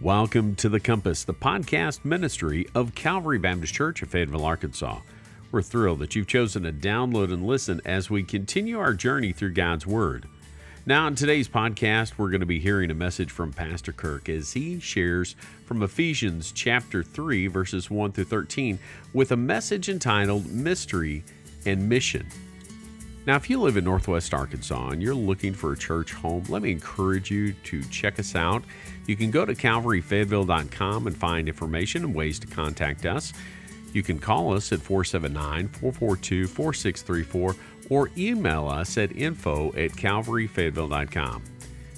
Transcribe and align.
Welcome 0.00 0.56
to 0.56 0.68
The 0.68 0.80
Compass, 0.80 1.22
the 1.22 1.32
podcast 1.32 2.04
ministry 2.04 2.66
of 2.74 2.96
Calvary 2.96 3.38
Baptist 3.38 3.74
Church 3.74 4.02
of 4.02 4.10
Fayetteville, 4.10 4.44
Arkansas. 4.44 4.98
We're 5.52 5.62
thrilled 5.62 6.00
that 6.00 6.16
you've 6.16 6.26
chosen 6.26 6.64
to 6.64 6.72
download 6.72 7.32
and 7.32 7.46
listen 7.46 7.80
as 7.84 8.10
we 8.10 8.24
continue 8.24 8.78
our 8.80 8.92
journey 8.92 9.32
through 9.32 9.52
God's 9.52 9.86
Word. 9.86 10.26
Now, 10.84 11.06
in 11.06 11.14
today's 11.14 11.48
podcast, 11.48 12.18
we're 12.18 12.30
going 12.30 12.40
to 12.40 12.46
be 12.46 12.58
hearing 12.58 12.90
a 12.90 12.94
message 12.94 13.30
from 13.30 13.52
Pastor 13.52 13.92
Kirk 13.92 14.28
as 14.28 14.52
he 14.52 14.80
shares 14.80 15.36
from 15.64 15.82
Ephesians 15.82 16.50
chapter 16.50 17.04
3, 17.04 17.46
verses 17.46 17.88
1 17.88 18.12
through 18.12 18.24
13, 18.24 18.80
with 19.12 19.30
a 19.30 19.36
message 19.36 19.88
entitled 19.88 20.50
Mystery 20.50 21.24
and 21.64 21.88
Mission. 21.88 22.26
Now, 23.26 23.36
if 23.36 23.48
you 23.48 23.58
live 23.58 23.78
in 23.78 23.84
Northwest 23.84 24.34
Arkansas 24.34 24.88
and 24.88 25.02
you're 25.02 25.14
looking 25.14 25.54
for 25.54 25.72
a 25.72 25.78
church 25.78 26.12
home, 26.12 26.44
let 26.50 26.60
me 26.60 26.70
encourage 26.70 27.30
you 27.30 27.54
to 27.64 27.82
check 27.84 28.18
us 28.18 28.34
out. 28.34 28.64
You 29.06 29.16
can 29.16 29.30
go 29.30 29.46
to 29.46 29.54
calvaryfayetteville.com 29.54 31.06
and 31.06 31.16
find 31.16 31.48
information 31.48 32.04
and 32.04 32.14
ways 32.14 32.38
to 32.40 32.46
contact 32.46 33.06
us. 33.06 33.32
You 33.94 34.02
can 34.02 34.18
call 34.18 34.52
us 34.52 34.72
at 34.72 34.80
479 34.80 35.68
442 35.68 36.46
4634 36.48 37.56
or 37.88 38.10
email 38.18 38.68
us 38.68 38.98
at 38.98 39.16
info 39.16 39.68
at 39.68 39.92
calvaryfayetteville.com. 39.92 41.42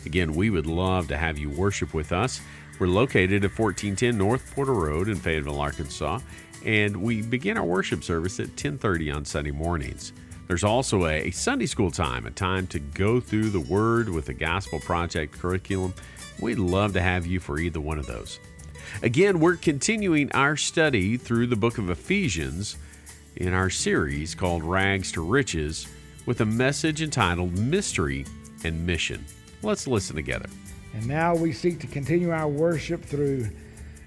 Again, 0.05 0.33
we 0.33 0.51
would 0.51 0.67
love 0.67 1.09
to 1.09 1.17
have 1.17 1.39
you 1.39 1.51
worship 1.51 1.93
with 1.93 2.13
us. 2.13 2.41
We're 2.79 2.87
located 2.87 3.45
at 3.45 3.59
1410 3.59 4.17
North 4.17 4.55
Porter 4.55 4.75
Road 4.75 5.09
in 5.09 5.17
Fayetteville, 5.17 5.59
Arkansas, 5.59 6.21
and 6.65 6.97
we 6.97 7.23
begin 7.23 7.57
our 7.57 7.65
worship 7.65 8.05
service 8.05 8.39
at 8.39 8.55
10:30 8.55 9.11
on 9.11 9.25
Sunday 9.25 9.51
mornings. 9.51 10.13
There's 10.47 10.65
also 10.65 11.07
a 11.07 11.33
Sunday 11.33 11.67
school 11.67 11.91
time, 11.91 12.25
a 12.25 12.31
time 12.31 12.69
to 12.69 12.79
go 12.79 13.19
through 13.19 13.51
the 13.51 13.61
Word 13.61 14.09
with 14.09 14.27
the 14.27 14.35
Gospel 14.35 14.79
Project 14.79 15.37
curriculum. 15.39 15.93
We'd 16.39 16.61
love 16.61 16.93
to 16.93 17.01
have 17.01 17.27
you 17.27 17.41
for 17.41 17.59
either 17.59 17.81
one 17.81 17.99
of 17.99 18.07
those. 18.07 18.39
Again, 19.03 19.41
we're 19.41 19.57
continuing 19.57 20.31
our 20.33 20.57
study 20.57 21.17
through 21.17 21.49
the 21.49 21.57
book 21.57 21.79
of 21.79 21.91
Ephesians 21.91 22.77
in 23.35 23.53
our 23.53 23.69
series 23.71 24.37
called 24.37 24.63
Rags 24.63 25.11
to 25.13 25.21
Riches 25.21 25.89
with 26.27 26.41
a 26.41 26.47
message 26.47 27.03
entitled 27.03 27.59
Mystery 27.59 28.25
and 28.63 28.87
Mission. 28.87 29.25
Let's 29.63 29.89
listen 29.89 30.15
together. 30.15 30.49
And 30.95 31.09
now 31.09 31.35
we 31.35 31.53
seek 31.53 31.81
to 31.81 31.89
continue 31.89 32.31
our 32.31 32.49
worship 32.49 33.05
through 33.05 33.49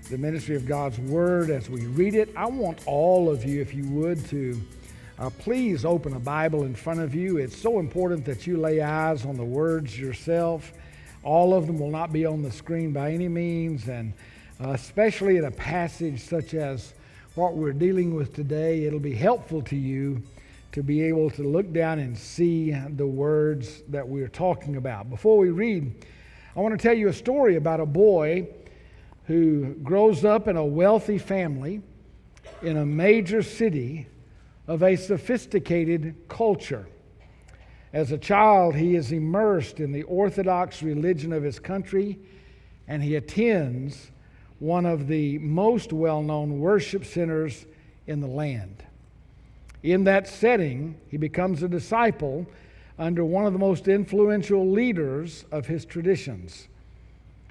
the 0.10 0.18
ministry 0.18 0.56
of 0.56 0.66
God's 0.66 1.00
Word 1.00 1.50
as 1.50 1.70
we 1.70 1.86
read 1.88 2.16
it. 2.16 2.30
I 2.38 2.46
want 2.46 2.88
all 2.88 3.30
of 3.30 3.44
you, 3.44 3.62
if 3.62 3.74
you 3.74 3.86
would, 3.90 4.26
to 4.30 4.60
uh, 5.20 5.30
please 5.30 5.84
open 5.84 6.14
a 6.14 6.20
Bible 6.20 6.64
in 6.64 6.74
front 6.74 7.02
of 7.02 7.14
you. 7.14 7.38
It's 7.38 7.58
so 7.58 7.80
important 7.80 8.24
that 8.24 8.48
you 8.48 8.58
lay 8.58 8.82
eyes 8.82 9.26
on 9.26 9.36
the 9.36 9.44
words 9.44 10.00
yourself. 10.00 10.72
All 11.24 11.54
of 11.54 11.68
them 11.68 11.78
will 11.78 11.92
not 11.92 12.14
be 12.14 12.26
on 12.26 12.42
the 12.42 12.52
screen 12.52 12.94
by 12.94 13.12
any 13.12 13.28
means, 13.28 13.90
and 13.90 14.14
uh, 14.64 14.70
especially 14.70 15.36
in 15.36 15.44
a 15.44 15.52
passage 15.52 16.22
such 16.22 16.54
as 16.54 16.94
what 17.36 17.56
we're 17.56 17.74
dealing 17.74 18.16
with 18.16 18.34
today, 18.34 18.86
it'll 18.86 19.00
be 19.00 19.14
helpful 19.14 19.62
to 19.64 19.76
you 19.76 20.22
to 20.72 20.82
be 20.82 21.02
able 21.04 21.30
to 21.32 21.44
look 21.44 21.74
down 21.74 22.00
and 22.00 22.18
see 22.18 22.72
the 22.72 23.06
words 23.06 23.84
that 23.90 24.08
we're 24.08 24.30
talking 24.30 24.78
about. 24.78 25.10
Before 25.10 25.38
we 25.38 25.50
read, 25.50 26.06
I 26.56 26.62
want 26.62 26.80
to 26.80 26.82
tell 26.82 26.96
you 26.96 27.10
a 27.10 27.14
story 27.14 27.58
about 27.58 27.82
a 27.82 27.86
boy 27.86 28.48
who 29.26 29.74
grows 29.84 30.24
up 30.24 30.48
in 30.48 30.56
a 30.56 30.66
wealthy 30.66 31.18
family 31.18 31.82
in 32.62 32.78
a 32.78 32.86
major 32.86 33.44
city 33.44 34.08
of 34.70 34.84
a 34.84 34.96
sophisticated 34.96 36.16
culture. 36.28 36.88
As 37.92 38.12
a 38.12 38.20
child, 38.20 38.76
he 38.76 38.96
is 38.96 39.12
immersed 39.12 39.80
in 39.80 39.92
the 39.92 40.04
Orthodox 40.04 40.84
religion 40.84 41.34
of 41.34 41.42
his 41.42 41.58
country, 41.58 42.20
and 42.88 43.02
he 43.02 43.16
attends 43.16 44.12
one 44.60 44.86
of 44.86 45.08
the 45.08 45.40
most 45.40 45.92
well 45.92 46.22
known 46.22 46.60
worship 46.60 47.04
centers 47.04 47.66
in 48.06 48.22
the 48.22 48.28
land. 48.28 48.84
In 49.82 50.04
that 50.04 50.28
setting, 50.28 50.96
he 51.08 51.18
becomes 51.18 51.64
a 51.64 51.68
disciple 51.68 52.46
under 53.00 53.26
one 53.26 53.48
of 53.48 53.54
the 53.54 53.60
most 53.60 53.88
influential 53.88 54.70
leaders 54.70 55.46
of 55.52 55.66
his 55.66 55.84
traditions. 55.84 56.68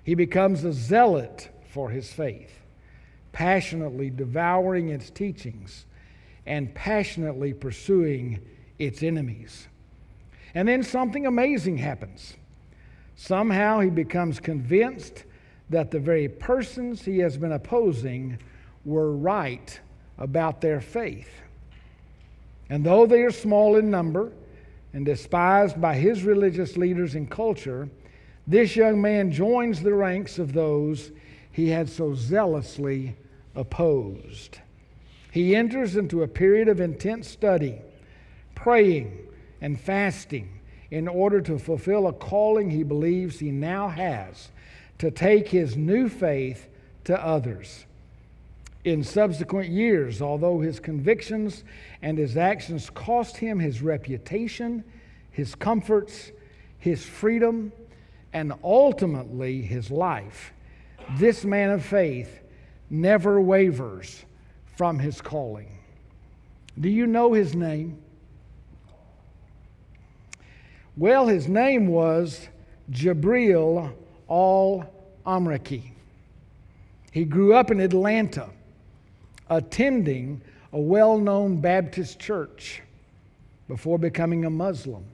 He 0.05 0.15
becomes 0.15 0.63
a 0.63 0.73
zealot 0.73 1.49
for 1.69 1.91
his 1.91 2.13
faith, 2.13 2.61
passionately 3.33 4.09
devouring 4.09 4.91
its 4.91 5.11
teachings 5.11 5.85
and 6.49 6.75
passionately 6.75 7.53
pursuing 7.53 8.41
its 8.79 9.03
enemies. 9.03 9.69
And 10.55 10.67
then 10.67 10.83
something 10.83 11.27
amazing 11.27 11.77
happens. 11.77 12.35
Somehow 13.17 13.81
he 13.81 13.91
becomes 13.91 14.41
convinced 14.41 15.25
that 15.69 15.91
the 15.91 16.01
very 16.01 16.27
persons 16.27 17.03
he 17.03 17.19
has 17.19 17.37
been 17.37 17.53
opposing 17.53 18.39
were 18.87 19.15
right 19.15 19.79
about 20.17 20.63
their 20.63 20.81
faith. 20.81 21.29
And 22.71 22.83
though 22.83 23.05
they 23.05 23.23
are 23.23 23.31
small 23.31 23.77
in 23.77 23.91
number 23.91 24.33
and 24.95 25.05
despised 25.05 25.79
by 25.79 25.97
his 25.97 26.25
religious 26.25 26.79
leaders 26.79 27.15
and 27.15 27.31
culture, 27.31 27.91
this 28.47 28.75
young 28.75 29.03
man 29.03 29.31
joins 29.31 29.83
the 29.83 29.93
ranks 29.93 30.39
of 30.39 30.55
those 30.55 31.13
he 31.53 31.69
had 31.69 31.91
so 31.91 32.15
zealously 32.15 33.17
opposed. 33.55 34.61
He 35.31 35.55
enters 35.55 35.97
into 35.97 36.23
a 36.23 36.29
period 36.29 36.69
of 36.69 36.81
intense 36.81 37.29
study, 37.29 37.81
praying, 38.55 39.19
and 39.61 39.79
fasting 39.79 40.61
in 40.91 41.07
order 41.07 41.41
to 41.43 41.59
fulfill 41.59 42.07
a 42.07 42.13
calling 42.13 42.71
he 42.71 42.83
believes 42.83 43.39
he 43.39 43.51
now 43.51 43.89
has 43.89 44.51
to 44.99 45.11
take 45.11 45.49
his 45.49 45.77
new 45.77 46.09
faith 46.09 46.69
to 47.05 47.25
others. 47.25 47.85
In 48.85 49.05
subsequent 49.05 49.69
years, 49.69 50.23
although 50.23 50.61
his 50.61 50.81
convictions 50.81 51.63
and 52.01 52.17
his 52.17 52.37
actions 52.37 52.89
cost 52.91 53.37
him 53.37 53.59
his 53.59 53.83
reputation, 53.83 54.83
his 55.31 55.55
comforts, 55.55 56.31
his 56.79 57.05
freedom, 57.05 57.71
and 58.33 58.53
ultimately 58.65 59.61
his 59.61 59.91
life, 59.91 60.53
this 61.19 61.45
man 61.45 61.71
of 61.71 61.85
faith 61.85 62.41
never 62.89 63.41
wavers 63.41 64.25
from 64.79 64.97
his 64.97 65.21
calling. 65.21 65.67
Do 66.79 66.89
you 66.89 67.09
know 67.09 67.33
his 67.33 67.57
name? 67.57 67.99
Well, 70.97 71.27
his 71.27 71.49
name 71.49 71.89
was 71.89 72.49
Jabril 72.93 73.93
al 74.31 74.89
Amraki. 75.27 75.83
He 77.11 77.25
grew 77.25 77.55
up 77.55 77.73
in 77.73 77.81
Atlanta, 77.81 78.51
attending 79.51 80.41
a 80.73 80.79
well 80.79 81.19
known 81.19 81.61
Baptist 81.61 82.21
church 82.21 82.81
before 83.67 83.99
becoming 83.99 84.45
a 84.45 84.51
Muslim 84.51 85.05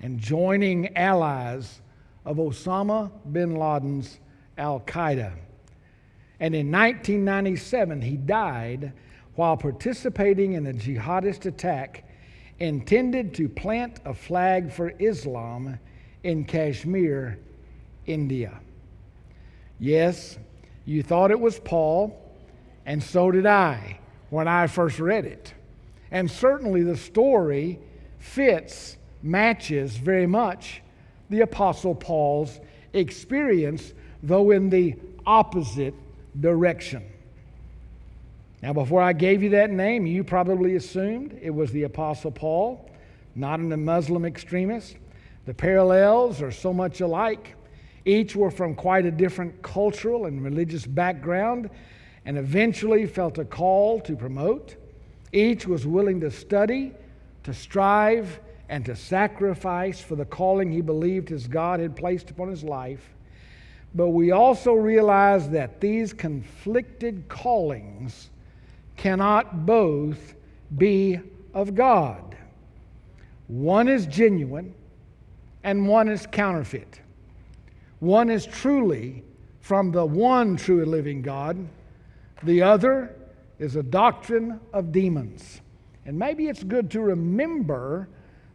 and 0.00 0.18
joining 0.18 0.96
allies 0.96 1.80
of 2.24 2.38
Osama 2.38 3.12
bin 3.30 3.54
Laden's 3.54 4.18
Al 4.58 4.80
Qaeda. 4.80 5.34
And 6.42 6.56
in 6.56 6.72
1997, 6.72 8.02
he 8.02 8.16
died 8.16 8.92
while 9.36 9.56
participating 9.56 10.54
in 10.54 10.66
a 10.66 10.72
jihadist 10.72 11.46
attack 11.46 12.04
intended 12.58 13.32
to 13.34 13.48
plant 13.48 14.00
a 14.04 14.12
flag 14.12 14.72
for 14.72 14.92
Islam 14.98 15.78
in 16.24 16.44
Kashmir, 16.44 17.38
India. 18.06 18.58
Yes, 19.78 20.36
you 20.84 21.04
thought 21.04 21.30
it 21.30 21.38
was 21.38 21.60
Paul, 21.60 22.20
and 22.86 23.00
so 23.00 23.30
did 23.30 23.46
I 23.46 24.00
when 24.30 24.48
I 24.48 24.66
first 24.66 24.98
read 24.98 25.24
it. 25.24 25.54
And 26.10 26.28
certainly 26.28 26.82
the 26.82 26.96
story 26.96 27.78
fits, 28.18 28.96
matches 29.22 29.96
very 29.96 30.26
much 30.26 30.82
the 31.30 31.42
Apostle 31.42 31.94
Paul's 31.94 32.58
experience, 32.94 33.94
though 34.24 34.50
in 34.50 34.70
the 34.70 34.96
opposite 35.24 35.94
direction. 36.40 37.04
Now, 38.62 38.72
before 38.72 39.02
I 39.02 39.12
gave 39.12 39.42
you 39.42 39.50
that 39.50 39.70
name, 39.70 40.06
you 40.06 40.22
probably 40.22 40.76
assumed 40.76 41.36
it 41.42 41.50
was 41.50 41.72
the 41.72 41.82
Apostle 41.82 42.30
Paul, 42.30 42.88
not 43.34 43.58
a 43.58 43.76
Muslim 43.76 44.24
extremist. 44.24 44.96
The 45.46 45.54
parallels 45.54 46.40
are 46.40 46.52
so 46.52 46.72
much 46.72 47.00
alike. 47.00 47.56
Each 48.04 48.36
were 48.36 48.50
from 48.50 48.74
quite 48.74 49.04
a 49.04 49.10
different 49.10 49.62
cultural 49.62 50.26
and 50.26 50.44
religious 50.44 50.86
background 50.86 51.70
and 52.24 52.38
eventually 52.38 53.06
felt 53.06 53.38
a 53.38 53.44
call 53.44 54.00
to 54.00 54.14
promote. 54.14 54.76
Each 55.32 55.66
was 55.66 55.86
willing 55.86 56.20
to 56.20 56.30
study, 56.30 56.92
to 57.42 57.52
strive, 57.52 58.38
and 58.68 58.84
to 58.84 58.94
sacrifice 58.94 60.00
for 60.00 60.14
the 60.14 60.24
calling 60.24 60.70
he 60.70 60.80
believed 60.80 61.28
his 61.28 61.48
God 61.48 61.80
had 61.80 61.96
placed 61.96 62.30
upon 62.30 62.48
his 62.48 62.62
life. 62.62 63.10
But 63.94 64.08
we 64.08 64.30
also 64.30 64.72
realize 64.72 65.50
that 65.50 65.80
these 65.80 66.12
conflicted 66.12 67.28
callings 67.28 68.30
cannot 68.96 69.66
both 69.66 70.34
be 70.76 71.20
of 71.52 71.74
God. 71.74 72.36
One 73.48 73.88
is 73.88 74.06
genuine 74.06 74.74
and 75.62 75.86
one 75.86 76.08
is 76.08 76.26
counterfeit. 76.26 77.00
One 78.00 78.30
is 78.30 78.46
truly 78.46 79.22
from 79.60 79.92
the 79.92 80.04
one 80.04 80.56
true 80.56 80.84
living 80.84 81.22
God. 81.22 81.68
The 82.42 82.62
other 82.62 83.14
is 83.58 83.76
a 83.76 83.82
doctrine 83.82 84.58
of 84.72 84.90
demons. 84.90 85.60
And 86.04 86.18
maybe 86.18 86.48
it's 86.48 86.64
good 86.64 86.90
to 86.92 87.00
remember 87.00 88.08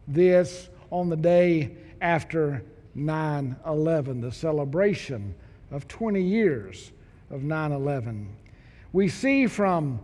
this 0.06 0.68
on 0.90 1.08
the 1.08 1.16
day 1.16 1.76
after 2.00 2.62
9 2.98 3.56
11, 3.66 4.20
the 4.20 4.32
celebration 4.32 5.34
of 5.70 5.88
20 5.88 6.22
years 6.22 6.92
of 7.30 7.42
9 7.42 7.72
11. 7.72 8.28
We 8.92 9.08
see 9.08 9.46
from 9.46 10.00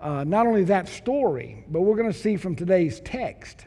uh, 0.00 0.24
not 0.24 0.46
only 0.46 0.64
that 0.64 0.88
story, 0.88 1.64
but 1.68 1.82
we're 1.82 1.96
going 1.96 2.12
to 2.12 2.18
see 2.18 2.36
from 2.36 2.56
today's 2.56 3.00
text 3.00 3.66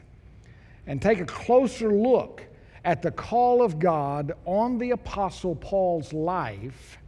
and 0.86 1.02
take 1.02 1.20
a 1.20 1.26
closer 1.26 1.92
look 1.92 2.42
at 2.84 3.02
the 3.02 3.10
call 3.10 3.62
of 3.62 3.78
God 3.78 4.32
on 4.44 4.78
the 4.78 4.92
Apostle 4.92 5.54
Paul's 5.56 6.12
life 6.12 6.98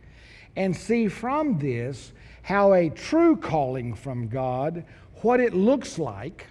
and 0.57 0.77
see 0.77 1.09
from 1.09 1.59
this 1.59 2.12
how 2.43 2.73
a 2.73 2.91
true 2.91 3.37
calling 3.37 3.95
from 3.95 4.29
God, 4.29 4.85
what 5.23 5.41
it 5.41 5.55
looks 5.55 5.99
like, 5.99 6.47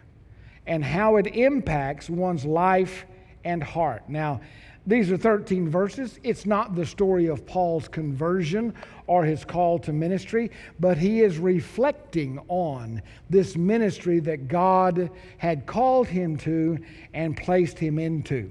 and 0.66 0.84
how 0.84 1.18
it 1.18 1.28
impacts 1.28 2.10
one's 2.10 2.46
life 2.46 3.06
and 3.44 3.64
heart. 3.64 4.04
Now, 4.08 4.42
these 4.90 5.12
are 5.12 5.18
13 5.18 5.70
verses. 5.70 6.20
It's 6.24 6.48
not 6.48 6.76
the 6.76 6.86
story 6.86 7.28
of 7.28 7.46
Paul's 7.46 7.88
conversion 7.88 8.74
or 9.06 9.24
his 9.24 9.46
call 9.46 9.78
to 9.80 9.94
ministry, 9.94 10.50
but 10.80 10.98
he 10.98 11.22
is 11.22 11.38
reflecting 11.38 12.40
on 12.48 13.04
this 13.30 13.56
ministry 13.56 14.20
that 14.22 14.48
God 14.48 15.12
had 15.38 15.68
called 15.68 16.08
him 16.08 16.38
to 16.38 16.80
and 17.14 17.38
placed 17.38 17.78
him 17.78 18.00
into. 18.00 18.50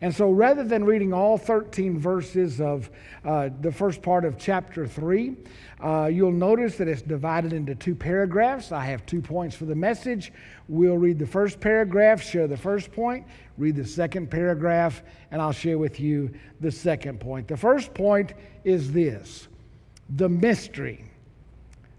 And 0.00 0.14
so 0.14 0.30
rather 0.30 0.62
than 0.62 0.84
reading 0.84 1.12
all 1.12 1.38
13 1.38 1.98
verses 1.98 2.60
of 2.60 2.90
uh, 3.24 3.50
the 3.60 3.72
first 3.72 4.02
part 4.02 4.24
of 4.24 4.36
chapter 4.38 4.86
3, 4.86 5.34
uh, 5.80 6.10
you'll 6.12 6.32
notice 6.32 6.76
that 6.76 6.88
it's 6.88 7.02
divided 7.02 7.52
into 7.52 7.74
two 7.74 7.94
paragraphs. 7.94 8.72
I 8.72 8.84
have 8.84 9.06
two 9.06 9.22
points 9.22 9.56
for 9.56 9.64
the 9.64 9.74
message. 9.74 10.32
We'll 10.68 10.98
read 10.98 11.18
the 11.18 11.26
first 11.26 11.60
paragraph, 11.60 12.22
share 12.22 12.46
the 12.46 12.56
first 12.56 12.92
point, 12.92 13.26
read 13.56 13.76
the 13.76 13.86
second 13.86 14.30
paragraph, 14.30 15.02
and 15.30 15.40
I'll 15.40 15.52
share 15.52 15.78
with 15.78 15.98
you 15.98 16.30
the 16.60 16.70
second 16.70 17.20
point. 17.20 17.48
The 17.48 17.56
first 17.56 17.94
point 17.94 18.34
is 18.64 18.92
this 18.92 19.48
the 20.10 20.28
mystery. 20.28 21.04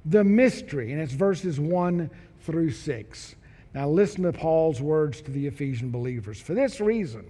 The 0.05 0.23
mystery, 0.23 0.93
and 0.93 1.01
it's 1.01 1.11
verses 1.11 1.59
1 1.59 2.09
through 2.41 2.71
6. 2.71 3.35
Now, 3.73 3.89
listen 3.89 4.23
to 4.23 4.31
Paul's 4.31 4.81
words 4.81 5.21
to 5.21 5.31
the 5.31 5.45
Ephesian 5.45 5.91
believers. 5.91 6.39
For 6.39 6.53
this 6.53 6.79
reason, 6.79 7.25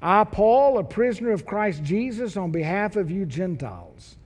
I, 0.00 0.24
Paul, 0.24 0.78
a 0.78 0.84
prisoner 0.84 1.32
of 1.32 1.44
Christ 1.46 1.82
Jesus, 1.82 2.36
on 2.36 2.50
behalf 2.52 2.96
of 2.96 3.10
you 3.10 3.26
Gentiles, 3.26 4.16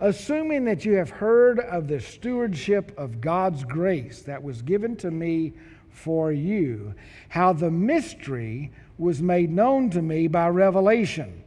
assuming 0.00 0.64
that 0.64 0.84
you 0.84 0.94
have 0.94 1.10
heard 1.10 1.60
of 1.60 1.86
the 1.86 2.00
stewardship 2.00 2.92
of 2.98 3.20
God's 3.20 3.64
grace 3.64 4.22
that 4.22 4.42
was 4.42 4.62
given 4.62 4.96
to 4.96 5.10
me 5.10 5.52
for 5.90 6.32
you, 6.32 6.94
how 7.28 7.52
the 7.52 7.70
mystery 7.70 8.72
was 8.98 9.22
made 9.22 9.50
known 9.50 9.90
to 9.90 10.02
me 10.02 10.26
by 10.26 10.48
revelation, 10.48 11.44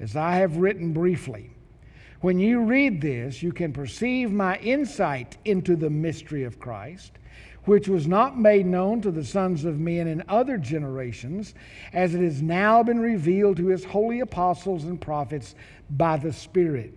as 0.00 0.16
I 0.16 0.36
have 0.36 0.56
written 0.56 0.92
briefly. 0.92 1.50
When 2.20 2.38
you 2.38 2.60
read 2.62 3.00
this, 3.00 3.42
you 3.42 3.52
can 3.52 3.72
perceive 3.72 4.32
my 4.32 4.56
insight 4.58 5.36
into 5.44 5.76
the 5.76 5.90
mystery 5.90 6.44
of 6.44 6.58
Christ 6.58 7.12
which 7.64 7.88
was 7.88 8.08
not 8.08 8.38
made 8.38 8.66
known 8.66 9.00
to 9.00 9.10
the 9.10 9.24
sons 9.24 9.64
of 9.64 9.78
men 9.78 10.08
in 10.08 10.22
other 10.28 10.56
generations, 10.58 11.54
as 11.92 12.14
it 12.14 12.20
has 12.20 12.42
now 12.42 12.82
been 12.82 12.98
revealed 12.98 13.56
to 13.56 13.66
his 13.66 13.84
holy 13.84 14.20
apostles 14.20 14.84
and 14.84 15.00
prophets 15.00 15.54
by 15.90 16.16
the 16.16 16.32
Spirit. 16.32 16.92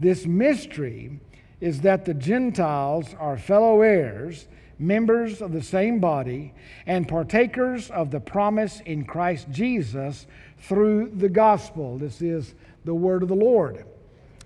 This 0.00 0.26
mystery 0.26 1.20
is 1.60 1.80
that 1.82 2.04
the 2.04 2.14
Gentiles 2.14 3.14
are 3.18 3.38
fellow 3.38 3.82
heirs, 3.82 4.46
members 4.78 5.40
of 5.40 5.52
the 5.52 5.62
same 5.62 6.00
body, 6.00 6.52
and 6.86 7.08
partakers 7.08 7.90
of 7.90 8.10
the 8.10 8.20
promise 8.20 8.80
in 8.80 9.04
Christ 9.04 9.48
Jesus 9.50 10.26
through 10.58 11.12
the 11.14 11.28
gospel. 11.28 11.98
This 11.98 12.20
is 12.20 12.54
the 12.84 12.94
word 12.94 13.22
of 13.22 13.28
the 13.28 13.34
Lord. 13.34 13.84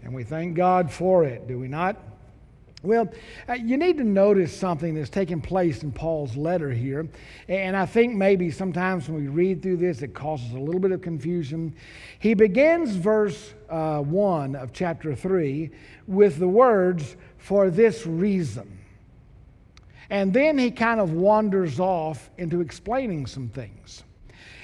And 0.02 0.14
we 0.14 0.24
thank 0.24 0.54
God 0.54 0.90
for 0.90 1.24
it, 1.24 1.46
do 1.46 1.58
we 1.58 1.68
not? 1.68 1.96
Well, 2.82 3.12
uh, 3.46 3.54
you 3.54 3.76
need 3.76 3.98
to 3.98 4.04
notice 4.04 4.56
something 4.56 4.94
that's 4.94 5.10
taking 5.10 5.40
place 5.40 5.82
in 5.82 5.92
Paul's 5.92 6.34
letter 6.34 6.70
here. 6.70 7.06
And 7.46 7.76
I 7.76 7.84
think 7.84 8.14
maybe 8.14 8.50
sometimes 8.50 9.08
when 9.08 9.20
we 9.20 9.28
read 9.28 9.62
through 9.62 9.76
this, 9.76 10.00
it 10.00 10.14
causes 10.14 10.52
a 10.52 10.58
little 10.58 10.80
bit 10.80 10.92
of 10.92 11.02
confusion. 11.02 11.74
He 12.18 12.32
begins 12.32 12.96
verse 12.96 13.52
uh, 13.68 14.00
1 14.00 14.56
of 14.56 14.72
chapter 14.72 15.14
3 15.14 15.70
with 16.06 16.38
the 16.38 16.48
words, 16.48 17.16
for 17.40 17.70
this 17.70 18.06
reason. 18.06 18.78
And 20.10 20.32
then 20.32 20.58
he 20.58 20.70
kind 20.70 21.00
of 21.00 21.12
wanders 21.12 21.80
off 21.80 22.30
into 22.36 22.60
explaining 22.60 23.26
some 23.26 23.48
things. 23.48 24.04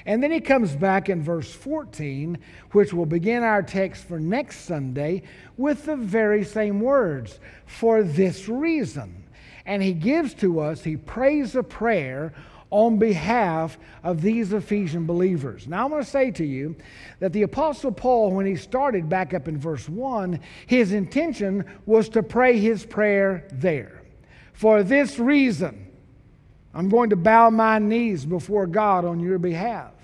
And 0.06 0.22
then 0.22 0.30
he 0.30 0.40
comes 0.40 0.74
back 0.74 1.08
in 1.08 1.20
verse 1.20 1.52
14, 1.52 2.38
which 2.70 2.92
will 2.94 3.06
begin 3.06 3.42
our 3.42 3.62
text 3.62 4.04
for 4.04 4.20
next 4.20 4.60
Sunday, 4.60 5.24
with 5.56 5.84
the 5.84 5.96
very 5.96 6.44
same 6.44 6.80
words 6.80 7.40
for 7.66 8.04
this 8.04 8.48
reason. 8.48 9.24
And 9.66 9.82
he 9.82 9.92
gives 9.92 10.32
to 10.34 10.60
us, 10.60 10.84
he 10.84 10.96
prays 10.96 11.56
a 11.56 11.62
prayer 11.62 12.32
on 12.70 12.98
behalf 12.98 13.78
of 14.04 14.22
these 14.22 14.52
Ephesian 14.52 15.06
believers. 15.06 15.66
Now, 15.66 15.82
I 15.82 15.90
want 15.90 16.04
to 16.04 16.10
say 16.10 16.30
to 16.32 16.44
you 16.44 16.76
that 17.18 17.32
the 17.32 17.42
Apostle 17.42 17.90
Paul, 17.90 18.30
when 18.30 18.46
he 18.46 18.54
started 18.54 19.08
back 19.08 19.34
up 19.34 19.48
in 19.48 19.58
verse 19.58 19.88
1, 19.88 20.38
his 20.66 20.92
intention 20.92 21.64
was 21.84 22.08
to 22.10 22.22
pray 22.22 22.58
his 22.58 22.84
prayer 22.84 23.48
there. 23.52 24.02
For 24.52 24.84
this 24.84 25.18
reason, 25.18 25.90
I'm 26.74 26.88
going 26.88 27.10
to 27.10 27.16
bow 27.16 27.50
my 27.50 27.80
knees 27.80 28.24
before 28.24 28.66
God 28.66 29.04
on 29.04 29.18
your 29.18 29.38
behalf. 29.38 29.95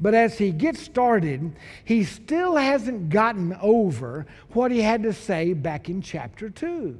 But 0.00 0.14
as 0.14 0.38
he 0.38 0.52
gets 0.52 0.80
started, 0.80 1.56
he 1.84 2.04
still 2.04 2.56
hasn't 2.56 3.10
gotten 3.10 3.56
over 3.60 4.26
what 4.52 4.70
he 4.70 4.80
had 4.80 5.02
to 5.02 5.12
say 5.12 5.52
back 5.52 5.88
in 5.88 6.02
chapter 6.02 6.50
2. 6.50 6.96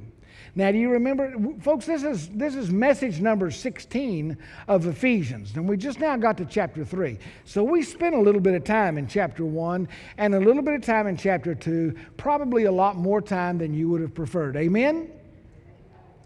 Now, 0.55 0.71
do 0.71 0.77
you 0.77 0.89
remember, 0.89 1.33
folks? 1.61 1.85
This 1.85 2.03
is, 2.03 2.27
this 2.29 2.55
is 2.55 2.71
message 2.71 3.21
number 3.21 3.51
16 3.51 4.37
of 4.67 4.87
Ephesians, 4.87 5.55
and 5.55 5.69
we 5.69 5.77
just 5.77 5.99
now 5.99 6.17
got 6.17 6.37
to 6.37 6.45
chapter 6.45 6.83
3. 6.83 7.17
So 7.45 7.63
we 7.63 7.83
spent 7.83 8.15
a 8.15 8.19
little 8.19 8.41
bit 8.41 8.55
of 8.55 8.63
time 8.63 8.97
in 8.97 9.07
chapter 9.07 9.45
1 9.45 9.87
and 10.17 10.35
a 10.35 10.39
little 10.39 10.63
bit 10.63 10.73
of 10.73 10.81
time 10.81 11.07
in 11.07 11.15
chapter 11.15 11.53
2, 11.55 11.95
probably 12.17 12.65
a 12.65 12.71
lot 12.71 12.97
more 12.97 13.21
time 13.21 13.57
than 13.59 13.73
you 13.73 13.89
would 13.89 14.01
have 14.01 14.13
preferred. 14.13 14.57
Amen? 14.57 15.11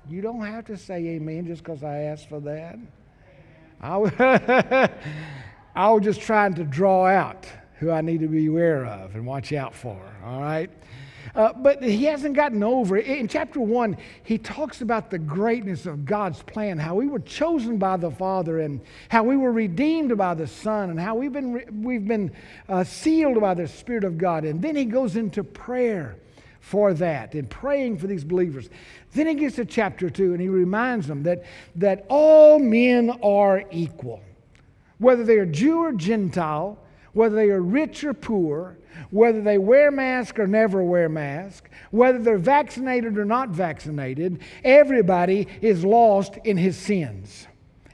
You 0.09 0.21
don't 0.21 0.41
have 0.41 0.65
to 0.65 0.77
say 0.77 0.95
amen 1.09 1.45
just 1.45 1.63
because 1.63 1.83
I 1.83 1.99
asked 1.99 2.27
for 2.27 2.39
that. 2.41 2.77
I, 3.81 4.89
I 5.75 5.91
was 5.91 6.03
just 6.03 6.21
trying 6.21 6.53
to 6.55 6.63
draw 6.63 7.05
out 7.05 7.47
who 7.79 7.89
I 7.89 8.01
need 8.01 8.19
to 8.19 8.27
be 8.27 8.47
aware 8.47 8.85
of 8.85 9.15
and 9.15 9.25
watch 9.25 9.51
out 9.53 9.73
for, 9.73 9.99
all 10.23 10.41
right? 10.41 10.69
Uh, 11.35 11.51
but 11.51 11.81
he 11.81 12.03
hasn't 12.03 12.35
gotten 12.35 12.61
over 12.61 12.95
it. 12.95 13.07
In 13.07 13.27
chapter 13.27 13.59
one, 13.59 13.97
he 14.23 14.37
talks 14.37 14.81
about 14.81 15.09
the 15.09 15.17
greatness 15.17 15.87
of 15.87 16.05
God's 16.05 16.43
plan, 16.43 16.77
how 16.77 16.93
we 16.93 17.07
were 17.07 17.19
chosen 17.19 17.77
by 17.77 17.97
the 17.97 18.11
Father, 18.11 18.59
and 18.59 18.81
how 19.09 19.23
we 19.23 19.35
were 19.35 19.51
redeemed 19.51 20.15
by 20.15 20.35
the 20.35 20.45
Son, 20.45 20.91
and 20.91 20.99
how 20.99 21.15
we've 21.15 21.33
been, 21.33 21.81
we've 21.81 22.07
been 22.07 22.31
uh, 22.69 22.83
sealed 22.83 23.41
by 23.41 23.55
the 23.55 23.67
Spirit 23.67 24.03
of 24.03 24.17
God. 24.17 24.45
And 24.45 24.61
then 24.61 24.75
he 24.75 24.85
goes 24.85 25.15
into 25.15 25.43
prayer 25.43 26.17
for 26.59 26.93
that 26.93 27.33
and 27.33 27.49
praying 27.49 27.97
for 27.97 28.05
these 28.05 28.23
believers. 28.23 28.69
Then 29.13 29.25
he 29.25 29.33
gets 29.33 29.55
to 29.55 29.65
chapter 29.65 30.11
two, 30.11 30.33
and 30.33 30.41
he 30.41 30.49
reminds 30.49 31.07
them 31.07 31.23
that, 31.23 31.45
that 31.77 32.05
all 32.09 32.59
men 32.59 33.09
are 33.23 33.63
equal 33.71 34.21
whether 35.03 35.23
they 35.23 35.37
are 35.37 35.45
Jew 35.45 35.79
or 35.79 35.93
Gentile, 35.93 36.79
whether 37.11 37.35
they 37.35 37.49
are 37.49 37.61
rich 37.61 38.03
or 38.03 38.13
poor, 38.13 38.77
whether 39.11 39.41
they 39.41 39.57
wear 39.57 39.91
mask 39.91 40.39
or 40.39 40.47
never 40.47 40.83
wear 40.83 41.09
mask, 41.09 41.69
whether 41.91 42.17
they're 42.17 42.37
vaccinated 42.37 43.17
or 43.17 43.25
not 43.25 43.49
vaccinated, 43.49 44.39
everybody 44.63 45.47
is 45.61 45.85
lost 45.85 46.37
in 46.43 46.57
his 46.57 46.77
sins. 46.77 47.47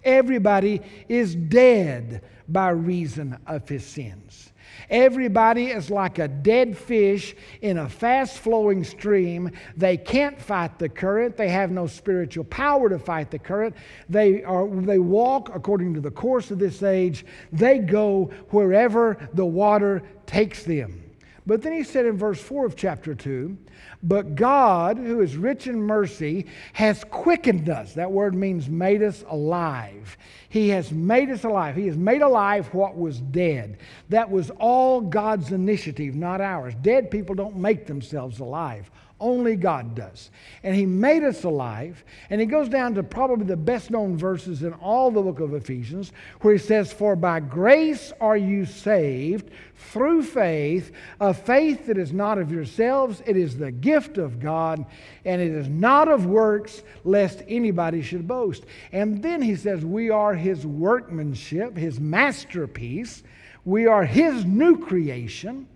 Everybody 0.03 0.81
is 1.09 1.35
dead 1.35 2.23
by 2.47 2.69
reason 2.69 3.37
of 3.45 3.67
his 3.67 3.85
sins. 3.85 4.48
Everybody 4.89 5.67
is 5.67 5.89
like 5.89 6.19
a 6.19 6.27
dead 6.27 6.77
fish 6.77 7.35
in 7.61 7.77
a 7.77 7.87
fast 7.87 8.39
flowing 8.39 8.83
stream. 8.83 9.51
They 9.77 9.97
can't 9.97 10.41
fight 10.41 10.79
the 10.79 10.89
current. 10.89 11.37
They 11.37 11.49
have 11.49 11.71
no 11.71 11.87
spiritual 11.87 12.45
power 12.45 12.89
to 12.89 12.99
fight 12.99 13.31
the 13.31 13.39
current. 13.39 13.75
They, 14.09 14.43
are, 14.43 14.67
they 14.67 14.99
walk 14.99 15.51
according 15.53 15.93
to 15.95 16.01
the 16.01 16.11
course 16.11 16.51
of 16.51 16.59
this 16.59 16.81
age. 16.81 17.25
They 17.51 17.79
go 17.79 18.31
wherever 18.49 19.17
the 19.33 19.45
water 19.45 20.03
takes 20.25 20.63
them. 20.63 21.08
But 21.49 21.63
then 21.63 21.73
he 21.73 21.83
said 21.83 22.05
in 22.05 22.15
verse 22.15 22.39
4 22.39 22.67
of 22.67 22.75
chapter 22.75 23.15
2, 23.15 23.57
but 24.03 24.35
God, 24.35 24.99
who 24.99 25.21
is 25.21 25.35
rich 25.35 25.65
in 25.65 25.81
mercy, 25.81 26.45
has 26.73 27.03
quickened 27.05 27.71
us. 27.71 27.95
That 27.95 28.11
word 28.11 28.35
means 28.35 28.69
made 28.69 29.01
us 29.01 29.23
alive. 29.27 30.15
He 30.49 30.69
has 30.69 30.91
made 30.91 31.31
us 31.31 31.45
alive. 31.45 31.75
He 31.75 31.87
has 31.87 31.97
made 31.97 32.21
alive 32.21 32.71
what 32.71 32.95
was 32.95 33.19
dead. 33.19 33.79
That 34.09 34.29
was 34.29 34.51
all 34.59 35.01
God's 35.01 35.51
initiative, 35.51 36.13
not 36.13 36.39
ours. 36.39 36.75
Dead 36.83 37.09
people 37.09 37.33
don't 37.33 37.57
make 37.57 37.87
themselves 37.87 38.41
alive. 38.41 38.91
Only 39.19 39.55
God 39.55 39.95
does. 39.95 40.31
And 40.63 40.75
He 40.75 40.85
made 40.85 41.23
us 41.23 41.43
alive. 41.43 42.03
And 42.29 42.39
He 42.39 42.47
goes 42.47 42.69
down 42.69 42.95
to 42.95 43.03
probably 43.03 43.45
the 43.45 43.57
best 43.57 43.91
known 43.91 44.17
verses 44.17 44.63
in 44.63 44.73
all 44.73 45.11
the 45.11 45.21
book 45.21 45.39
of 45.39 45.53
Ephesians, 45.53 46.11
where 46.41 46.53
He 46.53 46.59
says, 46.59 46.93
For 46.93 47.15
by 47.15 47.39
grace 47.41 48.13
are 48.21 48.37
you 48.37 48.65
saved 48.65 49.51
through 49.75 50.23
faith, 50.23 50.91
a 51.19 51.33
faith 51.33 51.87
that 51.87 51.97
is 51.97 52.13
not 52.13 52.37
of 52.37 52.51
yourselves, 52.51 53.21
it 53.25 53.35
is 53.35 53.57
the 53.57 53.71
gift 53.71 54.17
of 54.17 54.39
God, 54.39 54.85
and 55.25 55.41
it 55.41 55.51
is 55.51 55.67
not 55.67 56.07
of 56.07 56.25
works, 56.25 56.83
lest 57.03 57.43
anybody 57.47 58.01
should 58.01 58.27
boast. 58.27 58.65
And 58.91 59.21
then 59.21 59.41
He 59.41 59.55
says, 59.55 59.83
We 59.83 60.09
are 60.09 60.33
His 60.33 60.65
workmanship, 60.65 61.75
His 61.75 61.99
masterpiece. 61.99 63.23
We 63.65 63.87
are 63.87 64.05
His 64.05 64.45
new 64.45 64.77
creation 64.77 65.67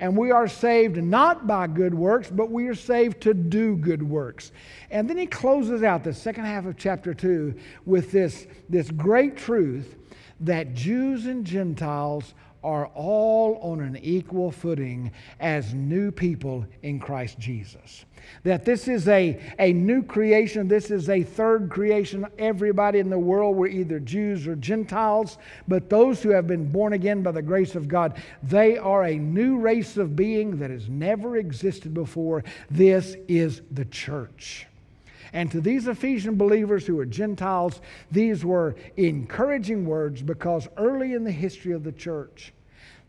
and 0.00 0.16
we 0.16 0.30
are 0.30 0.48
saved 0.48 0.96
not 0.96 1.46
by 1.46 1.66
good 1.66 1.94
works, 1.94 2.30
but 2.30 2.50
we 2.50 2.68
are 2.68 2.74
saved 2.74 3.20
to 3.22 3.34
do 3.34 3.76
good 3.76 4.02
works. 4.02 4.52
And 4.90 5.08
then 5.08 5.16
he 5.16 5.26
closes 5.26 5.82
out 5.82 6.04
the 6.04 6.14
second 6.14 6.44
half 6.44 6.66
of 6.66 6.76
chapter 6.76 7.14
2 7.14 7.54
with 7.84 8.12
this, 8.12 8.46
this 8.68 8.90
great 8.90 9.36
truth 9.36 9.96
that 10.40 10.74
Jews 10.74 11.26
and 11.26 11.44
Gentiles 11.44 12.34
are 12.62 12.86
all 12.94 13.56
on 13.56 13.80
an 13.80 13.96
equal 13.96 14.50
footing 14.50 15.12
as 15.40 15.74
new 15.74 16.10
people 16.10 16.66
in 16.82 16.98
Christ 17.00 17.38
Jesus. 17.38 18.04
That 18.44 18.64
this 18.64 18.88
is 18.88 19.08
a, 19.08 19.40
a 19.58 19.72
new 19.72 20.02
creation, 20.02 20.68
this 20.68 20.90
is 20.90 21.08
a 21.08 21.22
third 21.22 21.70
creation. 21.70 22.26
Everybody 22.38 22.98
in 22.98 23.10
the 23.10 23.18
world 23.18 23.56
were 23.56 23.68
either 23.68 24.00
Jews 24.00 24.46
or 24.46 24.56
Gentiles, 24.56 25.38
but 25.66 25.90
those 25.90 26.22
who 26.22 26.30
have 26.30 26.46
been 26.46 26.70
born 26.70 26.92
again 26.92 27.22
by 27.22 27.32
the 27.32 27.42
grace 27.42 27.74
of 27.74 27.88
God, 27.88 28.20
they 28.42 28.78
are 28.78 29.04
a 29.04 29.16
new 29.16 29.58
race 29.58 29.96
of 29.96 30.16
being 30.16 30.58
that 30.58 30.70
has 30.70 30.88
never 30.88 31.36
existed 31.36 31.94
before. 31.94 32.44
This 32.70 33.16
is 33.26 33.62
the 33.70 33.84
church. 33.86 34.66
And 35.32 35.50
to 35.52 35.60
these 35.60 35.88
Ephesian 35.88 36.36
believers 36.36 36.86
who 36.86 36.96
were 36.96 37.06
Gentiles, 37.06 37.80
these 38.10 38.44
were 38.44 38.76
encouraging 38.96 39.84
words 39.84 40.22
because 40.22 40.68
early 40.76 41.14
in 41.14 41.24
the 41.24 41.30
history 41.30 41.72
of 41.72 41.84
the 41.84 41.92
church, 41.92 42.52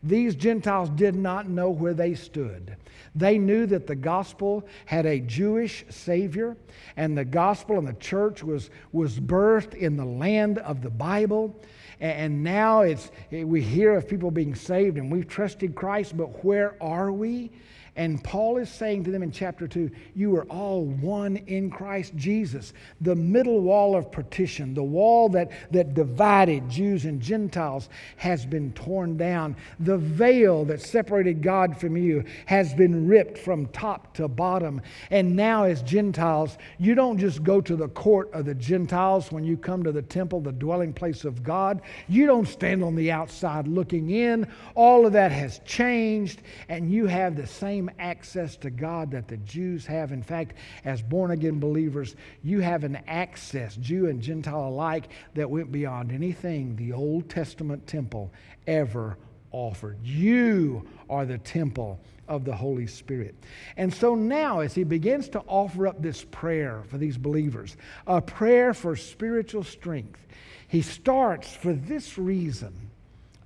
these 0.02 0.34
Gentiles 0.34 0.90
did 0.90 1.14
not 1.14 1.48
know 1.48 1.70
where 1.70 1.94
they 1.94 2.14
stood. 2.14 2.76
They 3.14 3.38
knew 3.38 3.66
that 3.66 3.86
the 3.86 3.96
gospel 3.96 4.66
had 4.86 5.04
a 5.04 5.18
Jewish 5.18 5.84
Savior, 5.88 6.56
and 6.96 7.18
the 7.18 7.24
gospel 7.24 7.78
and 7.78 7.86
the 7.86 7.94
church 7.94 8.42
was, 8.42 8.70
was 8.92 9.18
birthed 9.18 9.74
in 9.74 9.96
the 9.96 10.04
land 10.04 10.58
of 10.58 10.82
the 10.82 10.90
Bible. 10.90 11.60
And 11.98 12.42
now 12.42 12.80
it's, 12.80 13.10
we 13.30 13.60
hear 13.60 13.94
of 13.94 14.08
people 14.08 14.30
being 14.30 14.54
saved 14.54 14.96
and 14.96 15.12
we've 15.12 15.28
trusted 15.28 15.74
Christ, 15.74 16.16
but 16.16 16.44
where 16.44 16.82
are 16.82 17.12
we? 17.12 17.50
And 17.96 18.22
Paul 18.22 18.56
is 18.58 18.68
saying 18.68 19.04
to 19.04 19.10
them 19.10 19.22
in 19.22 19.32
chapter 19.32 19.66
2 19.66 19.90
you 20.14 20.34
are 20.36 20.44
all 20.44 20.84
one 20.84 21.36
in 21.36 21.70
Christ 21.70 22.14
Jesus. 22.16 22.72
The 23.00 23.16
middle 23.16 23.60
wall 23.60 23.96
of 23.96 24.12
partition, 24.12 24.74
the 24.74 24.82
wall 24.82 25.28
that, 25.30 25.50
that 25.72 25.94
divided 25.94 26.68
Jews 26.68 27.04
and 27.04 27.20
Gentiles, 27.20 27.88
has 28.16 28.46
been 28.46 28.72
torn 28.72 29.16
down. 29.16 29.56
The 29.80 29.98
veil 29.98 30.64
that 30.66 30.80
separated 30.80 31.42
God 31.42 31.78
from 31.78 31.96
you 31.96 32.24
has 32.46 32.74
been 32.74 33.06
ripped 33.06 33.38
from 33.38 33.66
top 33.66 34.14
to 34.14 34.28
bottom. 34.28 34.80
And 35.10 35.34
now, 35.34 35.64
as 35.64 35.82
Gentiles, 35.82 36.58
you 36.78 36.94
don't 36.94 37.18
just 37.18 37.42
go 37.42 37.60
to 37.60 37.76
the 37.76 37.88
court 37.88 38.32
of 38.32 38.44
the 38.44 38.54
Gentiles 38.54 39.32
when 39.32 39.44
you 39.44 39.56
come 39.56 39.82
to 39.82 39.92
the 39.92 40.02
temple, 40.02 40.40
the 40.40 40.52
dwelling 40.52 40.92
place 40.92 41.24
of 41.24 41.42
God. 41.42 41.80
You 42.08 42.26
don't 42.26 42.46
stand 42.46 42.84
on 42.84 42.94
the 42.94 43.10
outside 43.10 43.66
looking 43.66 44.10
in. 44.10 44.46
All 44.74 45.06
of 45.06 45.12
that 45.14 45.32
has 45.32 45.60
changed, 45.64 46.42
and 46.68 46.90
you 46.90 47.06
have 47.06 47.36
the 47.36 47.46
same 47.46 47.79
same 47.80 47.90
access 47.98 48.56
to 48.58 48.68
God 48.68 49.10
that 49.12 49.26
the 49.26 49.38
Jews 49.38 49.86
have. 49.86 50.12
In 50.12 50.22
fact, 50.22 50.54
as 50.84 51.00
born 51.00 51.30
again 51.30 51.58
believers, 51.58 52.14
you 52.42 52.60
have 52.60 52.84
an 52.84 52.98
access, 53.06 53.74
Jew 53.76 54.08
and 54.08 54.20
Gentile 54.20 54.68
alike, 54.68 55.08
that 55.34 55.48
went 55.48 55.72
beyond 55.72 56.12
anything 56.12 56.76
the 56.76 56.92
Old 56.92 57.30
Testament 57.30 57.86
temple 57.86 58.32
ever 58.66 59.16
offered. 59.50 59.96
You 60.04 60.86
are 61.08 61.24
the 61.24 61.38
temple 61.38 61.98
of 62.28 62.44
the 62.44 62.54
Holy 62.54 62.86
Spirit. 62.86 63.34
And 63.78 63.92
so 63.92 64.14
now, 64.14 64.60
as 64.60 64.74
he 64.74 64.84
begins 64.84 65.30
to 65.30 65.40
offer 65.46 65.88
up 65.88 66.02
this 66.02 66.22
prayer 66.22 66.82
for 66.88 66.98
these 66.98 67.16
believers, 67.16 67.78
a 68.06 68.20
prayer 68.20 68.74
for 68.74 68.94
spiritual 68.94 69.64
strength, 69.64 70.20
he 70.68 70.82
starts 70.82 71.52
for 71.52 71.72
this 71.72 72.18
reason 72.18 72.74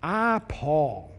I, 0.02 0.40
Paul, 0.48 1.16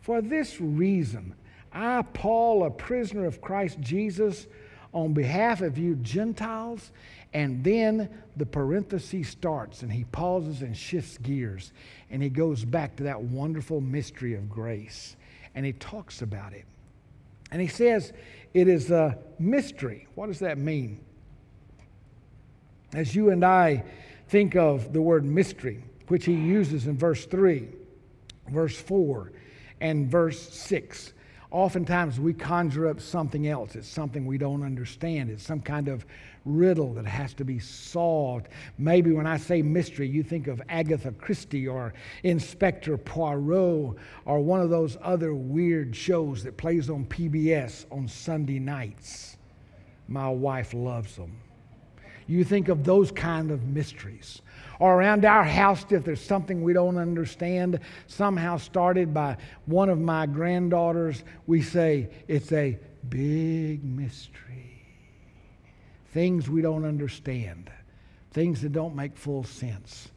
for 0.00 0.20
this 0.20 0.60
reason, 0.60 1.36
I, 1.76 2.02
Paul, 2.14 2.64
a 2.64 2.70
prisoner 2.70 3.26
of 3.26 3.40
Christ 3.40 3.78
Jesus, 3.80 4.46
on 4.94 5.12
behalf 5.12 5.60
of 5.60 5.76
you 5.76 5.94
Gentiles. 5.96 6.90
And 7.34 7.62
then 7.62 8.08
the 8.36 8.46
parenthesis 8.46 9.28
starts 9.28 9.82
and 9.82 9.92
he 9.92 10.04
pauses 10.04 10.62
and 10.62 10.74
shifts 10.74 11.18
gears 11.18 11.72
and 12.10 12.22
he 12.22 12.30
goes 12.30 12.64
back 12.64 12.96
to 12.96 13.02
that 13.02 13.20
wonderful 13.20 13.82
mystery 13.82 14.34
of 14.34 14.48
grace 14.48 15.16
and 15.54 15.66
he 15.66 15.74
talks 15.74 16.22
about 16.22 16.54
it. 16.54 16.64
And 17.50 17.60
he 17.60 17.68
says 17.68 18.14
it 18.54 18.68
is 18.68 18.90
a 18.90 19.18
mystery. 19.38 20.06
What 20.14 20.28
does 20.28 20.38
that 20.38 20.56
mean? 20.56 21.00
As 22.94 23.14
you 23.14 23.30
and 23.30 23.44
I 23.44 23.84
think 24.28 24.56
of 24.56 24.94
the 24.94 25.02
word 25.02 25.26
mystery, 25.26 25.84
which 26.08 26.24
he 26.24 26.32
uses 26.32 26.86
in 26.86 26.96
verse 26.96 27.26
3, 27.26 27.68
verse 28.48 28.80
4, 28.80 29.32
and 29.82 30.10
verse 30.10 30.40
6 30.54 31.12
oftentimes 31.50 32.18
we 32.18 32.32
conjure 32.32 32.88
up 32.88 33.00
something 33.00 33.46
else. 33.46 33.76
It's 33.76 33.88
something 33.88 34.26
we 34.26 34.38
don't 34.38 34.62
understand. 34.62 35.30
It's 35.30 35.44
some 35.44 35.60
kind 35.60 35.88
of 35.88 36.04
riddle 36.44 36.94
that 36.94 37.06
has 37.06 37.34
to 37.34 37.44
be 37.44 37.58
solved. 37.58 38.48
Maybe 38.78 39.12
when 39.12 39.26
I 39.26 39.36
say 39.36 39.62
mystery, 39.62 40.08
you 40.08 40.22
think 40.22 40.46
of 40.46 40.62
Agatha 40.68 41.12
Christie 41.12 41.68
or 41.68 41.92
Inspector 42.22 42.96
Poirot 42.98 43.96
or 44.24 44.40
one 44.40 44.60
of 44.60 44.70
those 44.70 44.96
other 45.02 45.34
weird 45.34 45.94
shows 45.94 46.42
that 46.44 46.56
plays 46.56 46.88
on 46.90 47.04
PBS 47.06 47.86
on 47.90 48.08
Sunday 48.08 48.58
nights. 48.58 49.36
My 50.08 50.28
wife 50.28 50.72
loves 50.72 51.16
them. 51.16 51.40
You 52.28 52.42
think 52.42 52.68
of 52.68 52.84
those 52.84 53.12
kind 53.12 53.50
of 53.50 53.64
mysteries 53.64 54.42
or 54.78 54.94
around 54.94 55.24
our 55.24 55.44
house 55.44 55.84
if 55.90 56.04
there's 56.04 56.20
something 56.20 56.62
we 56.62 56.72
don't 56.72 56.96
understand, 56.96 57.80
somehow 58.06 58.56
started 58.56 59.12
by 59.12 59.36
one 59.66 59.88
of 59.88 59.98
my 59.98 60.26
granddaughters, 60.26 61.24
we 61.46 61.62
say 61.62 62.08
it's 62.28 62.52
a 62.52 62.78
big 63.08 63.84
mystery. 63.84 64.84
Things 66.12 66.48
we 66.48 66.62
don't 66.62 66.84
understand, 66.84 67.70
things 68.32 68.62
that 68.62 68.72
don't 68.72 68.94
make 68.94 69.16
full 69.16 69.44
sense, 69.44 70.08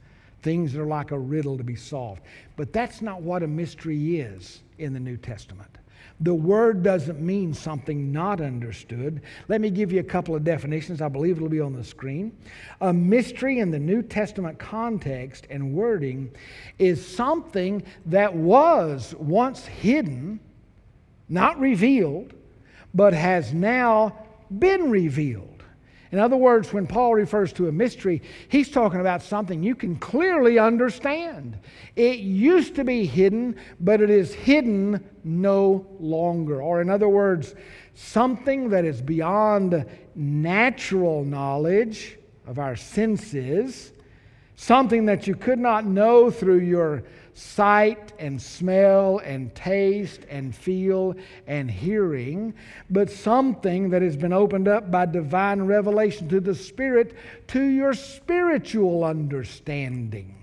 things 0.42 0.74
that 0.74 0.82
are 0.82 0.86
like 0.88 1.12
a 1.12 1.20
riddle 1.20 1.58
to 1.58 1.63
be 1.63 1.75
solved. 1.75 2.22
But 2.56 2.72
that's 2.72 3.01
not 3.01 3.22
what 3.22 3.44
a 3.44 3.48
mystery 3.48 4.20
is 4.20 4.62
in 4.78 4.94
the 4.94 5.00
New 5.00 5.18
Testament. 5.18 5.79
The 6.22 6.34
word 6.34 6.84
doesn't 6.84 7.22
mean 7.22 7.54
something 7.54 8.12
not 8.12 8.42
understood. 8.42 9.22
Let 9.48 9.62
me 9.62 9.70
give 9.70 9.94
you 9.94 10.02
a 10.02 10.04
couple 10.04 10.36
of 10.36 10.44
definitions. 10.44 11.02
I 11.02 11.08
believe 11.08 11.38
it'll 11.38 11.48
be 11.48 11.62
on 11.62 11.74
the 11.74 11.84
screen. 11.84 12.36
A 12.82 12.92
mystery 12.92 13.60
in 13.60 13.72
the 13.72 13.80
New 13.80 14.02
Testament 14.02 14.60
context 14.60 15.48
and 15.50 15.74
wording 15.74 16.32
is 16.78 17.06
something 17.06 17.84
that 18.08 18.34
was 18.34 19.16
once 19.18 19.66
hidden, 19.66 20.42
not 21.30 21.58
revealed, 21.58 22.34
but 22.94 23.14
has 23.14 23.54
now 23.54 24.18
been 24.58 24.90
revealed. 24.90 25.59
In 26.12 26.18
other 26.18 26.38
words, 26.38 26.74
when 26.74 26.88
Paul 26.88 27.13
refers 27.13 27.54
to 27.54 27.68
a 27.68 27.72
mystery, 27.72 28.24
he's 28.48 28.72
talking 28.72 29.00
about 29.00 29.22
something 29.22 29.62
you 29.62 29.75
can 29.75 29.96
clearly 29.96 30.58
understand. 30.58 31.60
It 31.96 32.20
used 32.20 32.75
to 32.75 32.84
be 32.84 33.06
hidden, 33.06 33.56
but 33.80 34.01
it 34.01 34.10
is 34.10 34.34
hidden 34.34 35.08
no 35.24 35.86
longer. 36.00 36.63
Or, 36.63 36.82
in 36.82 36.89
other 36.89 37.10
words, 37.10 37.54
something 37.94 38.70
that 38.70 38.86
is 38.86 39.01
beyond 39.01 39.86
natural 40.16 41.24
knowledge 41.24 42.18
of 42.48 42.58
our 42.58 42.75
senses, 42.75 43.92
something 44.56 45.06
that 45.06 45.28
you 45.28 45.36
could 45.36 45.60
not 45.60 45.86
know 45.86 46.32
through 46.32 46.62
your 46.62 47.04
sight 47.39 48.12
and 48.19 48.41
smell 48.41 49.19
and 49.19 49.55
taste 49.55 50.22
and 50.29 50.53
feel 50.53 51.15
and 51.48 51.72
hearing, 51.72 52.53
but 52.89 53.10
something 53.10 53.89
that 53.91 54.01
has 54.01 54.17
been 54.17 54.34
opened 54.34 54.67
up 54.67 54.91
by 54.91 55.05
divine 55.05 55.62
revelation 55.62 56.27
to 56.27 56.41
the 56.41 56.53
Spirit 56.53 57.15
to 57.48 57.63
your 57.63 57.93
spiritual 57.93 59.05
understanding. 59.05 60.36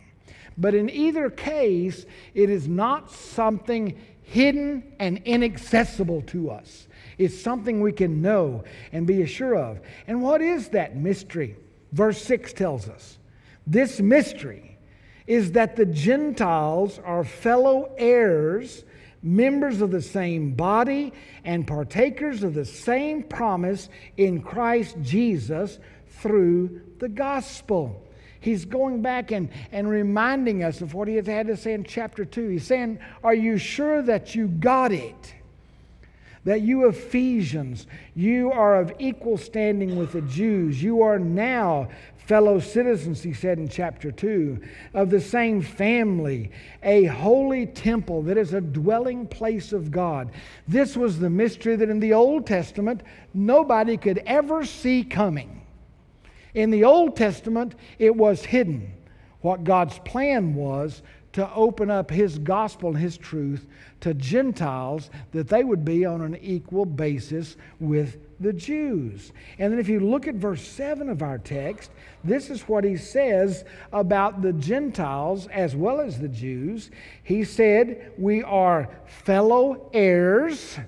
But 0.57 0.75
in 0.75 0.89
either 0.89 1.29
case, 1.29 2.07
it 2.33 2.49
is 2.49 2.67
not 2.67 3.11
something 3.11 3.99
hidden 4.23 4.83
and 4.99 5.21
inaccessible 5.27 6.23
to 6.23 6.51
us. 6.51 6.89
It's 7.19 7.39
something 7.39 7.83
we 7.83 7.93
can 7.93 8.23
know 8.23 8.65
and 8.91 9.07
be 9.07 9.21
assured 9.21 9.59
of. 9.59 9.81
And 10.07 10.23
what 10.23 10.41
is 10.41 10.71
that 10.71 10.97
mystery? 10.97 11.57
Verse 11.93 12.23
6 12.23 12.55
tells 12.55 12.89
us 12.89 13.19
this 13.67 14.01
mystery 14.01 14.76
is 15.27 15.53
that 15.53 15.77
the 15.77 15.87
Gentiles 15.87 17.01
are 17.05 17.25
fellow 17.25 17.91
heirs, 17.99 18.85
members 19.23 19.81
of 19.81 19.91
the 19.91 20.03
same 20.03 20.53
body, 20.53 21.13
and 21.45 21.67
partakers 21.67 22.43
of 22.43 22.55
the 22.55 22.65
same 22.65 23.23
promise 23.23 23.89
in 24.17 24.43
Christ 24.43 24.97
Jesus 25.03 25.79
through 26.07 26.81
the 26.99 27.09
gospel. 27.09 28.03
He's 28.41 28.65
going 28.65 29.03
back 29.03 29.33
and, 29.33 29.49
and 29.73 29.89
reminding 29.89 30.63
us 30.63 30.81
of 30.81 30.95
what 30.95 31.09
he 31.09 31.17
had 31.17 31.49
to 31.49 31.57
say 31.57 31.73
in 31.73 31.83
chapter 31.83 32.25
2. 32.25 32.49
He's 32.49 32.67
saying, 32.67 33.01
Are 33.25 33.35
you 33.35 33.59
sure 33.59 34.03
that 34.03 34.35
you 34.35 34.47
got 34.49 34.93
it? 34.93 35.35
that 36.47 36.61
you 36.61 36.87
Ephesians, 36.87 37.89
you 38.15 38.53
are 38.53 38.81
of 38.81 38.93
equal 39.01 39.37
standing 39.37 39.97
with 39.97 40.13
the 40.13 40.21
Jews. 40.23 40.81
You 40.81 41.03
are 41.03 41.19
now 41.19 41.89
fellow 42.27 42.59
citizens, 42.59 43.23
he 43.23 43.33
said 43.33 43.59
in 43.59 43.69
chapter 43.69 44.11
2, 44.11 44.61
of 44.95 45.11
the 45.11 45.21
same 45.21 45.63
family, 45.63 46.51
a 46.83 47.05
holy 47.05 47.67
temple 47.67 48.23
that 48.23 48.37
is 48.37 48.53
a 48.53 48.61
dwelling 48.61 49.27
place 49.27 49.73
of 49.73 49.93
God. 49.93 50.33
This 50.67 50.97
was 50.97 51.19
the 51.19 51.31
mystery 51.31 51.77
that 51.77 51.89
in 51.89 52.01
the 52.01 52.13
Old 52.13 52.47
Testament 52.47 53.03
nobody 53.33 53.97
could 53.97 54.19
ever 54.27 54.65
see 54.65 55.05
coming. 55.05 55.63
In 56.55 56.71
the 56.71 56.85
Old 56.85 57.17
Testament, 57.17 57.75
it 57.99 58.15
was 58.15 58.45
hidden. 58.45 58.93
What 59.43 59.63
God's 59.63 59.99
plan 60.01 60.55
was 60.55 61.03
to 61.35 61.53
open 61.55 61.91
up 61.91 62.11
His 62.11 62.39
gospel 62.39 62.89
and 62.91 62.99
His 62.99 63.17
truth 63.17 63.67
to 64.01 64.15
Gentiles 64.15 65.11
that 65.31 65.49
they 65.49 65.63
would 65.63 65.85
be 65.85 66.05
on 66.05 66.23
an 66.23 66.37
equal 66.37 66.87
basis 66.87 67.57
with 67.79 68.17
the 68.41 68.53
Jews. 68.53 69.33
And 69.59 69.73
then 69.73 69.81
if 69.81 69.89
you 69.89 70.01
look 70.01 70.27
at 70.27 70.35
verse 70.35 70.67
7 70.67 71.09
of 71.09 71.23
our 71.23 71.39
text, 71.39 71.91
this 72.23 72.51
is 72.51 72.63
what 72.63 72.85
he 72.85 72.97
says 72.97 73.65
about 73.93 74.43
the 74.43 74.53
Gentiles 74.53 75.47
as 75.49 75.75
well 75.75 76.01
as 76.01 76.19
the 76.19 76.29
Jews. 76.29 76.91
He 77.23 77.45
said, 77.45 78.13
We 78.19 78.43
are 78.43 78.89
fellow 79.07 79.91
heirs. 79.93 80.79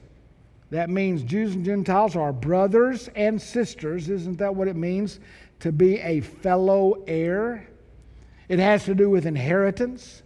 That 0.70 0.90
means 0.90 1.22
Jews 1.22 1.54
and 1.54 1.64
Gentiles 1.64 2.14
are 2.16 2.32
brothers 2.32 3.08
and 3.16 3.40
sisters. 3.40 4.10
Isn't 4.10 4.38
that 4.38 4.54
what 4.54 4.68
it 4.68 4.76
means 4.76 5.20
to 5.60 5.72
be 5.72 5.98
a 6.00 6.20
fellow 6.20 7.02
heir? 7.06 7.68
It 8.48 8.58
has 8.58 8.84
to 8.84 8.94
do 8.94 9.08
with 9.08 9.26
inheritance 9.26 10.22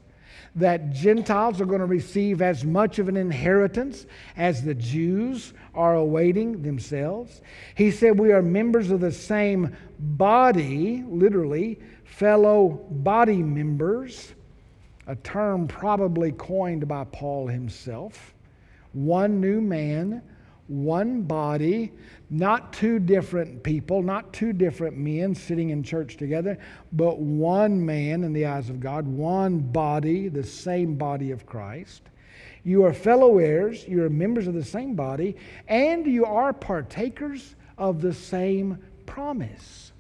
that 0.55 0.93
Gentiles 0.93 1.61
are 1.61 1.67
going 1.67 1.81
to 1.81 1.87
receive 1.87 2.43
as 2.43 2.65
much 2.65 2.99
of 2.99 3.09
an 3.09 3.17
inheritance 3.17 4.07
as 4.37 4.63
the 4.63 4.75
Jews 4.75 5.55
are 5.75 5.95
awaiting 5.95 6.63
themselves. 6.63 7.41
He 7.75 7.91
said, 7.91 8.19
We 8.19 8.33
are 8.33 8.43
members 8.43 8.91
of 8.91 9.01
the 9.01 9.13
same 9.13 9.75
body, 9.99 11.05
literally, 11.09 11.81
fellow 12.05 12.85
body 12.91 13.43
members, 13.43 14.35
a 15.07 15.17
term 15.17 15.67
probably 15.67 16.33
coined 16.33 16.87
by 16.87 17.05
Paul 17.05 17.47
himself. 17.47 18.35
One 18.93 19.41
new 19.41 19.61
man, 19.61 20.23
one 20.73 21.23
body, 21.23 21.93
not 22.31 22.73
two 22.73 22.99
different 22.99 23.63
people, 23.63 24.03
not 24.03 24.33
two 24.33 24.53
different 24.55 24.97
men 24.97 25.35
sitting 25.35 25.71
in 25.71 25.83
church 25.83 26.17
together, 26.17 26.59
but 26.93 27.19
one 27.19 27.85
man 27.85 28.25
in 28.25 28.33
the 28.33 28.47
eyes 28.47 28.71
of 28.71 28.81
God, 28.81 29.07
one 29.07 29.59
body, 29.59 30.29
the 30.29 30.43
same 30.43 30.95
body 30.95 31.31
of 31.31 31.45
Christ. 31.45 32.03
You 32.65 32.85
are 32.85 32.95
fellow 32.95 33.39
heirs, 33.39 33.87
you 33.87 34.03
are 34.03 34.11
members 34.11 34.47
of 34.47 34.55
the 34.55 34.65
same 34.65 34.95
body, 34.95 35.37
and 35.69 36.07
you 36.07 36.25
are 36.25 36.53
partakers 36.53 37.55
of 37.77 38.01
the 38.01 38.15
same 38.15 38.79
promise 39.05 39.92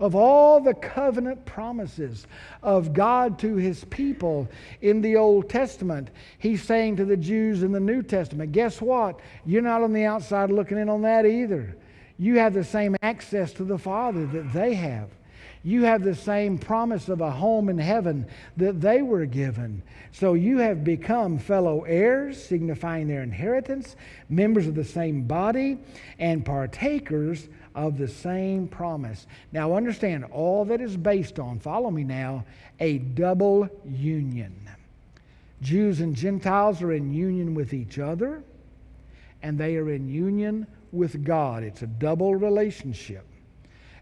of 0.00 0.14
all 0.14 0.60
the 0.60 0.74
covenant 0.74 1.44
promises 1.44 2.26
of 2.62 2.92
God 2.92 3.38
to 3.40 3.56
his 3.56 3.84
people 3.86 4.48
in 4.80 5.00
the 5.00 5.16
Old 5.16 5.48
Testament. 5.48 6.10
He's 6.38 6.62
saying 6.62 6.96
to 6.96 7.04
the 7.04 7.16
Jews 7.16 7.62
in 7.62 7.72
the 7.72 7.80
New 7.80 8.02
Testament, 8.02 8.52
guess 8.52 8.80
what? 8.80 9.20
You're 9.44 9.62
not 9.62 9.82
on 9.82 9.92
the 9.92 10.04
outside 10.04 10.50
looking 10.50 10.78
in 10.78 10.88
on 10.88 11.02
that 11.02 11.26
either. 11.26 11.76
You 12.18 12.38
have 12.38 12.54
the 12.54 12.64
same 12.64 12.96
access 13.02 13.52
to 13.54 13.64
the 13.64 13.78
Father 13.78 14.26
that 14.26 14.52
they 14.52 14.74
have. 14.74 15.10
You 15.64 15.84
have 15.84 16.02
the 16.02 16.14
same 16.14 16.56
promise 16.56 17.08
of 17.08 17.20
a 17.20 17.30
home 17.30 17.68
in 17.68 17.78
heaven 17.78 18.26
that 18.56 18.80
they 18.80 19.02
were 19.02 19.26
given. 19.26 19.82
So 20.12 20.34
you 20.34 20.58
have 20.58 20.84
become 20.84 21.38
fellow 21.38 21.82
heirs, 21.82 22.42
signifying 22.42 23.08
their 23.08 23.22
inheritance, 23.22 23.96
members 24.28 24.66
of 24.66 24.74
the 24.74 24.84
same 24.84 25.24
body, 25.24 25.78
and 26.18 26.44
partakers 26.44 27.48
of 27.74 27.98
the 27.98 28.08
same 28.08 28.68
promise. 28.68 29.26
Now, 29.52 29.74
understand 29.74 30.24
all 30.24 30.64
that 30.66 30.80
is 30.80 30.96
based 30.96 31.38
on, 31.38 31.58
follow 31.58 31.90
me 31.90 32.04
now, 32.04 32.44
a 32.80 32.98
double 32.98 33.68
union. 33.84 34.54
Jews 35.60 36.00
and 36.00 36.14
Gentiles 36.14 36.82
are 36.82 36.92
in 36.92 37.12
union 37.12 37.54
with 37.54 37.74
each 37.74 37.98
other, 37.98 38.42
and 39.42 39.58
they 39.58 39.76
are 39.76 39.90
in 39.90 40.08
union 40.08 40.66
with 40.92 41.24
God. 41.24 41.62
It's 41.62 41.82
a 41.82 41.86
double 41.86 42.36
relationship. 42.36 43.24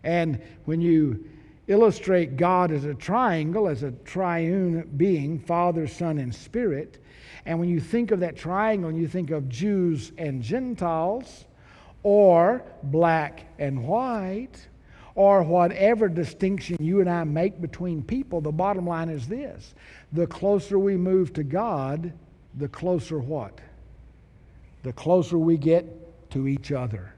And 0.04 0.40
when 0.66 0.80
you 0.80 1.24
illustrate 1.66 2.36
God 2.36 2.70
as 2.70 2.84
a 2.84 2.94
triangle, 2.94 3.68
as 3.68 3.82
a 3.82 3.90
triune 4.04 4.88
being, 4.96 5.38
Father, 5.38 5.88
Son, 5.88 6.18
and 6.18 6.34
Spirit, 6.34 7.02
and 7.44 7.58
when 7.58 7.68
you 7.68 7.80
think 7.80 8.10
of 8.10 8.20
that 8.20 8.36
triangle 8.36 8.88
and 8.88 8.98
you 8.98 9.08
think 9.08 9.30
of 9.30 9.48
Jews 9.48 10.12
and 10.18 10.42
Gentiles, 10.42 11.44
or 12.06 12.62
black 12.84 13.46
and 13.58 13.84
white, 13.84 14.68
or 15.16 15.42
whatever 15.42 16.08
distinction 16.08 16.76
you 16.78 17.00
and 17.00 17.10
I 17.10 17.24
make 17.24 17.60
between 17.60 18.00
people, 18.00 18.40
the 18.40 18.52
bottom 18.52 18.86
line 18.86 19.08
is 19.08 19.26
this 19.26 19.74
the 20.12 20.28
closer 20.28 20.78
we 20.78 20.96
move 20.96 21.32
to 21.32 21.42
God, 21.42 22.12
the 22.54 22.68
closer 22.68 23.18
what? 23.18 23.58
The 24.84 24.92
closer 24.92 25.36
we 25.36 25.56
get 25.56 26.30
to 26.30 26.46
each 26.46 26.70
other. 26.70 27.12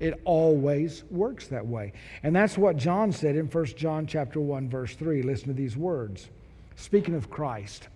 It 0.00 0.18
always 0.24 1.04
works 1.10 1.48
that 1.48 1.66
way. 1.66 1.92
And 2.22 2.34
that's 2.34 2.56
what 2.56 2.78
John 2.78 3.12
said 3.12 3.36
in 3.36 3.48
1 3.48 3.64
John 3.76 4.06
chapter 4.06 4.40
1 4.40 4.70
verse 4.70 4.94
3. 4.94 5.20
Listen 5.20 5.48
to 5.48 5.52
these 5.52 5.76
words. 5.76 6.30
Speaking 6.76 7.14
of 7.14 7.28
Christ, 7.28 7.88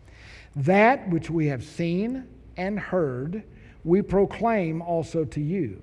that 0.55 1.09
which 1.09 1.31
we 1.31 1.47
have 1.47 1.65
seen 1.65 2.29
and 2.59 2.79
heard, 2.79 3.43
we 3.85 4.03
proclaim 4.03 4.83
also 4.83 5.25
to 5.25 5.41
you 5.41 5.81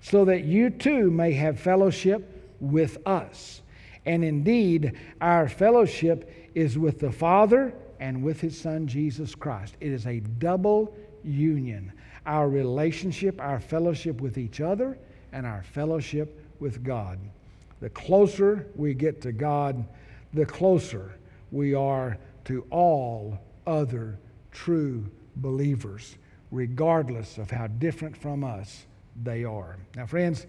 so 0.00 0.24
that 0.24 0.44
you 0.44 0.70
too 0.70 1.10
may 1.10 1.32
have 1.32 1.58
fellowship 1.58 2.56
with 2.60 2.98
us. 3.06 3.62
And 4.06 4.24
indeed, 4.24 4.92
our 5.20 5.48
fellowship 5.48 6.50
is 6.54 6.78
with 6.78 6.98
the 6.98 7.12
Father 7.12 7.74
and 8.00 8.22
with 8.22 8.40
His 8.40 8.58
Son, 8.58 8.86
Jesus 8.86 9.34
Christ. 9.34 9.76
It 9.80 9.92
is 9.92 10.06
a 10.06 10.20
double 10.20 10.96
union 11.24 11.92
our 12.28 12.48
relationship, 12.48 13.40
our 13.40 13.58
fellowship 13.58 14.20
with 14.20 14.36
each 14.36 14.60
other, 14.60 14.98
and 15.32 15.46
our 15.46 15.62
fellowship 15.62 16.46
with 16.60 16.84
God. 16.84 17.18
The 17.80 17.88
closer 17.90 18.66
we 18.76 18.92
get 18.92 19.22
to 19.22 19.32
God, 19.32 19.86
the 20.34 20.44
closer 20.44 21.14
we 21.50 21.72
are 21.74 22.18
to 22.44 22.66
all 22.70 23.38
other 23.66 24.18
true 24.52 25.06
believers, 25.36 26.16
regardless 26.50 27.38
of 27.38 27.50
how 27.50 27.66
different 27.66 28.14
from 28.14 28.44
us 28.44 28.84
they 29.22 29.44
are. 29.44 29.76
Now, 29.96 30.06
friends, 30.06 30.46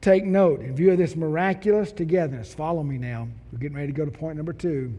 take 0.00 0.24
note 0.24 0.60
in 0.60 0.74
view 0.74 0.92
of 0.92 0.98
this 0.98 1.16
miraculous 1.16 1.92
togetherness. 1.92 2.54
Follow 2.54 2.82
me 2.82 2.98
now. 2.98 3.28
We're 3.52 3.58
getting 3.58 3.76
ready 3.76 3.88
to 3.88 3.96
go 3.96 4.04
to 4.04 4.10
point 4.10 4.36
number 4.36 4.52
two. 4.52 4.92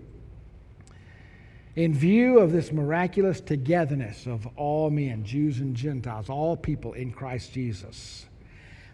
In 1.76 1.94
view 1.94 2.40
of 2.40 2.52
this 2.52 2.72
miraculous 2.72 3.40
togetherness 3.40 4.28
of 4.28 4.46
all 4.58 4.90
men, 4.90 5.24
Jews 5.24 5.60
and 5.60 5.76
Gentiles, 5.76 6.30
all 6.30 6.58
people 6.58 6.94
in 6.94 7.12
Christ 7.12 7.54
Jesus, 7.54 8.26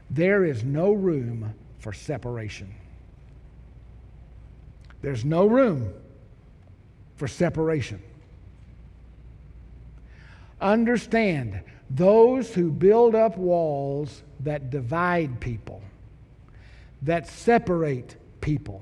there 0.09 0.45
is 0.45 0.63
no 0.63 0.93
room 0.93 1.53
for 1.79 1.91
separation. 1.91 2.73
There's 5.01 5.25
no 5.25 5.47
room 5.47 5.93
for 7.15 7.27
separation. 7.27 8.01
Understand 10.61 11.61
those 11.89 12.53
who 12.53 12.71
build 12.71 13.15
up 13.15 13.37
walls 13.37 14.23
that 14.41 14.69
divide 14.69 15.39
people, 15.39 15.81
that 17.01 17.27
separate 17.27 18.15
people. 18.41 18.81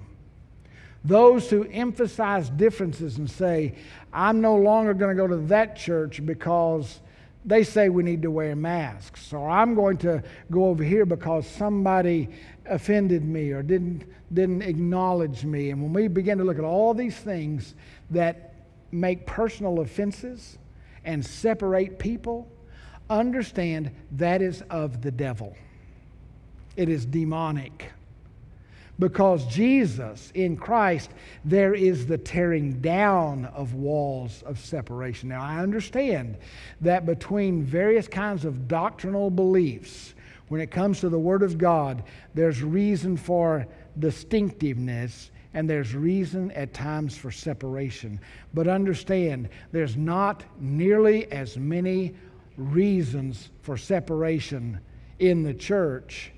Those 1.03 1.49
who 1.49 1.65
emphasize 1.65 2.49
differences 2.49 3.17
and 3.17 3.29
say, 3.29 3.75
I'm 4.11 4.41
no 4.41 4.55
longer 4.55 4.95
going 4.95 5.15
to 5.15 5.21
go 5.21 5.27
to 5.27 5.37
that 5.47 5.75
church 5.75 6.25
because 6.25 6.99
they 7.45 7.63
say 7.63 7.89
we 7.89 8.01
need 8.01 8.23
to 8.23 8.31
wear 8.31 8.55
masks, 8.55 9.31
or 9.31 9.47
I'm 9.47 9.75
going 9.75 9.97
to 9.97 10.23
go 10.49 10.65
over 10.65 10.83
here 10.83 11.05
because 11.05 11.47
somebody 11.47 12.29
offended 12.65 13.23
me 13.23 13.51
or 13.51 13.61
didn't, 13.61 14.03
didn't 14.33 14.63
acknowledge 14.63 15.45
me. 15.45 15.69
And 15.69 15.83
when 15.83 15.93
we 15.93 16.07
begin 16.07 16.39
to 16.39 16.43
look 16.43 16.57
at 16.57 16.63
all 16.63 16.95
these 16.95 17.15
things 17.15 17.75
that 18.09 18.55
make 18.91 19.27
personal 19.27 19.81
offenses 19.81 20.57
and 21.03 21.23
separate 21.23 21.99
people, 21.99 22.47
understand 23.09 23.91
that 24.13 24.41
is 24.41 24.61
of 24.69 25.01
the 25.01 25.11
devil. 25.11 25.55
It 26.75 26.89
is 26.89 27.05
demonic. 27.05 27.91
Because 28.97 29.45
Jesus, 29.47 30.31
in 30.35 30.55
Christ, 30.55 31.11
there 31.43 31.73
is 31.73 32.07
the 32.07 32.17
tearing 32.17 32.79
down 32.79 33.45
of 33.45 33.73
walls 33.73 34.41
of 34.45 34.57
separation. 34.57 35.29
Now, 35.29 35.41
I 35.41 35.59
understand 35.59 36.37
that 36.79 37.05
between 37.05 37.63
various 37.63 38.07
kinds 38.07 38.45
of 38.45 38.69
doctrinal 38.69 39.29
beliefs, 39.29 40.13
when 40.47 40.61
it 40.61 40.71
comes 40.71 41.01
to 41.01 41.09
the 41.09 41.19
Word 41.19 41.43
of 41.43 41.57
God, 41.57 42.03
there's 42.35 42.63
reason 42.63 43.17
for 43.17 43.67
distinctiveness 43.99 45.31
and 45.53 45.69
there's 45.69 45.95
reason 45.95 46.51
at 46.51 46.73
times 46.73 47.17
for 47.17 47.31
separation. 47.31 48.19
But 48.53 48.67
understand, 48.67 49.49
there's 49.71 49.95
not 49.95 50.43
nearly 50.59 51.31
as 51.31 51.57
many 51.57 52.13
reasons 52.57 53.49
for 53.61 53.77
separation 53.77 54.79
in 55.19 55.43
the 55.43 55.53
church 55.53 56.31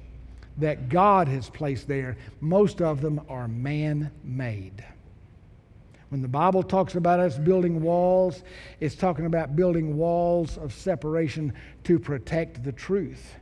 that 0.58 0.90
God 0.90 1.28
has 1.28 1.50
placed 1.50 1.88
there. 1.88 2.18
Most 2.42 2.82
of 2.82 3.02
them 3.02 3.22
are 3.30 3.48
man 3.48 4.12
made. 4.24 4.84
When 6.10 6.22
the 6.22 6.28
Bible 6.28 6.64
talks 6.64 6.96
about 6.96 7.20
us 7.20 7.38
building 7.38 7.82
walls, 7.82 8.44
it's 8.80 8.96
talking 8.96 9.26
about 9.26 9.56
building 9.56 9.98
walls 9.98 10.58
of 10.58 10.74
separation 10.74 11.54
to 11.84 12.00
protect 12.00 12.64
the 12.64 12.72
truth 12.72 13.36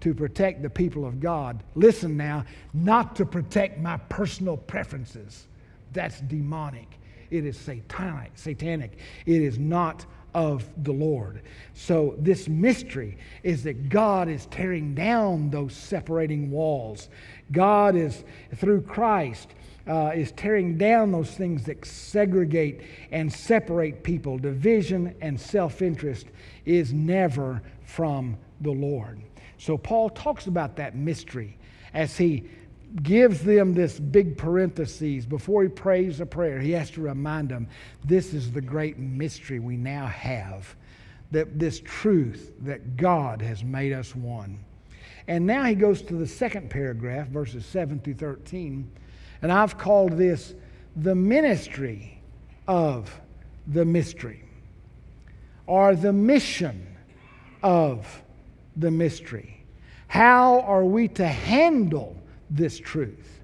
to 0.00 0.14
protect 0.14 0.62
the 0.62 0.70
people 0.70 1.04
of 1.04 1.20
God. 1.20 1.62
Listen 1.74 2.16
now, 2.16 2.44
not 2.72 3.16
to 3.16 3.26
protect 3.26 3.78
my 3.78 3.96
personal 4.08 4.56
preferences. 4.56 5.46
That's 5.92 6.20
demonic. 6.20 6.98
It 7.30 7.44
is 7.46 7.56
satanic, 7.56 8.32
satanic. 8.34 8.98
It 9.26 9.42
is 9.42 9.58
not 9.58 10.04
of 10.34 10.64
the 10.84 10.92
Lord. 10.92 11.42
So 11.74 12.14
this 12.18 12.48
mystery 12.48 13.18
is 13.42 13.62
that 13.64 13.88
God 13.88 14.28
is 14.28 14.46
tearing 14.46 14.94
down 14.94 15.50
those 15.50 15.74
separating 15.74 16.50
walls. 16.50 17.08
God 17.52 17.96
is 17.96 18.24
through 18.54 18.82
Christ 18.82 19.48
uh, 19.90 20.12
is 20.14 20.32
tearing 20.32 20.76
down 20.76 21.10
those 21.10 21.30
things 21.30 21.64
that 21.64 21.84
segregate 21.84 22.80
and 23.10 23.32
separate 23.32 24.02
people. 24.02 24.38
Division 24.38 25.14
and 25.20 25.40
self 25.40 25.82
interest 25.82 26.26
is 26.64 26.92
never 26.92 27.62
from 27.84 28.36
the 28.60 28.70
Lord. 28.70 29.20
So 29.58 29.76
Paul 29.76 30.10
talks 30.10 30.46
about 30.46 30.76
that 30.76 30.94
mystery 30.94 31.58
as 31.92 32.16
he 32.16 32.44
gives 33.02 33.42
them 33.42 33.74
this 33.74 33.98
big 33.98 34.36
parenthesis 34.36 35.24
before 35.24 35.62
he 35.62 35.68
prays 35.68 36.20
a 36.20 36.26
prayer. 36.26 36.60
He 36.60 36.72
has 36.72 36.90
to 36.92 37.00
remind 37.00 37.48
them 37.48 37.68
this 38.04 38.34
is 38.34 38.52
the 38.52 38.60
great 38.60 38.98
mystery 38.98 39.58
we 39.58 39.76
now 39.76 40.06
have 40.06 40.74
that 41.30 41.58
this 41.58 41.80
truth 41.80 42.52
that 42.60 42.96
God 42.96 43.40
has 43.40 43.62
made 43.62 43.92
us 43.92 44.14
one. 44.14 44.58
And 45.28 45.46
now 45.46 45.64
he 45.64 45.74
goes 45.74 46.02
to 46.02 46.14
the 46.14 46.26
second 46.26 46.70
paragraph, 46.70 47.28
verses 47.28 47.64
7 47.66 48.00
through 48.00 48.14
13, 48.14 48.90
and 49.42 49.52
I've 49.52 49.78
called 49.78 50.18
this 50.18 50.54
the 50.96 51.14
ministry 51.14 52.20
of 52.66 53.20
the 53.68 53.84
mystery 53.84 54.44
or 55.66 55.94
the 55.94 56.12
mission 56.12 56.96
of 57.62 58.22
the 58.76 58.90
mystery. 58.90 59.64
How 60.08 60.60
are 60.62 60.84
we 60.84 61.06
to 61.08 61.26
handle 61.26 62.19
this 62.50 62.78
truth? 62.78 63.40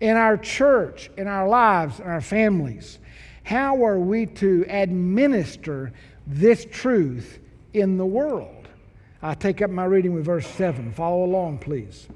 In 0.00 0.16
our 0.16 0.36
church, 0.36 1.10
in 1.16 1.28
our 1.28 1.46
lives, 1.46 2.00
in 2.00 2.06
our 2.06 2.22
families, 2.22 2.98
how 3.42 3.84
are 3.84 3.98
we 3.98 4.26
to 4.26 4.64
administer 4.68 5.92
this 6.26 6.66
truth 6.70 7.38
in 7.74 7.96
the 7.96 8.06
world? 8.06 8.68
I 9.22 9.34
take 9.34 9.60
up 9.60 9.70
my 9.70 9.84
reading 9.84 10.14
with 10.14 10.24
verse 10.24 10.46
7. 10.46 10.92
Follow 10.92 11.24
along, 11.24 11.58
please. 11.58 12.08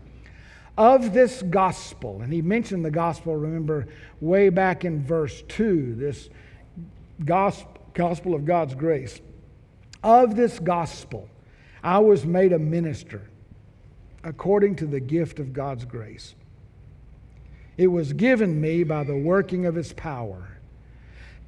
Of 0.78 1.12
this 1.12 1.42
gospel, 1.42 2.22
and 2.22 2.32
he 2.32 2.42
mentioned 2.42 2.84
the 2.84 2.90
gospel, 2.90 3.36
remember, 3.36 3.86
way 4.20 4.48
back 4.48 4.84
in 4.84 5.04
verse 5.04 5.42
2, 5.48 5.94
this 5.96 6.30
gospel, 7.24 8.34
of 8.34 8.44
God's 8.44 8.74
grace. 8.74 9.20
Of 10.02 10.34
this 10.34 10.58
gospel, 10.58 11.28
I 11.82 11.98
was 11.98 12.24
made 12.26 12.52
a 12.52 12.58
minister 12.58 13.22
according 14.24 14.76
to 14.76 14.86
the 14.86 15.00
gift 15.00 15.38
of 15.38 15.52
God's 15.52 15.84
grace. 15.84 16.34
It 17.76 17.88
was 17.88 18.12
given 18.12 18.60
me 18.60 18.82
by 18.84 19.04
the 19.04 19.16
working 19.16 19.66
of 19.66 19.74
his 19.74 19.92
power. 19.92 20.58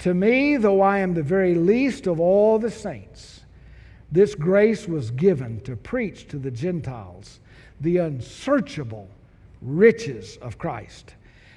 To 0.01 0.13
me, 0.13 0.57
though 0.57 0.83
I 0.83 0.99
am 0.99 1.15
the 1.15 1.23
very 1.23 1.55
least 1.55 2.07
of 2.07 2.21
all 2.21 2.59
the 2.59 2.71
saints, 2.71 3.41
this 4.13 4.35
grace 4.35 4.87
was 4.87 5.11
given 5.11 5.61
to 5.63 5.77
preach 5.77 6.29
to 6.29 6.39
the 6.39 6.51
Gentiles 6.51 7.41
the 7.81 7.99
unsearchable 7.99 9.09
riches 9.63 10.37
of 10.39 10.59
Christ 10.59 11.15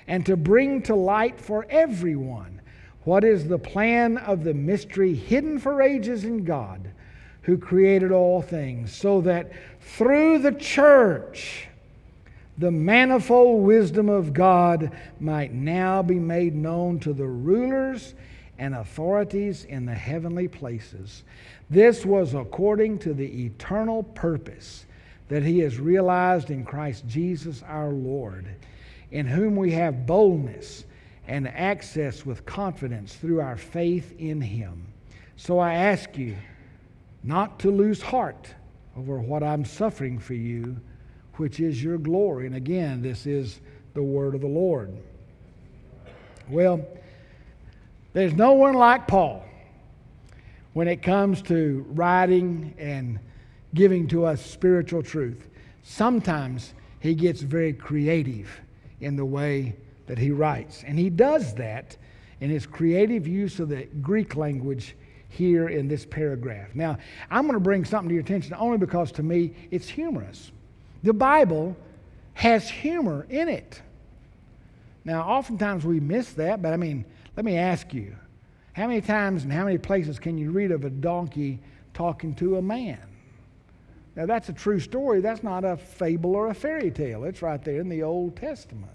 and 0.08 0.25
to 0.25 0.36
bring 0.36 0.82
to 0.84 0.95
light 0.95 1.39
for 1.39 1.65
everyone 1.69 2.62
what 3.03 3.23
is 3.23 3.47
the 3.47 3.60
plan 3.60 4.17
of 4.17 4.43
the 4.43 4.53
mystery 4.53 5.13
hidden 5.13 5.60
for 5.60 5.82
ages 5.82 6.23
in 6.23 6.43
God 6.43 6.91
who 7.49 7.57
created 7.57 8.12
all 8.12 8.43
things, 8.43 8.95
so 8.95 9.21
that 9.21 9.51
through 9.81 10.38
the 10.38 10.51
church 10.51 11.67
the 12.59 12.69
manifold 12.69 13.63
wisdom 13.63 14.07
of 14.07 14.33
God 14.33 14.91
might 15.19 15.51
now 15.51 16.03
be 16.03 16.19
made 16.19 16.53
known 16.53 16.99
to 16.99 17.12
the 17.12 17.25
rulers 17.25 18.13
and 18.59 18.75
authorities 18.75 19.63
in 19.63 19.88
the 19.88 19.95
heavenly 19.95 20.47
places. 20.47 21.23
This 21.71 22.05
was 22.05 22.35
according 22.35 22.99
to 22.99 23.15
the 23.15 23.45
eternal 23.45 24.03
purpose 24.03 24.85
that 25.29 25.41
He 25.41 25.57
has 25.59 25.79
realized 25.79 26.51
in 26.51 26.63
Christ 26.63 27.07
Jesus 27.07 27.63
our 27.65 27.89
Lord, 27.89 28.45
in 29.09 29.25
whom 29.25 29.55
we 29.55 29.71
have 29.71 30.05
boldness 30.05 30.85
and 31.27 31.47
access 31.47 32.27
with 32.27 32.45
confidence 32.45 33.15
through 33.15 33.41
our 33.41 33.57
faith 33.57 34.13
in 34.19 34.39
Him. 34.39 34.85
So 35.35 35.57
I 35.57 35.73
ask 35.73 36.15
you, 36.15 36.35
not 37.23 37.60
to 37.60 37.71
lose 37.71 38.01
heart 38.01 38.47
over 38.97 39.19
what 39.19 39.43
I'm 39.43 39.65
suffering 39.65 40.19
for 40.19 40.34
you, 40.34 40.77
which 41.36 41.60
is 41.60 41.84
your 41.84 41.97
glory. 41.97 42.45
And 42.45 42.55
again, 42.55 43.01
this 43.01 43.25
is 43.25 43.60
the 43.93 44.03
word 44.03 44.36
of 44.36 44.41
the 44.41 44.47
Lord. 44.47 44.95
Well, 46.49 46.86
there's 48.13 48.34
no 48.34 48.53
one 48.53 48.73
like 48.73 49.08
Paul 49.08 49.43
when 50.73 50.88
it 50.88 51.01
comes 51.01 51.41
to 51.43 51.86
writing 51.89 52.73
and 52.77 53.19
giving 53.73 54.08
to 54.08 54.25
us 54.25 54.43
spiritual 54.43 55.03
truth. 55.03 55.47
Sometimes 55.84 56.73
he 56.99 57.13
gets 57.13 57.41
very 57.41 57.73
creative 57.73 58.49
in 58.99 59.15
the 59.15 59.25
way 59.25 59.75
that 60.08 60.17
he 60.17 60.32
writes. 60.32 60.84
And 60.86 60.97
he 60.97 61.10
does 61.10 61.53
that 61.55 61.95
in 62.41 62.49
his 62.49 62.65
creative 62.65 63.27
use 63.27 63.60
of 63.60 63.69
the 63.69 63.84
Greek 64.01 64.36
language 64.36 64.95
here 65.30 65.70
in 65.70 65.88
this 65.88 66.06
paragraph. 66.06 66.70
Now, 66.74 66.98
I'm 67.30 67.44
going 67.44 67.54
to 67.54 67.60
bring 67.60 67.86
something 67.86 68.10
to 68.10 68.15
your 68.15 68.24
attention 68.24 68.54
only 68.58 68.78
because 68.78 69.12
to 69.13 69.24
me 69.24 69.54
it's 69.72 69.88
humorous. 69.88 70.52
The 71.04 71.13
Bible 71.13 71.78
has 72.34 72.70
humor 72.70 73.26
in 73.30 73.48
it. 73.48 73.82
Now, 75.06 75.22
oftentimes 75.22 75.86
we 75.86 76.00
miss 76.00 76.34
that, 76.34 76.62
but 76.62 76.74
I 76.74 76.78
mean, 76.78 77.06
let 77.38 77.46
me 77.46 77.58
ask 77.58 77.94
you 77.94 78.15
how 78.74 78.88
many 78.88 79.02
times 79.02 79.44
and 79.44 79.54
how 79.54 79.65
many 79.65 79.78
places 79.78 80.20
can 80.20 80.38
you 80.38 80.52
read 80.52 80.72
of 80.72 80.84
a 80.84 80.89
donkey 80.89 81.60
talking 81.94 82.36
to 82.36 82.58
a 82.58 82.62
man? 82.62 83.00
Now, 84.15 84.26
that's 84.26 84.50
a 84.50 84.54
true 84.54 84.80
story. 84.80 85.22
That's 85.22 85.44
not 85.44 85.63
a 85.63 85.78
fable 85.78 86.36
or 86.36 86.50
a 86.50 86.54
fairy 86.54 86.92
tale. 86.92 87.24
It's 87.24 87.42
right 87.42 87.63
there 87.63 87.80
in 87.80 87.88
the 87.88 88.04
Old 88.04 88.36
Testament. 88.36 88.92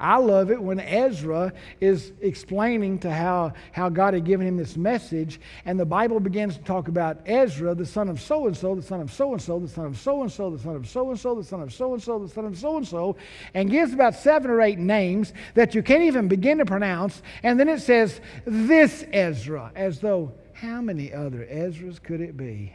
I 0.00 0.16
love 0.16 0.50
it 0.50 0.60
when 0.60 0.80
Ezra 0.80 1.52
is 1.80 2.12
explaining 2.22 3.00
to 3.00 3.10
how, 3.10 3.52
how 3.72 3.90
God 3.90 4.14
had 4.14 4.24
given 4.24 4.46
him 4.46 4.56
this 4.56 4.76
message, 4.76 5.38
and 5.66 5.78
the 5.78 5.84
Bible 5.84 6.18
begins 6.20 6.56
to 6.56 6.62
talk 6.64 6.88
about 6.88 7.20
Ezra, 7.26 7.74
the 7.74 7.84
son 7.84 8.08
of 8.08 8.20
so 8.20 8.46
and 8.46 8.56
so, 8.56 8.74
the 8.74 8.82
son 8.82 9.00
of 9.00 9.12
so 9.12 9.32
and 9.32 9.42
so, 9.42 9.58
the 9.58 9.68
son 9.68 9.84
of 9.84 9.98
so 9.98 10.22
and 10.22 10.32
so, 10.32 10.50
the 10.50 10.58
son 10.58 10.76
of 10.76 10.88
so 10.88 11.10
and 11.10 11.20
so, 11.20 11.34
the 11.34 11.44
son 11.44 11.60
of 11.60 11.72
so 11.72 11.92
and 11.92 12.02
so, 12.02 12.18
the 12.18 12.28
son 12.28 12.44
of 12.46 12.58
so 12.58 12.76
and 12.78 12.88
so, 12.88 13.16
and 13.52 13.70
gives 13.70 13.92
about 13.92 14.14
seven 14.14 14.50
or 14.50 14.62
eight 14.62 14.78
names 14.78 15.34
that 15.54 15.74
you 15.74 15.82
can't 15.82 16.04
even 16.04 16.28
begin 16.28 16.58
to 16.58 16.64
pronounce. 16.64 17.22
And 17.42 17.60
then 17.60 17.68
it 17.68 17.80
says, 17.80 18.20
This 18.46 19.04
Ezra, 19.12 19.70
as 19.74 20.00
though, 20.00 20.32
how 20.54 20.80
many 20.80 21.12
other 21.12 21.46
Ezras 21.50 22.02
could 22.02 22.22
it 22.22 22.36
be? 22.36 22.72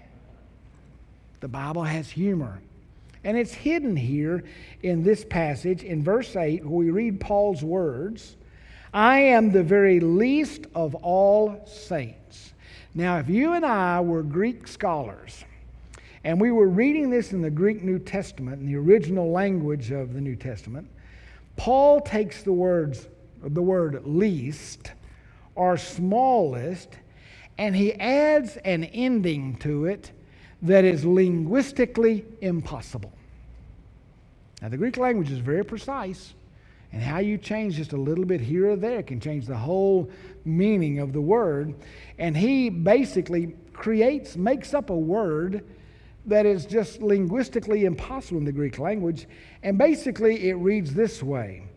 The 1.39 1.47
Bible 1.47 1.83
has 1.83 2.09
humor. 2.09 2.61
And 3.25 3.35
it's 3.35 3.53
hidden 3.53 3.97
here 3.97 4.43
in 4.83 5.03
this 5.03 5.25
passage 5.25 5.83
in 5.83 6.03
verse 6.03 6.35
8, 6.35 6.63
where 6.63 6.71
we 6.71 6.91
read 6.91 7.19
Paul's 7.19 7.63
words 7.63 8.37
I 8.93 9.19
am 9.19 9.51
the 9.51 9.63
very 9.63 9.99
least 9.99 10.67
of 10.73 10.95
all 10.95 11.65
saints. 11.67 12.53
Now, 12.93 13.17
if 13.17 13.27
you 13.27 13.53
and 13.53 13.65
I 13.65 13.99
were 13.99 14.23
Greek 14.23 14.69
scholars, 14.69 15.43
and 16.23 16.39
we 16.39 16.51
were 16.51 16.69
reading 16.69 17.09
this 17.09 17.33
in 17.33 17.41
the 17.41 17.49
Greek 17.49 17.83
New 17.83 17.99
Testament, 17.99 18.61
in 18.61 18.67
the 18.67 18.77
original 18.77 19.31
language 19.31 19.91
of 19.91 20.13
the 20.13 20.21
New 20.21 20.35
Testament, 20.35 20.87
Paul 21.57 21.99
takes 21.99 22.43
the 22.43 22.53
words, 22.53 23.07
the 23.43 23.61
word 23.61 24.05
least 24.05 24.93
or 25.55 25.77
smallest, 25.77 26.95
and 27.57 27.75
he 27.75 27.93
adds 27.95 28.55
an 28.57 28.85
ending 28.85 29.55
to 29.57 29.85
it 29.85 30.11
that 30.61 30.85
is 30.85 31.03
linguistically 31.03 32.23
impossible. 32.39 33.11
Now, 34.65 34.69
the 34.69 34.77
Greek 34.77 34.97
language 34.97 35.29
is 35.29 35.37
very 35.37 35.63
precise, 35.63 36.33
and 36.91 36.99
how 36.99 37.19
you 37.19 37.37
change 37.37 37.75
just 37.75 37.93
a 37.93 37.97
little 37.97 38.25
bit 38.25 38.41
here 38.41 38.71
or 38.71 38.75
there 38.75 39.03
can 39.03 39.19
change 39.19 39.45
the 39.45 39.55
whole 39.55 40.09
meaning 40.43 40.97
of 40.97 41.13
the 41.13 41.21
word. 41.21 41.75
And 42.17 42.35
he 42.35 42.71
basically 42.71 43.55
creates, 43.73 44.35
makes 44.35 44.73
up 44.73 44.89
a 44.89 44.97
word 44.97 45.63
that 46.25 46.47
is 46.47 46.65
just 46.65 47.03
linguistically 47.03 47.85
impossible 47.85 48.39
in 48.39 48.43
the 48.43 48.51
Greek 48.51 48.79
language. 48.79 49.27
And 49.61 49.77
basically, 49.77 50.49
it 50.49 50.55
reads 50.55 50.95
this 50.95 51.21
way 51.21 51.67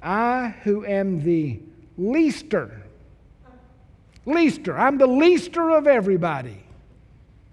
I, 0.00 0.54
who 0.62 0.86
am 0.86 1.24
the 1.24 1.58
leaster, 1.98 2.80
leaster, 4.24 4.78
I'm 4.78 4.98
the 4.98 5.08
leaster 5.08 5.70
of 5.70 5.88
everybody. 5.88 6.62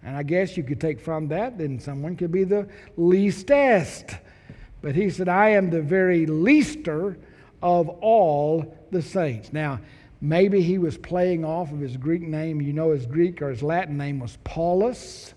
And 0.04 0.16
I 0.16 0.22
guess 0.22 0.56
you 0.56 0.62
could 0.62 0.80
take 0.80 1.00
from 1.00 1.30
that, 1.30 1.58
then 1.58 1.80
someone 1.80 2.16
could 2.16 2.32
be 2.32 2.44
the 2.44 2.68
leastest. 2.96 4.18
But 4.82 4.96
he 4.96 5.10
said, 5.10 5.28
I 5.28 5.50
am 5.50 5.70
the 5.70 5.82
very 5.82 6.26
leaster 6.26 7.18
of 7.62 7.90
all 7.90 8.78
the 8.92 9.02
saints. 9.02 9.52
Now, 9.52 9.80
maybe 10.22 10.62
he 10.62 10.78
was 10.78 10.98
playing 10.98 11.44
off 11.44 11.72
of 11.72 11.80
his 11.80 11.98
Greek 11.98 12.22
name. 12.22 12.62
You 12.62 12.74
know, 12.74 12.92
his 12.92 13.06
Greek 13.06 13.42
or 13.42 13.50
his 13.50 13.64
Latin 13.64 13.98
name 13.98 14.20
was 14.20 14.38
Paulus 14.44 15.34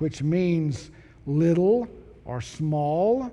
which 0.00 0.22
means 0.22 0.90
little 1.26 1.86
or 2.24 2.40
small. 2.40 3.30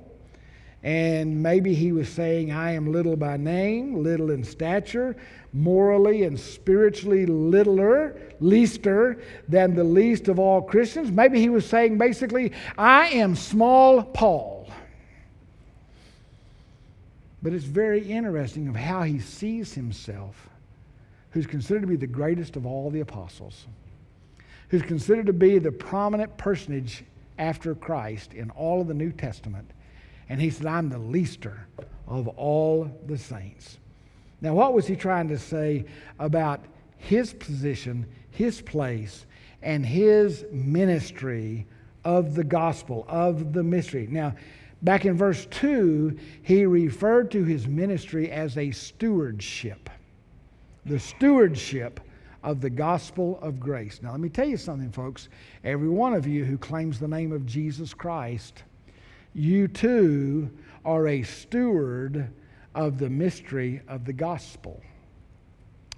And 0.84 1.42
maybe 1.42 1.74
he 1.74 1.92
was 1.92 2.08
saying, 2.08 2.52
I 2.52 2.74
am 2.74 2.92
little 2.92 3.16
by 3.16 3.36
name, 3.36 4.04
little 4.04 4.30
in 4.30 4.44
stature, 4.44 5.16
morally 5.54 6.24
and 6.24 6.40
spiritually 6.40 7.26
littler, 7.26 8.16
leaster 8.40 9.22
than 9.50 9.74
the 9.76 9.84
least 9.84 10.28
of 10.28 10.40
all 10.40 10.62
Christians. 10.62 11.10
Maybe 11.10 11.40
he 11.40 11.50
was 11.50 11.66
saying 11.66 11.98
basically, 11.98 12.52
I 12.78 13.08
am 13.08 13.36
small 13.36 14.04
Paul. 14.04 14.57
But 17.42 17.54
it's 17.54 17.66
very 17.66 18.02
interesting 18.12 18.68
of 18.68 18.76
how 18.76 19.04
he 19.04 19.20
sees 19.20 19.74
himself, 19.74 20.50
who's 21.32 21.48
considered 21.48 21.82
to 21.82 21.88
be 21.88 21.96
the 21.96 22.08
greatest 22.08 22.56
of 22.56 22.66
all 22.66 22.90
the 22.90 23.02
apostles 23.02 23.68
who's 24.70 24.82
considered 24.82 25.28
to 25.28 25.34
be 25.34 25.60
the 25.60 25.72
prominent 25.72 26.38
personage 26.38 27.04
after 27.38 27.76
Christ 27.76 28.34
in 28.34 28.50
all 28.52 28.82
of 28.82 28.88
the 28.88 28.94
New 28.94 29.12
Testament. 29.12 29.72
And 30.30 30.42
he 30.42 30.50
said, 30.50 30.66
I'm 30.66 30.90
the 30.90 30.98
leaster 30.98 31.68
of 32.08 32.28
all 32.30 32.92
the 33.06 33.18
saints. 33.18 33.78
Now, 34.42 34.54
what 34.54 34.74
was 34.74 34.86
he 34.86 34.96
trying 34.96 35.30
to 35.30 35.40
say 35.40 35.86
about 36.20 36.66
his 36.98 37.34
position, 37.34 38.06
his 38.32 38.62
place, 38.62 39.26
and 39.62 39.86
his 39.86 40.46
ministry 40.52 41.66
of 42.04 42.36
the 42.36 42.44
gospel, 42.44 43.06
of 43.08 43.54
the 43.54 43.64
mystery? 43.64 44.08
Now, 44.10 44.36
back 44.82 45.06
in 45.06 45.16
verse 45.16 45.46
2, 45.48 46.18
he 46.42 46.66
referred 46.66 47.32
to 47.32 47.44
his 47.44 47.68
ministry 47.68 48.32
as 48.32 48.58
a 48.58 48.72
stewardship. 48.72 49.90
The 50.86 51.00
stewardship 51.00 52.00
of 52.44 52.62
the 52.62 52.70
gospel 52.70 53.40
of 53.42 53.60
grace. 53.60 54.02
Now, 54.02 54.12
let 54.12 54.20
me 54.20 54.30
tell 54.30 54.48
you 54.48 54.58
something, 54.58 54.92
folks. 54.92 55.30
Every 55.64 55.90
one 55.90 56.14
of 56.14 56.26
you 56.26 56.46
who 56.46 56.58
claims 56.58 57.00
the 57.00 57.08
name 57.08 57.32
of 57.32 57.46
Jesus 57.46 57.94
Christ, 57.94 58.64
you 59.34 59.68
too 59.68 60.50
are 60.86 61.08
a 61.08 61.24
steward 61.24 62.30
of 62.74 63.00
the 63.00 63.10
mystery 63.10 63.82
of 63.88 64.06
the 64.06 64.14
gospel. 64.14 64.82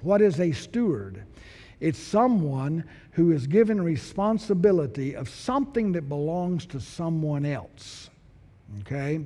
What 0.01 0.21
is 0.21 0.39
a 0.39 0.51
steward? 0.51 1.23
It's 1.79 1.99
someone 1.99 2.83
who 3.11 3.31
is 3.31 3.47
given 3.47 3.81
responsibility 3.81 5.15
of 5.15 5.29
something 5.29 5.91
that 5.93 6.09
belongs 6.09 6.65
to 6.67 6.79
someone 6.79 7.45
else. 7.45 8.09
Okay? 8.81 9.25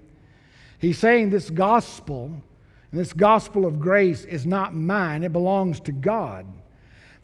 He's 0.80 0.98
saying 0.98 1.30
this 1.30 1.50
gospel, 1.50 2.42
this 2.92 3.14
gospel 3.14 3.66
of 3.66 3.80
grace 3.80 4.26
is 4.26 4.46
not 4.46 4.76
mine, 4.76 5.24
it 5.24 5.32
belongs 5.32 5.80
to 5.82 5.92
God 5.92 6.46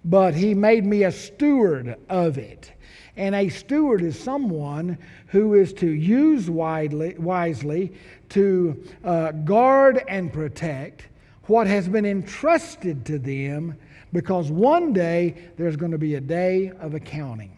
but 0.06 0.34
he 0.34 0.54
made 0.54 0.86
me 0.86 1.04
a 1.04 1.12
steward 1.12 1.96
of 2.10 2.38
it. 2.38 2.72
And 3.18 3.36
a 3.36 3.50
steward 3.50 4.02
is 4.02 4.18
someone 4.18 4.98
who 5.28 5.56
is 5.56 5.74
to 5.74 5.90
use 5.90 6.50
widely, 6.50 7.16
wisely 7.18 7.94
to 8.30 8.82
uh, 9.04 9.32
guard 9.32 10.04
and 10.08 10.32
protect 10.32 11.08
what 11.44 11.68
has 11.68 11.90
been 11.90 12.06
entrusted 12.06 13.06
to 13.08 13.20
them 13.20 13.76
because 14.14 14.52
one 14.52 14.94
day 14.94 15.36
there's 15.58 15.76
going 15.76 15.92
to 15.92 15.98
be 15.98 16.16
a 16.16 16.22
day 16.22 16.72
of 16.80 16.94
accounting. 16.94 17.52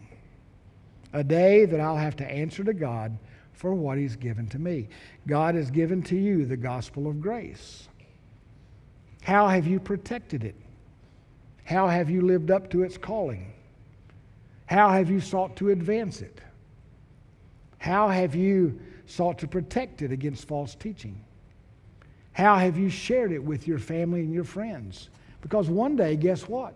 A 1.14 1.24
day 1.24 1.66
that 1.66 1.80
I'll 1.80 1.98
have 1.98 2.16
to 2.18 2.30
answer 2.30 2.64
to 2.64 2.74
God 2.74 3.18
for 3.62 3.76
what 3.76 4.00
He's 4.00 4.16
given 4.16 4.48
to 4.48 4.58
me. 4.58 4.90
God 5.28 5.54
has 5.54 5.70
given 5.70 6.02
to 6.04 6.16
you 6.18 6.46
the 6.48 6.58
gospel 6.58 7.06
of 7.08 7.22
grace. 7.22 7.88
How 9.22 9.48
have 9.48 9.68
you 9.68 9.80
protected 9.80 10.44
it? 10.44 10.56
How 11.64 11.88
have 11.88 12.10
you 12.10 12.22
lived 12.24 12.50
up 12.50 12.72
to 12.72 12.82
its 12.82 12.98
calling? 12.98 13.54
How 14.66 14.90
have 14.90 15.12
you 15.12 15.22
sought 15.22 15.56
to 15.58 15.70
advance 15.70 16.24
it? 16.24 16.42
How 17.78 18.10
have 18.10 18.34
you 18.34 18.80
sought 19.06 19.38
to 19.38 19.48
protect 19.48 20.02
it 20.02 20.12
against 20.12 20.48
false 20.48 20.74
teaching? 20.74 21.24
How 22.34 22.56
have 22.56 22.80
you 22.80 22.90
shared 22.90 23.32
it 23.32 23.44
with 23.44 23.68
your 23.68 23.78
family 23.78 24.22
and 24.22 24.34
your 24.34 24.44
friends? 24.44 25.10
Because 25.40 25.70
one 25.70 25.96
day, 25.96 26.16
guess 26.16 26.50
what? 26.50 26.74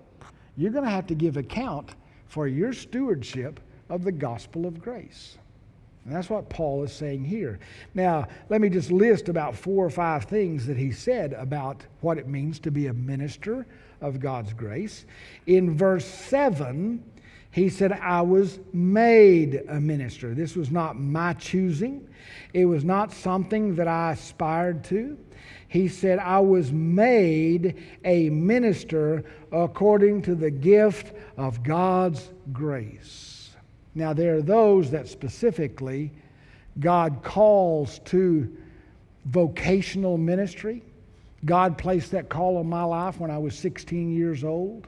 You're 0.56 0.72
going 0.72 0.86
to 0.86 0.92
have 0.92 1.08
to 1.08 1.16
give 1.16 1.38
account 1.38 1.96
for 2.28 2.48
your 2.48 2.74
stewardship 2.74 3.60
of 3.90 4.04
the 4.04 4.12
gospel 4.12 4.68
of 4.68 4.80
grace. 4.80 5.40
And 6.06 6.14
that's 6.14 6.30
what 6.30 6.50
Paul 6.50 6.84
is 6.84 6.94
saying 6.94 7.26
here. 7.26 7.58
Now, 7.96 8.28
let 8.50 8.62
me 8.62 8.70
just 8.70 8.92
list 8.92 9.28
about 9.28 9.56
four 9.56 9.84
or 9.84 9.90
five 9.90 10.26
things 10.26 10.68
that 10.68 10.78
he 10.78 10.92
said 10.92 11.34
about 11.34 11.84
what 12.02 12.20
it 12.20 12.28
means 12.28 12.60
to 12.60 12.72
be 12.72 12.88
a 12.88 12.94
minister 12.94 13.66
of 14.02 14.20
God's 14.20 14.54
grace. 14.54 15.06
In 15.48 15.76
verse 15.76 16.06
7, 16.06 17.04
he 17.50 17.70
said, 17.70 17.92
I 17.92 18.22
was 18.22 18.60
made 18.72 19.64
a 19.68 19.80
minister. 19.80 20.36
This 20.36 20.56
was 20.56 20.70
not 20.70 21.00
my 21.00 21.34
choosing, 21.34 22.08
it 22.54 22.66
was 22.66 22.84
not 22.84 23.12
something 23.12 23.76
that 23.76 23.88
I 23.88 24.12
aspired 24.12 24.84
to. 24.86 25.18
He 25.68 25.88
said, 25.88 26.20
I 26.20 26.40
was 26.40 26.72
made 26.72 27.84
a 28.04 28.30
minister 28.30 29.24
according 29.52 30.22
to 30.24 30.36
the 30.36 30.52
gift 30.52 31.14
of 31.36 31.64
God's 31.64 32.30
grace. 32.54 33.35
Now, 33.96 34.12
there 34.12 34.36
are 34.36 34.42
those 34.42 34.92
that 34.92 35.08
specifically 35.08 36.12
God 36.80 37.24
calls 37.24 38.00
to 38.06 38.56
vocational 39.26 40.18
ministry. 40.18 40.84
God 41.46 41.78
placed 41.78 42.12
that 42.12 42.28
call 42.28 42.58
on 42.58 42.68
my 42.68 42.84
life 42.84 43.20
when 43.20 43.32
I 43.32 43.38
was 43.38 43.58
16 43.58 44.14
years 44.14 44.44
old. 44.44 44.88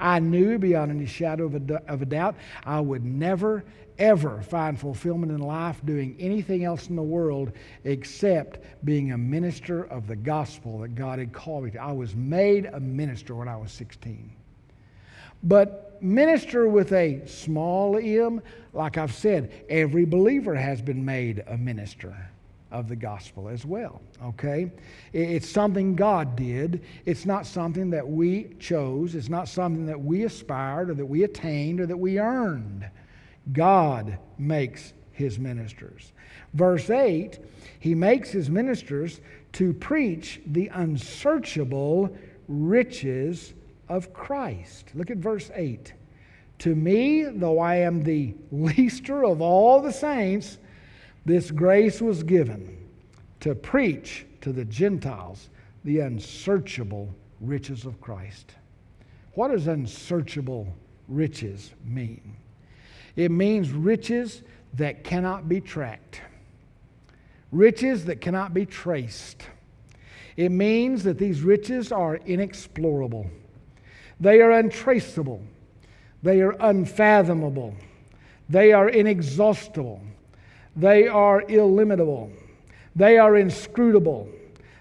I 0.00 0.18
knew 0.18 0.58
beyond 0.58 0.90
any 0.90 1.06
shadow 1.06 1.44
of 1.44 1.70
a, 1.70 1.82
of 1.86 2.02
a 2.02 2.06
doubt 2.06 2.34
I 2.64 2.80
would 2.80 3.04
never, 3.04 3.64
ever 3.96 4.42
find 4.42 4.78
fulfillment 4.78 5.30
in 5.30 5.38
life 5.38 5.80
doing 5.84 6.16
anything 6.18 6.64
else 6.64 6.88
in 6.88 6.96
the 6.96 7.02
world 7.02 7.52
except 7.84 8.58
being 8.84 9.12
a 9.12 9.18
minister 9.18 9.84
of 9.84 10.08
the 10.08 10.16
gospel 10.16 10.80
that 10.80 10.96
God 10.96 11.20
had 11.20 11.32
called 11.32 11.64
me 11.64 11.70
to. 11.72 11.78
I 11.80 11.92
was 11.92 12.16
made 12.16 12.66
a 12.66 12.80
minister 12.80 13.36
when 13.36 13.46
I 13.46 13.56
was 13.56 13.70
16. 13.70 14.32
But 15.44 16.02
minister 16.02 16.66
with 16.68 16.92
a 16.92 17.26
small 17.26 17.96
m, 17.96 18.42
like 18.72 18.98
I've 18.98 19.14
said, 19.14 19.52
every 19.68 20.04
believer 20.04 20.54
has 20.54 20.82
been 20.82 21.04
made 21.04 21.44
a 21.46 21.56
minister 21.56 22.30
of 22.72 22.88
the 22.88 22.96
gospel 22.96 23.48
as 23.48 23.64
well. 23.64 24.02
Okay? 24.22 24.72
It's 25.12 25.48
something 25.48 25.94
God 25.94 26.34
did. 26.34 26.82
It's 27.06 27.24
not 27.24 27.46
something 27.46 27.90
that 27.90 28.06
we 28.06 28.56
chose. 28.58 29.14
It's 29.14 29.28
not 29.28 29.48
something 29.48 29.86
that 29.86 30.00
we 30.00 30.24
aspired 30.24 30.90
or 30.90 30.94
that 30.94 31.06
we 31.06 31.22
attained 31.22 31.80
or 31.80 31.86
that 31.86 31.96
we 31.96 32.18
earned. 32.18 32.88
God 33.52 34.18
makes 34.38 34.92
his 35.12 35.38
ministers. 35.38 36.12
Verse 36.54 36.90
8, 36.90 37.38
he 37.78 37.94
makes 37.94 38.30
his 38.30 38.50
ministers 38.50 39.20
to 39.52 39.72
preach 39.74 40.40
the 40.46 40.68
unsearchable 40.68 42.16
riches 42.48 43.54
of 43.88 44.12
Christ. 44.12 44.90
Look 44.94 45.10
at 45.10 45.18
verse 45.18 45.50
8. 45.54 45.92
To 46.60 46.74
me, 46.74 47.24
though 47.24 47.58
I 47.58 47.76
am 47.76 48.02
the 48.02 48.34
leaster 48.52 49.24
of 49.24 49.40
all 49.40 49.80
the 49.80 49.92
saints, 49.92 50.58
this 51.24 51.50
grace 51.50 52.00
was 52.00 52.22
given 52.22 52.78
to 53.40 53.54
preach 53.54 54.26
to 54.42 54.52
the 54.52 54.64
Gentiles 54.64 55.50
the 55.84 56.00
unsearchable 56.00 57.14
riches 57.40 57.84
of 57.84 58.00
Christ. 58.00 58.54
What 59.34 59.50
does 59.50 59.66
unsearchable 59.66 60.68
riches 61.08 61.72
mean? 61.84 62.36
It 63.16 63.30
means 63.30 63.70
riches 63.70 64.42
that 64.74 65.04
cannot 65.04 65.48
be 65.48 65.60
tracked, 65.60 66.20
riches 67.52 68.04
that 68.06 68.20
cannot 68.20 68.54
be 68.54 68.66
traced. 68.66 69.42
It 70.36 70.50
means 70.50 71.04
that 71.04 71.18
these 71.18 71.42
riches 71.42 71.92
are 71.92 72.16
inexplorable, 72.16 73.30
they 74.20 74.40
are 74.40 74.52
untraceable, 74.52 75.42
they 76.22 76.40
are 76.40 76.56
unfathomable. 76.60 77.74
They 78.48 78.72
are 78.72 78.88
inexhaustible. 78.88 80.02
They 80.76 81.08
are 81.08 81.42
illimitable. 81.48 82.30
They 82.96 83.18
are 83.18 83.36
inscrutable. 83.36 84.28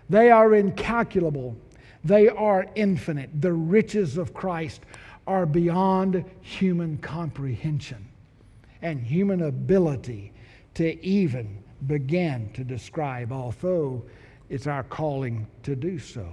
They 0.10 0.32
are 0.32 0.54
incalculable. 0.54 1.56
They 2.04 2.28
are 2.28 2.67
infinite. 2.76 3.30
The 3.41 3.54
riches 3.54 4.17
of 4.17 4.34
Christ 4.34 4.82
are 5.26 5.46
beyond 5.46 6.26
human 6.41 6.98
comprehension 6.98 8.06
and 8.82 9.02
human 9.02 9.43
ability 9.43 10.34
to 10.74 11.02
even 11.06 11.63
begin 11.88 12.50
to 12.54 12.63
describe, 12.63 13.32
although 13.32 14.04
it's 14.50 14.67
our 14.67 14.84
calling 14.84 15.48
to 15.63 15.76
do 15.76 15.98
so. 15.98 16.28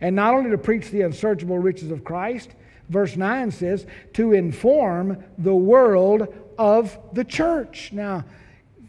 And 0.00 0.16
not 0.16 0.34
only 0.34 0.50
to 0.50 0.58
preach 0.58 0.90
the 0.90 1.02
unsearchable 1.02 1.58
riches 1.58 1.90
of 1.90 2.04
Christ, 2.04 2.50
verse 2.88 3.16
9 3.16 3.50
says, 3.50 3.86
to 4.14 4.32
inform 4.32 5.22
the 5.38 5.54
world 5.54 6.34
of 6.58 6.98
the 7.12 7.24
church. 7.24 7.90
Now, 7.92 8.24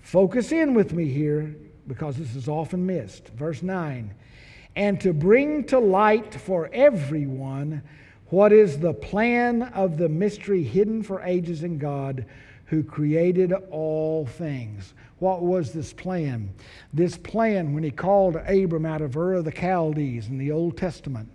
focus 0.01 0.51
in 0.51 0.73
with 0.73 0.93
me 0.93 1.05
here 1.05 1.55
because 1.87 2.17
this 2.17 2.35
is 2.35 2.47
often 2.47 2.85
missed. 2.85 3.27
Verse 3.29 3.61
9, 3.61 4.13
and 4.75 5.01
to 5.01 5.13
bring 5.13 5.65
to 5.65 5.79
light 5.79 6.33
for 6.33 6.69
everyone 6.71 7.81
what 8.27 8.53
is 8.53 8.79
the 8.79 8.93
plan 8.93 9.63
of 9.63 9.97
the 9.97 10.07
mystery 10.07 10.63
hidden 10.63 11.03
for 11.03 11.21
ages 11.21 11.63
in 11.63 11.77
God 11.77 12.25
who 12.67 12.81
created 12.81 13.51
all 13.69 14.25
things. 14.25 14.93
What 15.21 15.43
was 15.43 15.71
this 15.71 15.93
plan? 15.93 16.51
This 16.91 17.15
plan, 17.15 17.75
when 17.75 17.83
he 17.83 17.91
called 17.91 18.37
Abram 18.37 18.87
out 18.87 19.01
of 19.01 19.15
Ur 19.15 19.33
of 19.35 19.45
the 19.45 19.51
Chaldees 19.51 20.27
in 20.27 20.39
the 20.39 20.51
Old 20.51 20.77
Testament 20.77 21.29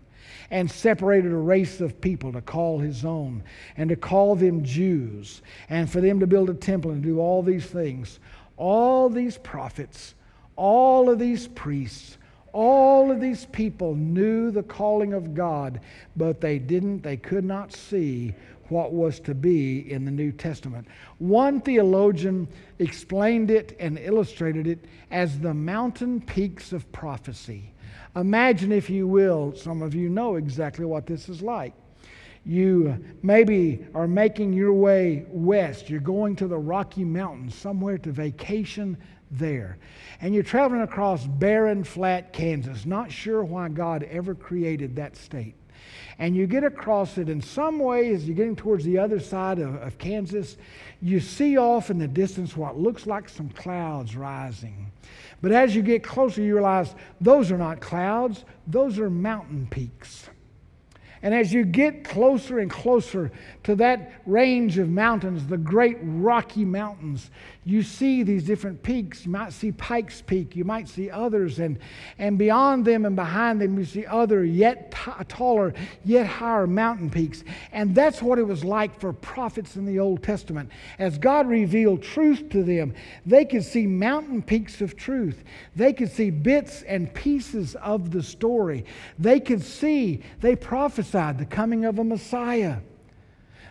and 0.51 0.69
separated 0.69 1.31
a 1.31 1.37
race 1.37 1.81
of 1.81 2.01
people 2.01 2.33
to 2.33 2.41
call 2.41 2.81
his 2.81 3.05
own 3.05 3.45
and 3.77 3.89
to 3.91 3.95
call 3.95 4.35
them 4.35 4.65
Jews 4.65 5.41
and 5.69 5.89
for 5.89 6.01
them 6.01 6.19
to 6.19 6.27
build 6.27 6.51
a 6.51 6.55
temple 6.55 6.91
and 6.91 7.01
do 7.01 7.21
all 7.21 7.45
these 7.45 7.67
things, 7.67 8.19
all 8.57 9.09
these 9.09 9.39
prophets, 9.39 10.17
all 10.57 11.09
of 11.09 11.21
these 11.21 11.47
priests, 11.47 12.19
all 12.57 13.11
of 13.11 13.21
these 13.21 13.45
people 13.45 13.95
knew 13.95 14.51
the 14.51 14.63
calling 14.63 15.13
of 15.13 15.35
God, 15.35 15.79
but 16.17 16.41
they 16.41 16.59
didn't, 16.59 17.03
they 17.03 17.19
could 17.19 17.45
not 17.45 17.71
see 17.71 18.35
what 18.71 18.95
was 18.95 19.21
to 19.21 19.35
be 19.35 19.93
in 19.93 20.07
the 20.07 20.11
New 20.11 20.33
Testament. 20.33 20.89
One 21.19 21.61
theologian 21.61 22.49
explained 22.79 23.51
it 23.51 23.77
and 23.79 23.99
illustrated 23.99 24.67
it 24.67 24.87
as 25.11 25.39
the 25.39 25.53
mountain 25.53 26.19
peaks 26.19 26.73
of 26.73 26.91
prophecy. 26.93 27.75
Imagine, 28.17 28.73
if 28.73 28.89
you 28.89 29.07
will, 29.07 29.55
some 29.55 29.83
of 29.83 29.95
you 29.95 30.09
know 30.09 30.37
exactly 30.37 30.87
what 30.87 31.07
this 31.07 31.29
is 31.29 31.43
like. 31.43 31.75
You 32.47 33.05
maybe 33.23 33.85
are 33.95 34.09
making 34.09 34.55
your 34.55 34.73
way 34.73 35.27
west. 35.29 35.91
You're 35.91 36.01
going 36.01 36.37
to 36.37 36.49
the 36.49 36.57
Rocky 36.57 37.05
Mountains, 37.05 37.55
somewhere 37.55 37.99
to 37.99 38.13
vacation 38.13 38.97
there. 39.31 39.79
And 40.21 40.35
you're 40.35 40.43
traveling 40.43 40.83
across 40.83 41.27
barren, 41.27 41.85
flat 41.85 42.33
Kansas, 42.33 42.87
not 42.87 43.11
sure 43.11 43.45
why 43.45 43.69
God 43.69 44.03
ever 44.05 44.35
created 44.35 44.97
that 44.97 45.17
state 45.17 45.55
and 46.19 46.35
you 46.35 46.47
get 46.47 46.65
across 46.65 47.19
it 47.19 47.29
in 47.29 47.41
some 47.41 47.79
way 47.79 48.15
as 48.15 48.27
you're 48.27 48.37
getting 48.37 48.57
towards 48.57 48.85
the 48.85 48.99
other 48.99 49.21
side 49.21 49.59
of, 49.59 49.75
of 49.77 49.99
Kansas, 49.99 50.57
you 51.03 51.21
see 51.21 51.59
off 51.59 51.91
in 51.91 51.99
the 51.99 52.09
distance 52.09 52.57
what 52.57 52.79
looks 52.79 53.07
like 53.07 53.29
some 53.29 53.51
clouds 53.51 54.17
rising. 54.17 54.91
But 55.43 55.53
as 55.53 55.77
you 55.77 55.83
get 55.83 56.03
closer, 56.03 56.41
you 56.41 56.55
realize 56.55 56.95
those 57.21 57.53
are 57.53 57.59
not 57.59 57.81
clouds, 57.81 58.45
those 58.67 58.99
are 58.99 59.11
mountain 59.11 59.67
peaks. 59.71 60.29
And 61.23 61.35
as 61.35 61.53
you 61.53 61.65
get 61.65 62.05
closer 62.05 62.61
and 62.61 62.71
closer 62.71 63.31
to 63.65 63.75
that 63.77 64.13
range 64.27 64.79
of 64.79 64.89
mountains, 64.89 65.47
the 65.47 65.59
great 65.59 65.99
Rocky 66.01 66.65
Mountains, 66.65 67.31
you 67.67 67.83
see 67.83 68.23
these 68.23 68.45
different 68.45 68.81
peaks. 68.85 69.27
You 69.27 69.33
might 69.33 69.53
see 69.53 69.73
Pikes 69.73 70.23
Peak, 70.23 70.55
you 70.55 70.65
might 70.65 70.89
see 70.89 71.11
others, 71.11 71.59
and, 71.59 71.81
and 72.17 72.39
beyond 72.39 72.85
them 72.85 73.05
and 73.05 73.17
behind 73.17 73.61
them, 73.61 73.77
you 73.77 73.85
see 73.85 74.07
other, 74.07 74.45
yet 74.45 74.93
t- 74.93 75.25
taller, 75.27 75.75
yet 76.05 76.29
higher 76.29 76.69
mountain 76.69 77.11
peaks. 77.11 77.43
And 77.73 77.93
that's 77.93 78.23
what 78.23 78.39
it 78.39 78.47
was 78.47 78.63
like 78.63 78.99
for 79.01 79.13
prophets 79.13 79.75
in 79.75 79.85
the 79.85 79.99
Old 79.99 80.23
Testament. 80.23 80.71
As 81.01 81.19
God 81.19 81.49
revealed 81.49 82.05
truth 82.05 82.49
to 82.51 82.63
them, 82.63 82.95
they 83.27 83.45
could 83.45 83.65
see 83.65 83.85
mountain 83.85 84.43
peaks 84.43 84.81
of 84.81 84.97
truth, 84.97 85.43
they 85.75 85.93
could 85.93 86.13
see 86.13 86.31
bits 86.31 86.83
and 86.83 87.13
pieces 87.13 87.75
of 87.77 88.13
the 88.13 88.23
story. 88.23 88.85
They 89.19 89.41
could 89.41 89.63
see, 89.63 90.23
they 90.41 90.55
prophesied 90.55 91.39
the 91.39 91.47
coming 91.47 91.85
of 91.85 91.99
a 91.99 92.05
Messiah. 92.05 92.77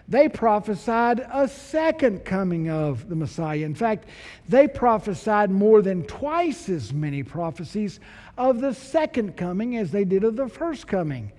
They 0.07 0.29
prophesied 0.29 1.25
a 1.31 1.47
second 1.47 2.25
coming 2.25 2.69
of 2.69 3.09
the 3.09 3.15
Messiah. 3.15 3.65
In 3.65 3.73
fact, 3.73 4.07
they 4.47 4.67
prophesied 4.67 5.49
more 5.49 5.81
than 5.81 6.03
twice 6.03 6.69
as 6.69 6.93
many 6.93 7.23
prophecies 7.23 7.99
of 8.37 8.61
the 8.61 8.73
second 8.73 9.35
coming 9.35 9.77
as 9.77 9.91
they 9.91 10.05
did 10.05 10.23
of 10.23 10.35
the 10.35 10.47
first 10.47 10.85
coming. 10.85 11.31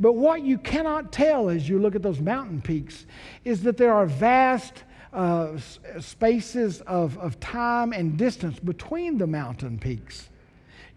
But 0.00 0.12
what 0.14 0.42
you 0.42 0.56
cannot 0.56 1.12
tell 1.12 1.50
as 1.50 1.68
you 1.68 1.78
look 1.78 1.94
at 1.94 2.02
those 2.02 2.20
mountain 2.20 2.62
peaks 2.62 3.04
is 3.44 3.62
that 3.64 3.76
there 3.76 3.92
are 3.92 4.06
vast 4.06 4.84
uh, 5.12 5.58
spaces 6.00 6.80
of, 6.82 7.18
of 7.18 7.38
time 7.40 7.92
and 7.92 8.16
distance 8.16 8.58
between 8.58 9.18
the 9.18 9.26
mountain 9.26 9.78
peaks. 9.78 10.30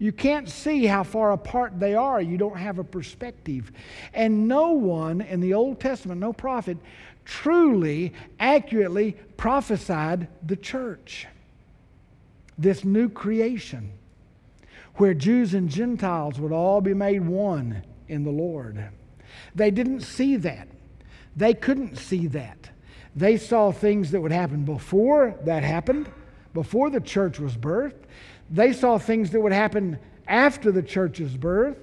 You 0.00 0.12
can't 0.12 0.48
see 0.48 0.86
how 0.86 1.02
far 1.02 1.32
apart 1.32 1.78
they 1.78 1.94
are. 1.94 2.20
You 2.20 2.38
don't 2.38 2.56
have 2.56 2.78
a 2.78 2.84
perspective. 2.84 3.72
And 4.14 4.46
no 4.46 4.70
one 4.70 5.20
in 5.20 5.40
the 5.40 5.54
Old 5.54 5.80
Testament, 5.80 6.20
no 6.20 6.32
prophet, 6.32 6.78
truly, 7.28 8.14
accurately 8.40 9.12
prophesied 9.36 10.26
the 10.44 10.56
church. 10.56 11.26
This 12.56 12.84
new 12.84 13.08
creation 13.08 13.92
where 14.94 15.14
Jews 15.14 15.54
and 15.54 15.68
Gentiles 15.68 16.40
would 16.40 16.52
all 16.52 16.80
be 16.80 16.94
made 16.94 17.24
one 17.24 17.84
in 18.08 18.24
the 18.24 18.30
Lord. 18.30 18.82
They 19.54 19.70
didn't 19.70 20.00
see 20.00 20.36
that. 20.36 20.68
They 21.36 21.54
couldn't 21.54 21.96
see 21.98 22.26
that. 22.28 22.70
They 23.14 23.36
saw 23.36 23.70
things 23.70 24.10
that 24.10 24.20
would 24.20 24.32
happen 24.32 24.64
before 24.64 25.38
that 25.44 25.62
happened, 25.62 26.10
before 26.54 26.88
the 26.88 27.00
church 27.00 27.38
was 27.38 27.56
birthed. 27.56 28.04
They 28.50 28.72
saw 28.72 28.98
things 28.98 29.30
that 29.30 29.40
would 29.40 29.52
happen 29.52 29.98
after 30.26 30.72
the 30.72 30.82
church's 30.82 31.36
birth. 31.36 31.76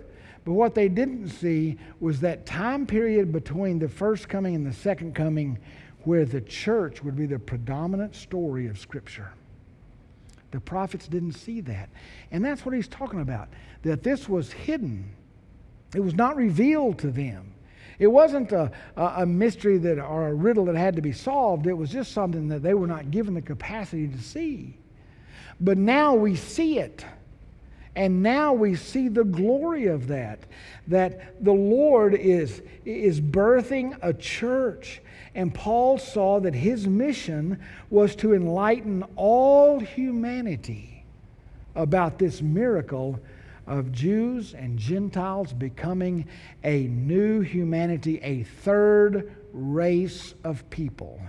But 0.46 0.54
what 0.54 0.76
they 0.76 0.88
didn't 0.88 1.30
see 1.30 1.78
was 2.00 2.22
that 2.22 2.46
time 2.46 2.86
period 2.86 3.32
between 3.32 3.80
the 3.80 3.90
first 3.90 4.30
coming 4.30 4.56
and 4.56 4.66
the 4.66 4.74
second 4.74 5.16
coming 5.16 5.58
where 6.04 6.24
the 6.24 6.42
church 6.42 7.04
would 7.04 7.16
be 7.16 7.26
the 7.26 7.40
predominant 7.40 8.16
story 8.16 8.68
of 8.68 8.78
Scripture. 8.78 9.34
The 10.52 10.60
prophets 10.60 11.08
didn't 11.08 11.34
see 11.34 11.62
that. 11.62 11.90
And 12.32 12.46
that's 12.46 12.64
what 12.64 12.76
he's 12.76 12.88
talking 12.88 13.22
about 13.22 13.50
that 13.82 14.04
this 14.04 14.30
was 14.30 14.52
hidden, 14.52 15.12
it 15.94 16.00
was 16.00 16.16
not 16.16 16.38
revealed 16.38 17.00
to 17.00 17.12
them. 17.12 17.52
It 17.98 18.08
wasn't 18.08 18.52
a, 18.52 18.72
a, 18.98 19.26
mystery 19.26 19.78
that, 19.78 20.00
or 20.00 20.28
a 20.28 20.34
riddle 20.34 20.66
that 20.66 20.76
had 20.76 20.98
to 20.98 21.02
be 21.02 21.14
solved. 21.14 21.66
It 21.66 21.74
was 21.74 21.90
just 21.90 22.12
something 22.12 22.50
that 22.50 22.62
they 22.62 22.74
were 22.74 22.88
not 22.88 23.10
given 23.10 23.34
the 23.34 23.42
capacity 23.42 24.08
to 24.08 24.18
see. 24.18 24.78
But 25.62 25.78
now 25.78 26.14
we 26.14 26.36
see 26.36 26.80
it. 26.80 27.06
And 27.96 28.22
now 28.22 28.52
we 28.54 28.76
see 28.76 29.08
the 29.08 29.24
glory 29.24 29.88
of 29.88 30.08
that, 30.08 30.40
that 30.88 31.44
the 31.44 31.54
Lord 31.54 32.14
is, 32.14 32.62
is 32.84 33.22
birthing 33.22 33.98
a 34.02 34.14
church. 34.14 35.02
And 35.34 35.54
Paul 35.54 35.98
saw 35.98 36.40
that 36.42 36.54
his 36.54 36.88
mission 36.88 37.60
was 37.90 38.16
to 38.18 38.34
enlighten 38.34 39.04
all 39.16 39.80
humanity 39.80 41.06
about 41.76 42.20
this 42.20 42.42
miracle 42.42 43.20
of 43.68 43.92
Jews 43.92 44.54
and 44.54 44.78
Gentiles 44.78 45.54
becoming 45.54 46.28
a 46.64 46.84
new 46.88 47.42
humanity, 47.42 48.20
a 48.22 48.44
third 48.44 49.36
race 49.54 50.34
of 50.44 50.70
people, 50.70 51.20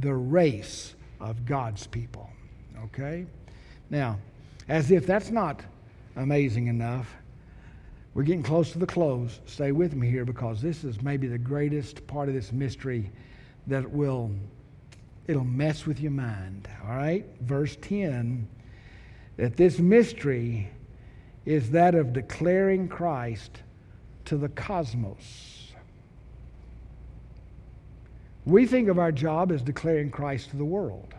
the 0.00 0.14
race 0.14 0.94
of 1.20 1.46
God's 1.46 1.86
people. 1.86 2.28
Okay? 2.84 3.26
Now, 3.88 4.18
as 4.68 4.90
if 4.90 5.06
that's 5.06 5.30
not 5.30 5.62
amazing 6.16 6.66
enough. 6.68 7.14
We're 8.14 8.24
getting 8.24 8.42
close 8.42 8.72
to 8.72 8.78
the 8.78 8.86
close. 8.86 9.40
Stay 9.46 9.72
with 9.72 9.94
me 9.94 10.08
here 10.10 10.24
because 10.24 10.60
this 10.60 10.84
is 10.84 11.00
maybe 11.02 11.26
the 11.26 11.38
greatest 11.38 12.06
part 12.06 12.28
of 12.28 12.34
this 12.34 12.52
mystery 12.52 13.10
that 13.66 13.90
will 13.90 14.30
it'll 15.26 15.44
mess 15.44 15.86
with 15.86 16.00
your 16.00 16.10
mind. 16.10 16.68
All 16.84 16.96
right? 16.96 17.24
Verse 17.40 17.76
10 17.80 18.48
that 19.36 19.56
this 19.56 19.78
mystery 19.78 20.68
is 21.46 21.70
that 21.70 21.94
of 21.94 22.12
declaring 22.12 22.86
Christ 22.86 23.62
to 24.26 24.36
the 24.36 24.50
cosmos. 24.50 25.72
We 28.44 28.66
think 28.66 28.88
of 28.88 28.98
our 28.98 29.12
job 29.12 29.52
as 29.52 29.62
declaring 29.62 30.10
Christ 30.10 30.50
to 30.50 30.56
the 30.56 30.64
world, 30.64 31.14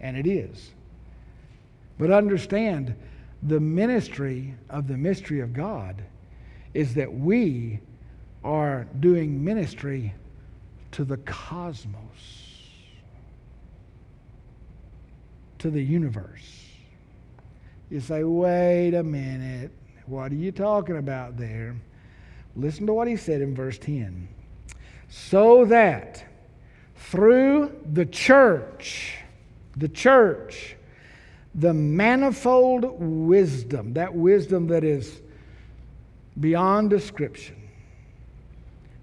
and 0.00 0.16
it 0.16 0.26
is. 0.26 0.72
But 1.98 2.10
understand, 2.10 2.94
the 3.44 3.60
ministry 3.60 4.54
of 4.70 4.88
the 4.88 4.96
mystery 4.96 5.40
of 5.40 5.52
God 5.52 6.02
is 6.72 6.94
that 6.94 7.12
we 7.12 7.80
are 8.42 8.86
doing 9.00 9.44
ministry 9.44 10.14
to 10.92 11.04
the 11.04 11.18
cosmos. 11.18 12.44
to 15.64 15.70
the 15.70 15.82
universe. 15.82 16.66
You 17.88 17.98
say, 17.98 18.22
wait 18.22 18.92
a 18.92 19.02
minute. 19.02 19.70
What 20.04 20.30
are 20.30 20.34
you 20.34 20.52
talking 20.52 20.98
about 20.98 21.38
there? 21.38 21.74
Listen 22.54 22.84
to 22.84 22.92
what 22.92 23.08
he 23.08 23.16
said 23.16 23.40
in 23.40 23.54
verse 23.54 23.78
10. 23.78 24.28
So 25.08 25.64
that 25.64 26.22
through 26.96 27.80
the 27.90 28.04
church, 28.04 29.16
the 29.74 29.88
church, 29.88 30.73
the 31.54 31.72
manifold 31.72 32.84
wisdom, 32.98 33.94
that 33.94 34.12
wisdom 34.14 34.66
that 34.68 34.84
is 34.84 35.20
beyond 36.40 36.90
description, 36.90 37.56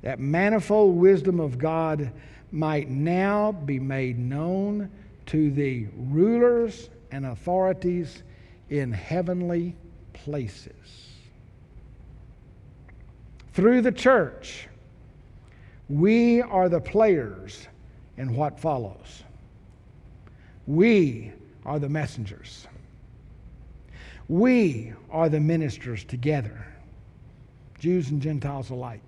that 0.01 0.19
manifold 0.19 0.95
wisdom 0.97 1.39
of 1.39 1.57
God 1.57 2.11
might 2.51 2.89
now 2.89 3.53
be 3.53 3.79
made 3.79 4.19
known 4.19 4.89
to 5.27 5.51
the 5.51 5.87
rulers 5.95 6.89
and 7.11 7.25
authorities 7.25 8.23
in 8.69 8.91
heavenly 8.91 9.75
places. 10.13 10.73
Through 13.53 13.81
the 13.81 13.91
church, 13.91 14.67
we 15.89 16.41
are 16.41 16.67
the 16.67 16.79
players 16.81 17.67
in 18.17 18.35
what 18.35 18.59
follows. 18.59 19.23
We 20.67 21.33
are 21.65 21.79
the 21.79 21.89
messengers. 21.89 22.67
We 24.27 24.93
are 25.09 25.29
the 25.29 25.39
ministers 25.39 26.03
together, 26.03 26.65
Jews 27.79 28.09
and 28.09 28.21
Gentiles 28.21 28.69
alike. 28.69 29.01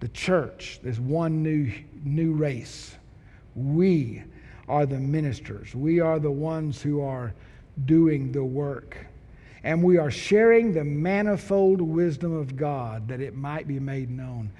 The 0.00 0.08
church, 0.08 0.80
there's 0.82 1.00
one 1.00 1.42
new, 1.42 1.72
new 2.04 2.32
race. 2.32 2.96
We 3.54 4.22
are 4.68 4.86
the 4.86 4.98
ministers. 4.98 5.74
We 5.74 6.00
are 6.00 6.18
the 6.18 6.30
ones 6.30 6.80
who 6.80 7.02
are 7.02 7.34
doing 7.84 8.32
the 8.32 8.44
work. 8.44 8.96
And 9.62 9.82
we 9.82 9.98
are 9.98 10.10
sharing 10.10 10.72
the 10.72 10.84
manifold 10.84 11.80
wisdom 11.80 12.32
of 12.32 12.56
God 12.56 13.08
that 13.08 13.20
it 13.20 13.34
might 13.34 13.68
be 13.68 13.78
made 13.78 14.10
known. 14.10 14.50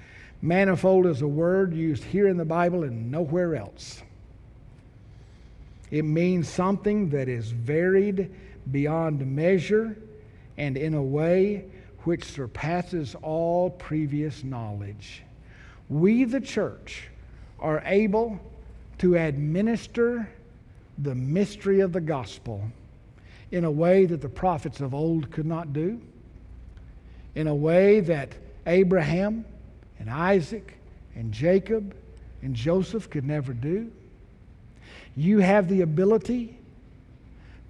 Manifold 0.41 1.07
is 1.07 1.21
a 1.21 1.27
word 1.27 1.73
used 1.73 2.03
here 2.03 2.27
in 2.27 2.37
the 2.37 2.45
Bible 2.45 2.83
and 2.83 3.11
nowhere 3.11 3.55
else. 3.55 4.03
It 5.91 6.05
means 6.05 6.47
something 6.47 7.09
that 7.09 7.27
is 7.27 7.51
varied 7.51 8.31
beyond 8.71 9.25
measure 9.35 9.97
and 10.57 10.77
in 10.77 10.93
a 10.93 11.03
way 11.03 11.65
which 12.03 12.23
surpasses 12.23 13.15
all 13.21 13.69
previous 13.69 14.43
knowledge. 14.43 15.23
We, 15.89 16.23
the 16.23 16.39
church, 16.39 17.09
are 17.59 17.83
able 17.85 18.39
to 18.99 19.15
administer 19.15 20.29
the 20.97 21.13
mystery 21.13 21.81
of 21.81 21.91
the 21.91 22.01
gospel 22.01 22.63
in 23.51 23.65
a 23.65 23.71
way 23.71 24.05
that 24.05 24.21
the 24.21 24.29
prophets 24.29 24.79
of 24.79 24.93
old 24.93 25.29
could 25.31 25.45
not 25.45 25.73
do, 25.73 25.99
in 27.35 27.47
a 27.47 27.55
way 27.55 27.99
that 27.99 28.29
Abraham 28.65 29.43
and 29.99 30.09
Isaac 30.09 30.77
and 31.15 31.31
Jacob 31.31 31.93
and 32.41 32.55
Joseph 32.55 33.09
could 33.09 33.25
never 33.25 33.53
do. 33.53 33.91
You 35.15 35.39
have 35.39 35.67
the 35.67 35.81
ability 35.81 36.57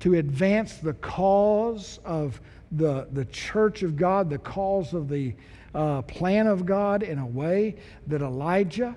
to 0.01 0.15
advance 0.15 0.77
the 0.77 0.93
cause 0.93 1.99
of 2.05 2.39
the, 2.71 3.07
the 3.11 3.25
church 3.25 3.83
of 3.83 3.95
God, 3.95 4.29
the 4.29 4.37
cause 4.37 4.93
of 4.93 5.09
the 5.09 5.33
uh, 5.73 6.01
plan 6.03 6.47
of 6.47 6.65
God 6.65 7.03
in 7.03 7.19
a 7.19 7.25
way 7.25 7.75
that 8.07 8.21
Elijah 8.21 8.95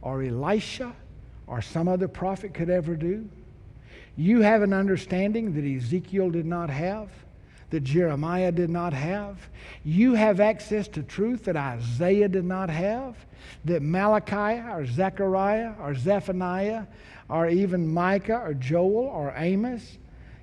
or 0.00 0.22
Elisha 0.22 0.94
or 1.46 1.62
some 1.62 1.88
other 1.88 2.08
prophet 2.08 2.54
could 2.54 2.70
ever 2.70 2.96
do. 2.96 3.28
You 4.16 4.42
have 4.42 4.62
an 4.62 4.72
understanding 4.72 5.54
that 5.54 5.64
Ezekiel 5.64 6.30
did 6.30 6.46
not 6.46 6.70
have 6.70 7.08
that 7.72 7.84
Jeremiah 7.84 8.52
did 8.52 8.68
not 8.68 8.92
have. 8.92 9.48
You 9.82 10.12
have 10.12 10.40
access 10.40 10.86
to 10.88 11.02
truth 11.02 11.46
that 11.46 11.56
Isaiah 11.56 12.28
did 12.28 12.44
not 12.44 12.68
have, 12.68 13.16
that 13.64 13.80
Malachi 13.80 14.60
or 14.60 14.84
Zechariah 14.84 15.72
or 15.80 15.94
Zephaniah 15.94 16.84
or 17.32 17.48
even 17.48 17.92
Micah 17.92 18.42
or 18.44 18.52
Joel 18.52 19.06
or 19.06 19.32
Amos. 19.34 19.98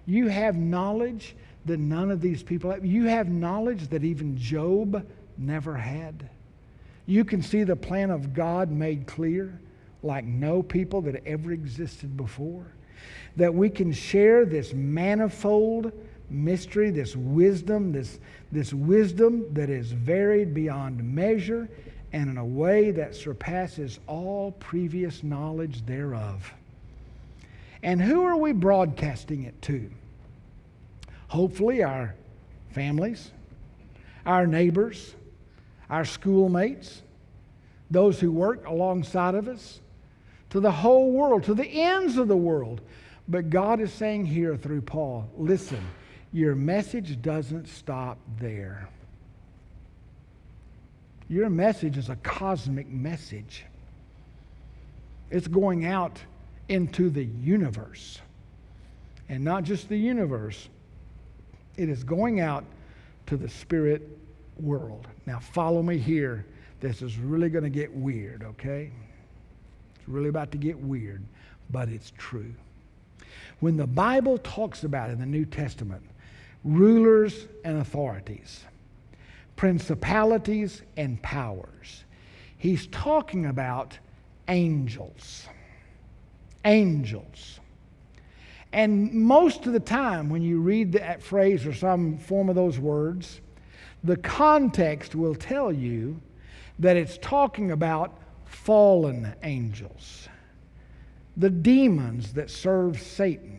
You 0.07 0.27
have 0.27 0.55
knowledge 0.55 1.35
that 1.65 1.79
none 1.79 2.09
of 2.09 2.19
these 2.19 2.41
people 2.41 2.71
have. 2.71 2.83
You 2.83 3.05
have 3.05 3.29
knowledge 3.29 3.89
that 3.89 4.03
even 4.03 4.35
Job 4.35 5.05
never 5.37 5.75
had. 5.75 6.27
You 7.05 7.23
can 7.23 7.43
see 7.43 7.63
the 7.63 7.75
plan 7.75 8.09
of 8.09 8.33
God 8.33 8.71
made 8.71 9.05
clear 9.05 9.59
like 10.01 10.25
no 10.25 10.63
people 10.63 11.01
that 11.01 11.23
ever 11.27 11.51
existed 11.51 12.17
before. 12.17 12.65
That 13.35 13.53
we 13.53 13.69
can 13.69 13.93
share 13.93 14.45
this 14.45 14.73
manifold 14.73 15.91
mystery, 16.31 16.89
this 16.89 17.15
wisdom, 17.15 17.91
this, 17.91 18.19
this 18.51 18.73
wisdom 18.73 19.45
that 19.53 19.69
is 19.69 19.91
varied 19.91 20.55
beyond 20.55 21.03
measure 21.03 21.69
and 22.13 22.31
in 22.31 22.37
a 22.37 22.45
way 22.45 22.89
that 22.91 23.13
surpasses 23.13 23.99
all 24.07 24.53
previous 24.53 25.23
knowledge 25.23 25.85
thereof. 25.85 26.51
And 27.81 28.01
who 28.01 28.23
are 28.23 28.35
we 28.35 28.51
broadcasting 28.51 29.43
it 29.43 29.61
to? 29.63 29.89
Hopefully, 31.27 31.83
our 31.83 32.15
families, 32.71 33.31
our 34.25 34.45
neighbors, 34.45 35.15
our 35.89 36.05
schoolmates, 36.05 37.01
those 37.89 38.19
who 38.19 38.31
work 38.31 38.65
alongside 38.67 39.35
of 39.35 39.47
us, 39.47 39.79
to 40.49 40.59
the 40.59 40.71
whole 40.71 41.11
world, 41.11 41.43
to 41.43 41.53
the 41.53 41.67
ends 41.67 42.17
of 42.17 42.27
the 42.27 42.37
world. 42.37 42.81
But 43.27 43.49
God 43.49 43.79
is 43.79 43.93
saying 43.93 44.25
here 44.25 44.57
through 44.57 44.81
Paul 44.81 45.29
listen, 45.37 45.83
your 46.33 46.55
message 46.55 47.21
doesn't 47.21 47.67
stop 47.67 48.17
there. 48.39 48.89
Your 51.27 51.49
message 51.49 51.97
is 51.97 52.09
a 52.09 52.15
cosmic 52.17 52.89
message. 52.89 53.65
It's 55.29 55.47
going 55.47 55.85
out 55.85 56.19
into 56.69 57.09
the 57.09 57.25
universe. 57.25 58.19
And 59.27 59.43
not 59.43 59.63
just 59.63 59.89
the 59.89 59.97
universe, 59.97 60.69
it 61.77 61.89
is 61.89 62.03
going 62.03 62.39
out 62.39 62.63
to 63.27 63.37
the 63.37 63.49
spirit 63.49 64.17
world. 64.59 65.07
Now, 65.25 65.39
follow 65.39 65.81
me 65.83 65.97
here. 65.97 66.45
This 66.79 67.01
is 67.01 67.17
really 67.17 67.49
going 67.49 67.63
to 67.63 67.69
get 67.69 67.93
weird, 67.93 68.43
okay? 68.43 68.91
It's 69.95 70.07
really 70.07 70.29
about 70.29 70.51
to 70.51 70.57
get 70.57 70.79
weird, 70.79 71.21
but 71.69 71.89
it's 71.89 72.11
true. 72.17 72.53
When 73.59 73.77
the 73.77 73.87
Bible 73.87 74.37
talks 74.37 74.83
about 74.83 75.09
in 75.09 75.19
the 75.19 75.25
New 75.25 75.45
Testament 75.45 76.03
rulers 76.63 77.47
and 77.63 77.77
authorities, 77.79 78.63
principalities 79.55 80.81
and 80.97 81.21
powers. 81.21 82.05
He's 82.57 82.87
talking 82.87 83.45
about 83.45 83.97
angels. 84.47 85.45
Angels. 86.65 87.59
And 88.71 89.13
most 89.13 89.65
of 89.65 89.73
the 89.73 89.79
time, 89.79 90.29
when 90.29 90.41
you 90.41 90.59
read 90.59 90.91
that 90.93 91.23
phrase 91.23 91.65
or 91.65 91.73
some 91.73 92.17
form 92.17 92.49
of 92.49 92.55
those 92.55 92.77
words, 92.77 93.41
the 94.03 94.17
context 94.17 95.15
will 95.15 95.35
tell 95.35 95.71
you 95.71 96.21
that 96.77 96.95
it's 96.95 97.17
talking 97.17 97.71
about 97.71 98.17
fallen 98.45 99.33
angels, 99.43 100.27
the 101.35 101.49
demons 101.49 102.33
that 102.33 102.49
serve 102.49 103.01
Satan 103.01 103.58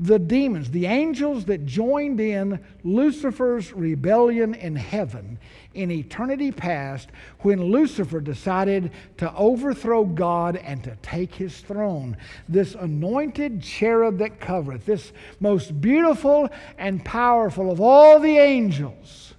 the 0.00 0.18
demons, 0.18 0.70
the 0.70 0.86
angels 0.86 1.44
that 1.46 1.66
joined 1.66 2.20
in 2.20 2.60
Lucifer's 2.84 3.72
rebellion 3.72 4.54
in 4.54 4.76
heaven 4.76 5.38
in 5.74 5.90
eternity 5.90 6.52
past 6.52 7.08
when 7.40 7.62
Lucifer 7.62 8.20
decided 8.20 8.92
to 9.16 9.32
overthrow 9.34 10.04
God 10.04 10.56
and 10.56 10.82
to 10.84 10.96
take 11.02 11.34
his 11.34 11.60
throne. 11.60 12.16
This 12.48 12.74
anointed 12.74 13.62
cherub 13.62 14.18
that 14.18 14.40
covereth, 14.40 14.86
this 14.86 15.12
most 15.40 15.80
beautiful 15.80 16.48
and 16.78 17.04
powerful 17.04 17.70
of 17.70 17.80
all 17.80 18.20
the 18.20 18.38
angels, 18.38 19.34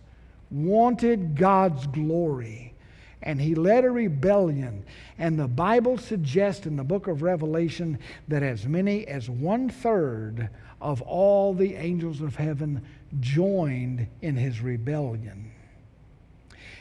wanted 0.51 1.35
God's 1.35 1.87
glory. 1.87 2.68
And 3.21 3.41
he 3.41 3.55
led 3.55 3.83
a 3.83 3.91
rebellion. 3.91 4.85
And 5.17 5.37
the 5.37 5.47
Bible 5.47 5.97
suggests 5.97 6.65
in 6.65 6.75
the 6.77 6.83
book 6.83 7.07
of 7.07 7.21
Revelation 7.21 7.99
that 8.27 8.43
as 8.43 8.65
many 8.65 9.05
as 9.07 9.29
one 9.29 9.69
third 9.69 10.49
of 10.81 11.01
all 11.01 11.53
the 11.53 11.75
angels 11.75 12.21
of 12.21 12.35
heaven 12.35 12.81
joined 13.19 14.07
in 14.21 14.35
his 14.35 14.61
rebellion. 14.61 15.51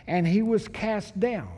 And 0.07 0.27
he 0.27 0.43
was 0.43 0.69
cast 0.69 1.19
down. 1.19 1.53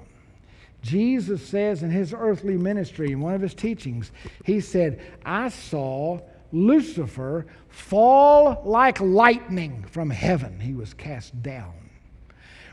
Jesus 0.82 1.46
says 1.46 1.82
in 1.82 1.90
his 1.90 2.14
earthly 2.14 2.56
ministry, 2.56 3.12
in 3.12 3.20
one 3.20 3.34
of 3.34 3.42
his 3.42 3.54
teachings, 3.54 4.10
he 4.44 4.60
said, 4.60 5.00
I 5.24 5.50
saw 5.50 6.20
Lucifer 6.52 7.46
fall 7.68 8.62
like 8.64 9.00
lightning 9.00 9.84
from 9.90 10.10
heaven. 10.10 10.58
He 10.58 10.74
was 10.74 10.94
cast 10.94 11.42
down. 11.42 11.74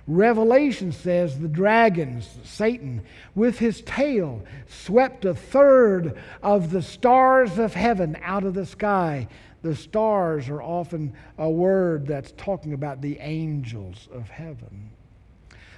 Revelation 0.08 0.93
says 0.93 1.38
the 1.38 1.49
dragons, 1.49 2.39
Satan, 2.45 3.01
with 3.36 3.60
his 3.60 3.82
tail, 3.82 4.41
swept 4.68 5.26
a 5.26 5.34
third 5.34 6.18
of 6.41 6.72
the 6.72 6.82
stars 6.82 7.58
of 7.58 7.74
heaven 7.74 8.18
out 8.24 8.45
of 8.45 8.53
the 8.53 8.66
sky. 8.66 9.28
The 9.64 9.76
stars 9.76 10.47
are 10.47 10.62
often 10.62 11.14
a 11.38 11.49
word 11.49 12.08
that's 12.08 12.32
talking 12.38 12.72
about 12.72 13.01
the 13.01 13.20
angels 13.20 14.08
of 14.14 14.30
heaven. 14.30 14.91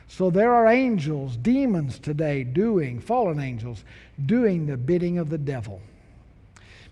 So 0.07 0.29
there 0.29 0.53
are 0.53 0.67
angels, 0.67 1.35
demons 1.35 1.97
today, 1.97 2.43
doing, 2.43 2.99
fallen 2.99 3.39
angels, 3.39 3.83
doing 4.23 4.67
the 4.67 4.77
bidding 4.77 5.17
of 5.17 5.29
the 5.29 5.37
devil. 5.39 5.81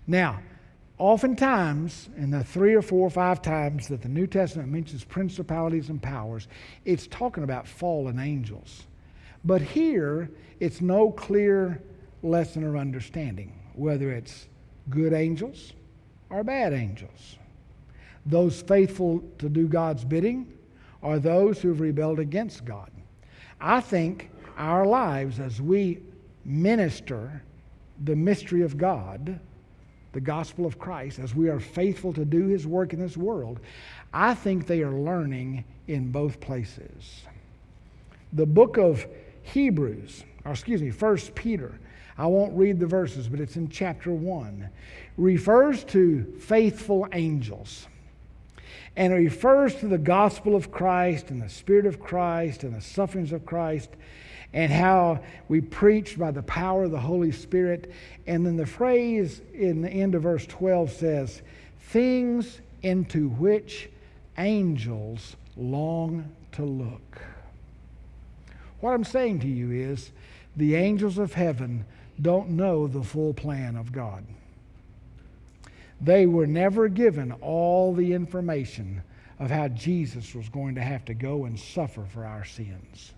Now, 0.06 0.40
oftentimes, 0.98 2.08
in 2.16 2.30
the 2.30 2.44
three 2.44 2.74
or 2.74 2.82
four 2.82 3.06
or 3.06 3.10
five 3.10 3.40
times 3.40 3.88
that 3.88 4.02
the 4.02 4.08
New 4.08 4.26
Testament 4.26 4.68
mentions 4.68 5.04
principalities 5.04 5.88
and 5.88 6.02
powers, 6.02 6.48
it's 6.84 7.06
talking 7.06 7.44
about 7.44 7.66
fallen 7.66 8.18
angels. 8.18 8.84
But 9.44 9.62
here, 9.62 10.30
it's 10.60 10.80
no 10.80 11.10
clear 11.12 11.82
lesson 12.22 12.64
or 12.64 12.76
understanding 12.76 13.52
whether 13.74 14.10
it's 14.10 14.48
good 14.90 15.12
angels 15.12 15.72
or 16.30 16.42
bad 16.42 16.72
angels. 16.72 17.36
Those 18.26 18.60
faithful 18.60 19.22
to 19.38 19.48
do 19.48 19.68
God's 19.68 20.04
bidding 20.04 20.52
are 21.02 21.18
those 21.18 21.62
who've 21.62 21.80
rebelled 21.80 22.18
against 22.18 22.64
God. 22.64 22.90
I 23.60 23.80
think 23.80 24.30
our 24.56 24.84
lives 24.84 25.38
as 25.38 25.62
we 25.62 26.00
minister 26.44 27.42
the 28.04 28.16
mystery 28.16 28.62
of 28.62 28.76
God 28.76 29.38
the 30.12 30.20
gospel 30.20 30.66
of 30.66 30.78
Christ, 30.78 31.18
as 31.18 31.34
we 31.34 31.48
are 31.48 31.60
faithful 31.60 32.12
to 32.14 32.24
do 32.24 32.46
his 32.46 32.66
work 32.66 32.92
in 32.92 33.00
this 33.00 33.16
world, 33.16 33.60
I 34.12 34.34
think 34.34 34.66
they 34.66 34.82
are 34.82 34.92
learning 34.92 35.64
in 35.86 36.10
both 36.10 36.40
places. 36.40 37.22
The 38.32 38.46
book 38.46 38.78
of 38.78 39.06
Hebrews, 39.42 40.24
or 40.44 40.52
excuse 40.52 40.82
me, 40.82 40.90
First 40.90 41.34
Peter, 41.34 41.78
I 42.16 42.26
won't 42.26 42.56
read 42.56 42.80
the 42.80 42.86
verses, 42.86 43.28
but 43.28 43.40
it's 43.40 43.56
in 43.56 43.68
chapter 43.68 44.10
1, 44.10 44.68
refers 45.16 45.84
to 45.84 46.24
faithful 46.40 47.06
angels. 47.12 47.86
And 48.96 49.14
refers 49.14 49.76
to 49.76 49.86
the 49.86 49.98
gospel 49.98 50.56
of 50.56 50.72
Christ 50.72 51.30
and 51.30 51.40
the 51.40 51.48
Spirit 51.48 51.86
of 51.86 52.00
Christ 52.00 52.64
and 52.64 52.74
the 52.74 52.80
sufferings 52.80 53.30
of 53.30 53.46
Christ 53.46 53.90
and 54.52 54.72
how 54.72 55.20
we 55.48 55.60
preach 55.60 56.18
by 56.18 56.30
the 56.30 56.42
power 56.42 56.84
of 56.84 56.90
the 56.90 57.00
Holy 57.00 57.32
Spirit. 57.32 57.92
And 58.26 58.46
then 58.46 58.56
the 58.56 58.66
phrase 58.66 59.40
in 59.52 59.82
the 59.82 59.90
end 59.90 60.14
of 60.14 60.22
verse 60.22 60.46
12 60.46 60.90
says, 60.92 61.42
Things 61.80 62.60
into 62.82 63.28
which 63.30 63.88
angels 64.36 65.36
long 65.56 66.30
to 66.52 66.64
look. 66.64 67.20
What 68.80 68.92
I'm 68.92 69.04
saying 69.04 69.40
to 69.40 69.48
you 69.48 69.72
is, 69.72 70.12
the 70.56 70.76
angels 70.76 71.18
of 71.18 71.34
heaven 71.34 71.84
don't 72.20 72.50
know 72.50 72.86
the 72.86 73.02
full 73.02 73.34
plan 73.34 73.76
of 73.76 73.92
God. 73.92 74.24
They 76.00 76.26
were 76.26 76.46
never 76.46 76.88
given 76.88 77.32
all 77.32 77.92
the 77.92 78.12
information 78.12 79.02
of 79.38 79.50
how 79.50 79.68
Jesus 79.68 80.34
was 80.34 80.48
going 80.48 80.74
to 80.76 80.80
have 80.80 81.04
to 81.06 81.14
go 81.14 81.44
and 81.44 81.58
suffer 81.58 82.04
for 82.04 82.24
our 82.24 82.44
sins. 82.44 83.12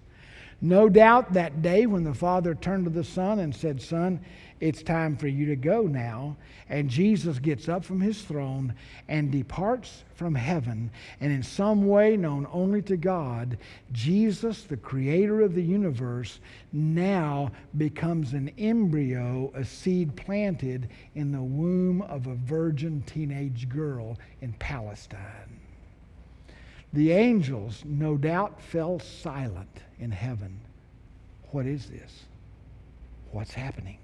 No 0.61 0.91
doubt 0.91 1.33
that 1.33 1.63
day 1.63 1.87
when 1.87 2.05
the 2.05 2.15
Father 2.15 2.55
turned 2.55 2.85
to 2.85 2.91
the 2.91 3.05
Son 3.05 3.39
and 3.39 3.55
said, 3.55 3.81
Son, 3.81 4.21
it's 4.61 4.83
time 4.83 5.17
for 5.17 5.27
you 5.27 5.47
to 5.47 5.57
go 5.57 5.83
now. 5.83 6.37
And 6.69 6.91
Jesus 6.91 7.39
gets 7.39 7.67
up 7.67 7.83
from 7.83 8.01
his 8.01 8.23
throne 8.23 8.75
and 9.09 9.33
departs 9.33 10.05
from 10.15 10.35
heaven. 10.35 10.91
And 11.21 11.33
in 11.33 11.43
some 11.43 11.87
way 11.87 12.15
known 12.17 12.47
only 12.53 12.83
to 12.83 12.99
God, 12.99 13.57
Jesus, 13.93 14.65
the 14.65 14.77
creator 14.77 15.41
of 15.41 15.55
the 15.55 15.63
universe, 15.63 16.41
now 16.73 17.51
becomes 17.79 18.35
an 18.35 18.51
embryo, 18.59 19.51
a 19.55 19.65
seed 19.65 20.15
planted 20.15 20.91
in 21.15 21.33
the 21.33 21.43
womb 21.43 22.03
of 22.03 22.27
a 22.27 22.35
virgin 22.35 23.03
teenage 23.07 23.67
girl 23.69 24.19
in 24.43 24.53
Palestine. 24.55 25.60
The 26.93 27.13
angels, 27.13 27.83
no 27.87 28.17
doubt, 28.17 28.61
fell 28.61 28.99
silent 28.99 29.81
in 29.99 30.11
heaven. 30.11 30.61
What 31.51 31.67
is 31.67 31.87
this? 31.87 32.25
What's 33.31 33.55
happening? 33.55 33.99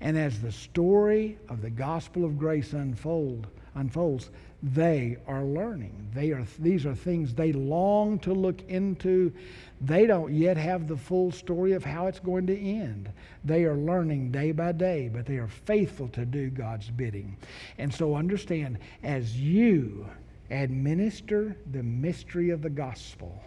And 0.00 0.18
as 0.18 0.40
the 0.40 0.52
story 0.52 1.38
of 1.48 1.62
the 1.62 1.70
gospel 1.70 2.24
of 2.24 2.38
grace 2.38 2.72
unfold, 2.72 3.46
unfolds, 3.74 4.30
they 4.62 5.16
are 5.26 5.44
learning. 5.44 6.10
They 6.14 6.30
are, 6.30 6.46
these 6.58 6.86
are 6.86 6.94
things 6.94 7.34
they 7.34 7.52
long 7.52 8.18
to 8.20 8.32
look 8.32 8.62
into. 8.68 9.32
They 9.80 10.06
don't 10.06 10.32
yet 10.32 10.56
have 10.56 10.88
the 10.88 10.96
full 10.96 11.30
story 11.30 11.72
of 11.72 11.84
how 11.84 12.06
it's 12.06 12.20
going 12.20 12.46
to 12.46 12.58
end. 12.58 13.10
They 13.44 13.64
are 13.64 13.76
learning 13.76 14.30
day 14.30 14.52
by 14.52 14.72
day, 14.72 15.10
but 15.12 15.26
they 15.26 15.36
are 15.36 15.48
faithful 15.48 16.08
to 16.08 16.24
do 16.24 16.48
God's 16.48 16.90
bidding. 16.90 17.36
And 17.78 17.92
so 17.92 18.14
understand, 18.14 18.78
as 19.02 19.36
you 19.36 20.06
administer 20.50 21.56
the 21.70 21.82
mystery 21.82 22.50
of 22.50 22.62
the 22.62 22.70
gospel, 22.70 23.42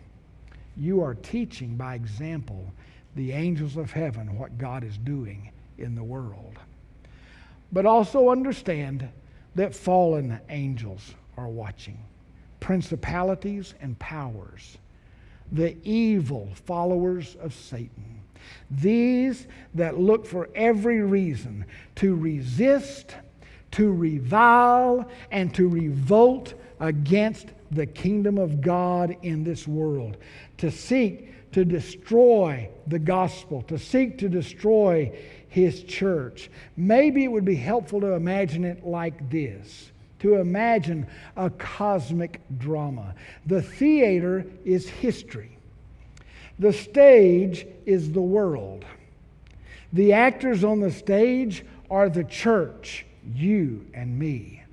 you 0.78 1.02
are 1.02 1.16
teaching 1.16 1.76
by 1.76 1.96
example 1.96 2.72
the 3.16 3.32
angels 3.32 3.78
of 3.78 3.92
heaven 3.92 4.38
what 4.38 4.58
God 4.58 4.84
is 4.84 4.98
doing 4.98 5.52
in 5.78 5.96
the 5.96 6.04
world. 6.04 6.58
But 7.72 7.86
also 7.86 8.30
understand 8.30 9.08
that 9.56 9.74
fallen 9.74 10.40
angels 10.50 11.14
are 11.38 11.48
watching, 11.48 11.98
principalities 12.60 13.74
and 13.82 13.98
powers, 14.00 14.78
the 15.52 15.78
evil 15.84 16.50
followers 16.66 17.36
of 17.42 17.54
Satan. 17.54 18.22
These 18.70 19.48
that 19.74 20.00
look 20.00 20.26
for 20.26 20.50
every 20.56 21.02
reason 21.02 21.66
to 21.96 22.16
resist, 22.16 23.16
to 23.72 23.92
revile, 23.92 25.10
and 25.32 25.54
to 25.56 25.68
revolt 25.68 26.54
against 26.80 27.48
the 27.72 27.86
kingdom 27.86 28.38
of 28.38 28.62
God 28.62 29.16
in 29.22 29.44
this 29.44 29.68
world, 29.68 30.18
to 30.58 30.72
seek 30.72 31.52
to 31.52 31.64
destroy 31.64 32.70
the 32.88 33.00
gospel, 33.00 33.62
to 33.64 33.78
seek 33.78 34.18
to 34.18 34.30
destroy 34.30 35.18
his 35.48 35.84
church. 35.84 36.50
Maybe 36.76 37.24
it 37.24 37.32
would 37.32 37.46
be 37.46 37.56
helpful 37.56 38.02
to 38.02 38.14
imagine 38.14 38.66
it 38.66 38.86
like 38.86 39.30
this 39.30 39.92
to 40.26 40.36
imagine 40.36 41.06
a 41.36 41.52
cosmic 41.52 42.42
drama. 42.58 43.14
The 43.46 43.62
theater 43.62 44.46
is 44.64 44.90
history, 44.90 45.58
the 46.58 46.74
stage 46.74 47.68
is 47.86 48.12
the 48.12 48.22
world. 48.22 48.86
The 49.94 50.14
actors 50.14 50.64
on 50.64 50.80
the 50.80 50.92
stage 50.92 51.64
are 51.90 52.10
the 52.10 52.24
church, 52.24 53.06
you 53.34 53.86
and 53.94 54.18
me. 54.18 54.65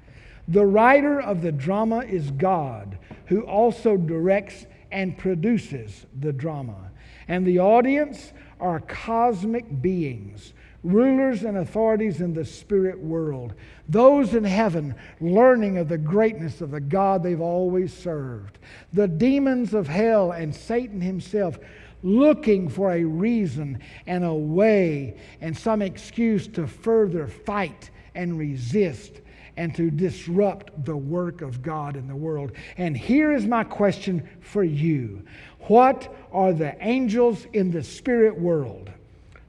The 0.53 0.67
writer 0.67 1.19
of 1.19 1.41
the 1.41 1.51
drama 1.51 2.01
is 2.01 2.31
God, 2.31 2.99
who 3.25 3.41
also 3.41 3.97
directs 3.97 4.67
and 4.91 5.17
produces 5.17 6.05
the 6.21 6.35
drama. 6.35 6.91
And 7.27 7.47
the 7.47 7.61
audience 7.61 8.35
are 8.61 8.81
cosmic 8.81 9.81
beings, 9.81 10.53
rulers 10.85 11.43
and 11.45 11.57
authorities 11.57 12.21
in 12.21 12.35
the 12.35 12.45
spirit 12.45 12.99
world, 12.99 13.55
those 13.89 14.35
in 14.35 14.45
heaven 14.45 14.95
learning 15.23 15.79
of 15.79 15.89
the 15.89 15.97
greatness 15.97 16.61
of 16.61 16.71
the 16.71 16.81
God 16.81 17.23
they've 17.23 17.41
always 17.41 17.91
served, 17.91 18.59
the 18.93 19.09
demons 19.09 19.73
of 19.73 19.89
hell 19.89 20.33
and 20.33 20.55
Satan 20.55 21.01
himself 21.01 21.59
looking 22.03 22.69
for 22.69 22.93
a 22.93 23.05
reason 23.05 23.79
and 24.07 24.23
a 24.23 24.35
way 24.35 25.17
and 25.41 25.57
some 25.57 25.81
excuse 25.81 26.47
to 26.49 26.67
further 26.67 27.27
fight 27.27 27.89
and 28.15 28.39
resist 28.39 29.22
and 29.57 29.75
to 29.75 29.91
disrupt 29.91 30.85
the 30.85 30.97
work 30.97 31.43
of 31.43 31.63
God 31.63 31.97
in 31.97 32.09
the 32.09 32.17
world. 32.17 32.53
And 32.77 32.97
here 32.97 33.33
is 33.33 33.47
my 33.47 33.65
question 33.65 34.29
for 34.41 34.65
you 34.65 35.23
What 35.69 36.15
are 36.33 36.53
the 36.53 36.77
angels 36.85 37.47
in 37.53 37.71
the 37.71 37.83
spirit 37.83 38.39
world 38.39 38.91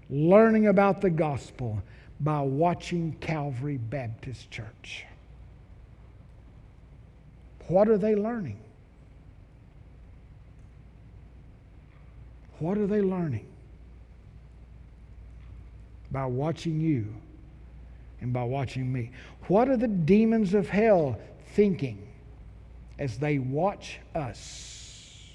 learning 0.10 0.68
about 0.68 1.02
the 1.02 1.10
gospel 1.10 1.82
by 2.20 2.42
watching 2.42 3.14
Calvary 3.20 3.78
Baptist 3.78 4.52
Church? 4.52 5.06
What 7.68 7.88
are 7.88 7.98
they 7.98 8.16
learning? 8.16 8.60
What 12.60 12.78
are 12.78 12.88
they 12.88 13.02
learning? 13.02 13.48
By 16.12 16.26
watching 16.26 16.80
you 16.80 17.14
and 18.24 18.34
by 18.34 18.44
watching 18.44 18.92
me. 18.92 19.12
What 19.48 19.70
are 19.70 19.78
the 19.78 19.88
demons 19.88 20.54
of 20.54 20.70
hell 20.70 21.20
thinking 21.50 22.08
as 22.98 23.20
they 23.20 23.38
watch 23.38 24.00
us? 24.16 25.30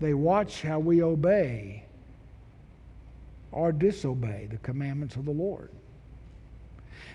They 0.00 0.14
watch 0.14 0.62
how 0.62 0.78
we 0.78 1.02
obey 1.02 1.84
or 3.52 3.72
disobey 3.72 4.48
the 4.50 4.58
commandments 4.58 5.16
of 5.16 5.24
the 5.24 5.32
Lord. 5.32 5.70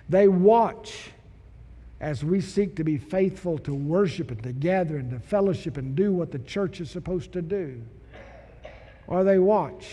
They 0.09 0.27
watch 0.27 1.11
as 2.01 2.23
we 2.23 2.41
seek 2.41 2.75
to 2.75 2.83
be 2.83 2.97
faithful 2.97 3.57
to 3.59 3.73
worship 3.73 4.29
and 4.29 4.43
to 4.43 4.51
gather 4.51 4.97
and 4.97 5.09
to 5.11 5.19
fellowship 5.19 5.77
and 5.77 5.95
do 5.95 6.11
what 6.11 6.31
the 6.31 6.39
church 6.39 6.81
is 6.81 6.91
supposed 6.91 7.31
to 7.31 7.41
do? 7.41 7.81
Or 9.07 9.23
they 9.23 9.39
watch 9.39 9.87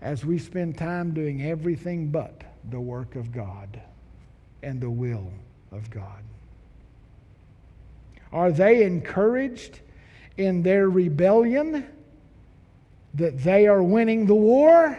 as 0.00 0.24
we 0.24 0.38
spend 0.38 0.78
time 0.78 1.12
doing 1.12 1.42
everything 1.42 2.10
but 2.10 2.44
the 2.68 2.80
work 2.80 3.16
of 3.16 3.32
God 3.32 3.80
and 4.62 4.80
the 4.80 4.90
will 4.90 5.32
of 5.72 5.90
God? 5.90 6.22
Are 8.32 8.52
they 8.52 8.84
encouraged 8.84 9.80
in 10.36 10.62
their 10.62 10.88
rebellion 10.88 11.86
that 13.14 13.42
they 13.42 13.66
are 13.66 13.82
winning 13.82 14.26
the 14.26 14.34
war 14.34 14.96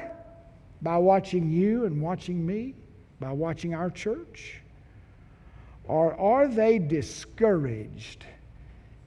by 0.82 0.97
watching 0.97 1.51
you 1.51 1.86
and 1.86 2.01
watching 2.01 2.45
me, 2.45 2.74
by 3.20 3.32
watching 3.32 3.74
our 3.74 3.89
church? 3.89 4.62
Or 5.86 6.14
are 6.20 6.47
they 6.47 6.80
discouraged 6.80 8.26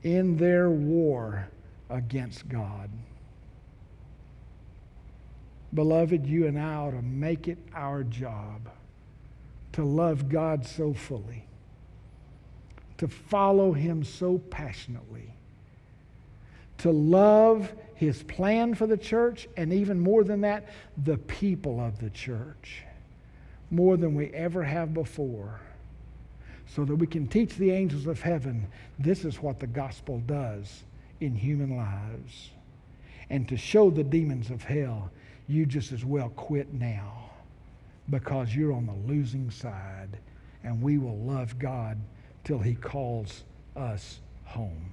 in 0.02 0.36
their 0.36 0.70
war 0.70 1.48
against 1.90 2.48
God? 2.48 2.90
Beloved, 5.74 6.26
you 6.26 6.46
and 6.46 6.58
I 6.58 6.74
ought 6.74 6.92
to 6.92 7.02
make 7.02 7.48
it 7.48 7.58
our 7.74 8.04
job 8.04 8.68
to 9.72 9.84
love 9.84 10.28
God 10.28 10.64
so 10.64 10.94
fully, 10.94 11.44
to 12.98 13.08
follow 13.08 13.72
Him 13.72 14.04
so 14.04 14.38
passionately, 14.38 15.34
to 16.78 16.92
love 16.92 17.72
His 17.96 18.22
plan 18.22 18.74
for 18.74 18.86
the 18.86 18.96
church, 18.96 19.48
and 19.56 19.72
even 19.72 19.98
more 19.98 20.22
than 20.22 20.42
that, 20.42 20.68
the 21.02 21.18
people 21.18 21.80
of 21.80 21.98
the 21.98 22.10
church, 22.10 22.84
more 23.70 23.96
than 23.96 24.14
we 24.14 24.26
ever 24.28 24.62
have 24.62 24.94
before, 24.94 25.60
so 26.68 26.84
that 26.84 26.96
we 26.96 27.06
can 27.08 27.26
teach 27.26 27.56
the 27.56 27.72
angels 27.72 28.06
of 28.06 28.20
heaven 28.20 28.68
this 28.98 29.24
is 29.24 29.42
what 29.42 29.58
the 29.58 29.66
gospel 29.66 30.20
does 30.20 30.84
in 31.20 31.34
human 31.34 31.76
lives, 31.76 32.50
and 33.28 33.48
to 33.48 33.56
show 33.56 33.90
the 33.90 34.04
demons 34.04 34.50
of 34.50 34.62
hell 34.62 35.10
you 35.46 35.66
just 35.66 35.92
as 35.92 36.04
well 36.04 36.30
quit 36.30 36.72
now 36.72 37.30
because 38.10 38.54
you're 38.54 38.72
on 38.72 38.86
the 38.86 39.12
losing 39.12 39.50
side, 39.50 40.18
and 40.62 40.80
we 40.80 40.98
will 40.98 41.18
love 41.18 41.58
God 41.58 41.98
till 42.44 42.58
He 42.58 42.74
calls 42.74 43.44
us 43.76 44.20
home. 44.44 44.92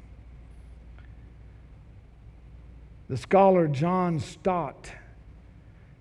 The 3.09 3.17
scholar 3.17 3.67
John 3.67 4.19
Stott 4.19 4.89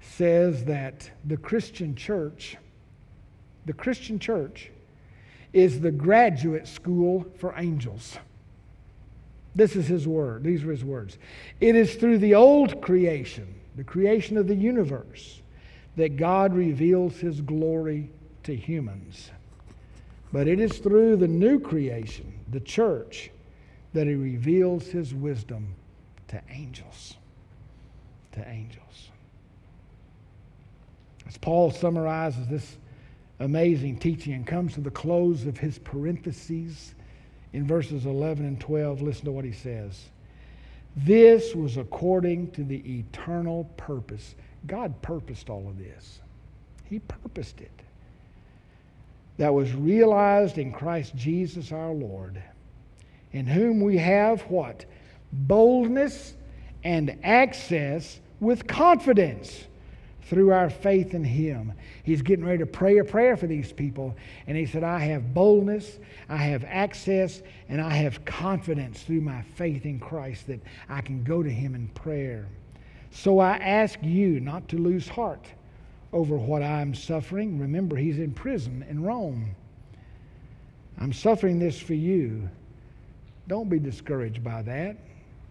says 0.01 0.65
that 0.67 1.11
the 1.25 1.37
Christian 1.37 1.95
church, 1.97 2.57
the 3.67 3.73
Christian 3.73 4.19
church, 4.19 4.71
is 5.53 5.81
the 5.81 5.91
graduate 5.91 6.69
school 6.69 7.27
for 7.39 7.55
angels. 7.57 8.17
This 9.55 9.75
is 9.75 9.89
his 9.89 10.07
word. 10.07 10.45
These 10.45 10.63
are 10.63 10.71
his 10.71 10.85
words. 10.85 11.19
It 11.61 11.75
is 11.75 11.97
through 11.97 12.19
the 12.19 12.37
old 12.37 12.81
creation 12.81 13.60
the 13.81 13.85
creation 13.85 14.37
of 14.37 14.47
the 14.47 14.55
universe, 14.55 15.41
that 15.97 16.19
God 16.19 16.53
reveals 16.53 17.17
his 17.17 17.41
glory 17.41 18.11
to 18.43 18.55
humans. 18.55 19.31
But 20.35 20.49
it 20.49 20.61
is 20.61 20.77
through 20.81 21.17
the 21.17 21.27
new 21.27 21.59
creation, 21.59 22.31
the 22.51 22.61
church, 22.61 23.31
that 23.95 24.07
he 24.07 24.17
reveals 24.17 24.89
his 24.89 25.15
wisdom 25.15 25.75
to 26.29 26.43
angels. 26.51 27.15
To 28.33 28.47
angels. 28.47 29.09
As 31.27 31.39
Paul 31.39 31.71
summarizes 31.71 32.49
this 32.49 32.77
amazing 33.39 33.99
teaching 33.99 34.35
and 34.35 34.47
comes 34.47 34.75
to 34.75 34.83
the 34.83 34.91
close 34.91 35.47
of 35.47 35.57
his 35.57 35.79
parentheses 35.79 36.95
in 37.55 37.67
verses 37.67 38.05
11 38.05 38.45
and 38.45 38.61
12, 38.61 39.01
listen 39.01 39.25
to 39.25 39.33
what 39.33 39.47
he 39.47 39.53
says. 39.53 40.11
This 40.97 41.55
was 41.55 41.77
according 41.77 42.51
to 42.53 42.65
the 42.65 42.83
eternal 42.99 43.65
purpose. 43.77 44.35
God 44.67 45.01
purposed 45.03 45.49
all 45.49 45.67
of 45.69 45.79
this, 45.79 46.21
He 46.85 46.99
purposed 47.01 47.61
it. 47.61 47.71
That 49.39 49.55
was 49.55 49.73
realized 49.73 50.59
in 50.59 50.73
Christ 50.73 51.17
Jesus 51.17 51.73
our 51.73 51.93
Lord, 51.93 52.43
in 53.33 53.47
whom 53.47 53.81
we 53.81 53.97
have 53.97 54.43
what? 54.43 54.85
Boldness 55.33 56.35
and 56.85 57.17
access 57.23 58.21
with 58.41 58.67
confidence 58.67 59.67
through 60.31 60.53
our 60.53 60.71
faith 60.71 61.13
in 61.13 61.25
Him. 61.25 61.73
He's 62.05 62.23
getting 62.23 62.45
ready 62.45 62.59
to 62.59 62.67
pray 62.67 62.99
a 62.99 63.05
prayer 63.05 63.37
for 63.37 63.49
these 63.49 63.73
people. 63.73 64.15
And 64.47 64.57
he 64.57 64.65
said, 64.65 64.85
I 64.85 65.01
have 65.01 65.35
boldness, 65.35 65.99
I 66.29 66.37
have 66.37 66.65
access, 66.65 67.43
and 67.69 67.81
I 67.81 67.91
have 67.95 68.25
confidence 68.25 69.03
through 69.03 69.23
my 69.23 69.43
faith 69.43 69.85
in 69.85 69.99
Christ 69.99 70.47
that 70.47 70.61
I 70.89 71.01
can 71.01 71.25
go 71.25 71.43
to 71.43 71.51
Him 71.51 71.75
in 71.75 71.89
prayer. 71.89 72.47
So 73.11 73.41
I 73.41 73.57
ask 73.57 73.99
you 74.03 74.39
not 74.39 74.69
to 74.69 74.79
lose 74.79 75.09
heart 75.09 75.45
over 76.13 76.37
what 76.37 76.63
I'm 76.63 76.95
suffering. 76.95 77.59
Remember, 77.59 77.97
he's 77.97 78.19
in 78.19 78.33
prison 78.33 78.85
in 78.89 79.03
Rome. 79.03 79.57
I'm 81.01 81.13
suffering 81.13 81.59
this 81.59 81.81
for 81.81 81.95
you. 81.95 82.49
Don't 83.49 83.69
be 83.69 83.81
discouraged 83.81 84.45
by 84.45 84.63
that. 84.63 84.97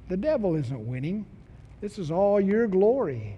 The 0.07 0.15
devil 0.15 0.55
isn't 0.55 0.87
winning. 0.87 1.25
This 1.81 1.99
is 1.99 2.11
all 2.11 2.39
your 2.39 2.65
glory 2.67 3.37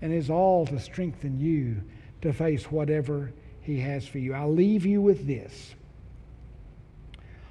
and 0.00 0.12
is 0.12 0.30
all 0.30 0.66
to 0.66 0.78
strengthen 0.78 1.38
you 1.38 1.82
to 2.22 2.32
face 2.32 2.70
whatever 2.70 3.32
He 3.60 3.80
has 3.80 4.06
for 4.06 4.18
you. 4.18 4.34
I'll 4.34 4.52
leave 4.52 4.86
you 4.86 5.00
with 5.00 5.26
this. 5.26 5.74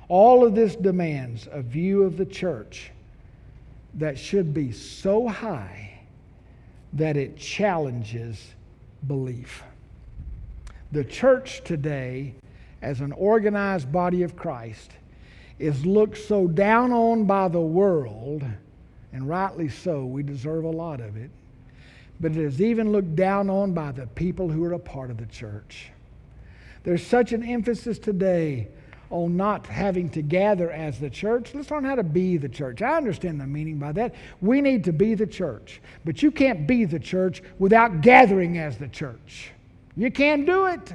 All 0.10 0.46
of 0.46 0.56
this 0.56 0.76
demands 0.76 1.48
a 1.52 1.62
view 1.62 2.04
of 2.04 2.18
the 2.18 2.26
church 2.26 2.92
that 3.96 4.18
should 4.18 4.54
be 4.54 4.72
so 4.72 5.28
high 5.28 6.00
that 6.94 7.18
it 7.18 7.38
challenges 7.38 8.54
belief. 9.08 9.64
The 10.94 11.04
church 11.04 11.62
today, 11.66 12.36
as 12.82 13.02
an 13.02 13.12
organized 13.12 13.92
body 13.92 14.24
of 14.24 14.38
Christ, 14.38 14.92
is 15.60 15.86
looked 15.86 16.18
so 16.18 16.48
down 16.48 16.94
on 16.94 17.26
by 17.26 17.50
the 17.50 17.60
world, 17.60 18.46
and 19.12 19.28
rightly 19.28 19.68
so, 19.68 20.06
we 20.06 20.24
deserve 20.24 20.64
a 20.64 20.70
lot 20.70 21.02
of 21.02 21.18
it 21.18 21.30
but 22.20 22.32
it 22.32 22.38
is 22.38 22.62
even 22.62 22.92
looked 22.92 23.16
down 23.16 23.50
on 23.50 23.74
by 23.74 23.92
the 23.92 24.08
people 24.08 24.50
who 24.50 24.64
are 24.64 24.74
a 24.74 24.80
part 24.80 25.12
of 25.12 25.18
the 25.18 25.26
church. 25.26 25.92
There's 26.84 27.06
such 27.06 27.34
an 27.34 27.44
emphasis 27.44 28.00
today 28.00 28.70
on 29.10 29.38
not 29.38 29.68
having 29.68 30.10
to 30.10 30.22
gather 30.22 30.72
as 30.72 31.00
the 31.00 31.10
church. 31.10 31.54
Let's 31.54 31.72
learn 31.72 31.84
how 31.84 31.96
to 31.96 32.04
be 32.04 32.38
the 32.38 32.50
church. 32.50 32.82
I 32.82 32.98
understand 32.98 33.40
the 33.40 33.48
meaning 33.48 33.78
by 33.78 33.92
that. 33.94 34.16
We 34.42 34.62
need 34.62 34.84
to 34.86 34.94
be 34.94 35.16
the 35.16 35.28
church, 35.28 35.82
but 36.04 36.22
you 36.22 36.32
can't 36.32 36.68
be 36.68 36.86
the 36.86 37.00
church 37.00 37.42
without 37.60 38.02
gathering 38.02 38.58
as 38.58 38.78
the 38.78 38.88
church. 38.88 39.52
You 39.96 40.12
can't 40.12 40.46
do 40.46 40.66
it. 40.68 40.94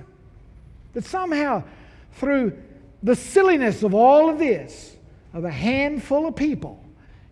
But 0.92 1.04
somehow, 1.04 1.64
through 2.12 2.58
the 3.02 3.16
silliness 3.16 3.82
of 3.82 3.94
all 3.94 4.28
of 4.28 4.38
this, 4.38 4.96
of 5.32 5.44
a 5.44 5.50
handful 5.50 6.26
of 6.26 6.36
people 6.36 6.81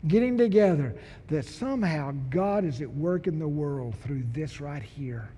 getting 0.08 0.38
together, 0.38 0.94
that 1.28 1.44
somehow 1.44 2.12
God 2.30 2.64
is 2.64 2.80
at 2.80 2.90
work 2.90 3.26
in 3.26 3.38
the 3.38 3.48
world 3.48 3.94
through 4.02 4.24
this 4.32 4.60
right 4.60 4.82
here 4.82 5.28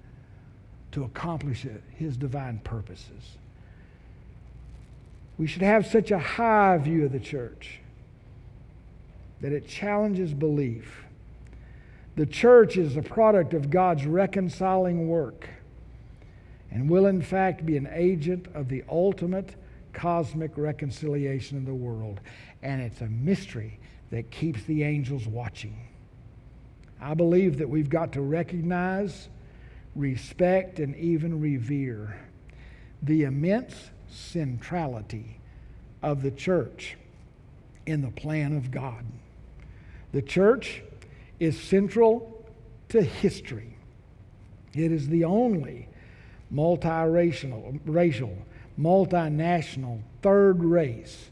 to 0.92 1.04
accomplish 1.04 1.64
it, 1.64 1.82
his 1.96 2.16
divine 2.16 2.60
purposes. 2.62 3.36
We 5.38 5.46
should 5.46 5.62
have 5.62 5.86
such 5.86 6.10
a 6.10 6.18
high 6.18 6.78
view 6.78 7.06
of 7.06 7.12
the 7.12 7.20
church 7.20 7.80
that 9.40 9.52
it 9.52 9.66
challenges 9.66 10.32
belief. 10.32 11.04
The 12.14 12.26
church 12.26 12.76
is 12.76 12.96
a 12.96 13.02
product 13.02 13.54
of 13.54 13.70
God's 13.70 14.06
reconciling 14.06 15.08
work 15.08 15.48
and 16.70 16.88
will, 16.88 17.06
in 17.06 17.22
fact, 17.22 17.66
be 17.66 17.76
an 17.76 17.88
agent 17.92 18.46
of 18.54 18.68
the 18.68 18.84
ultimate 18.88 19.56
cosmic 19.92 20.56
reconciliation 20.56 21.58
of 21.58 21.66
the 21.66 21.74
world. 21.74 22.20
And 22.62 22.80
it's 22.80 23.00
a 23.00 23.08
mystery 23.08 23.78
that 24.10 24.30
keeps 24.30 24.62
the 24.64 24.82
angels 24.82 25.26
watching. 25.26 25.76
I 27.00 27.14
believe 27.14 27.58
that 27.58 27.68
we've 27.68 27.90
got 27.90 28.12
to 28.12 28.20
recognize, 28.20 29.28
respect, 29.96 30.78
and 30.78 30.94
even 30.96 31.40
revere 31.40 32.16
the 33.02 33.24
immense 33.24 33.74
centrality 34.08 35.40
of 36.02 36.22
the 36.22 36.30
church 36.30 36.96
in 37.86 38.02
the 38.02 38.10
plan 38.10 38.56
of 38.56 38.70
God. 38.70 39.04
The 40.12 40.22
church 40.22 40.82
is 41.40 41.60
central 41.60 42.44
to 42.90 43.02
history. 43.02 43.76
It 44.74 44.92
is 44.92 45.08
the 45.08 45.24
only 45.24 45.88
multiracial, 46.52 47.80
racial, 47.84 48.36
multinational, 48.78 50.00
third 50.20 50.62
race 50.62 51.30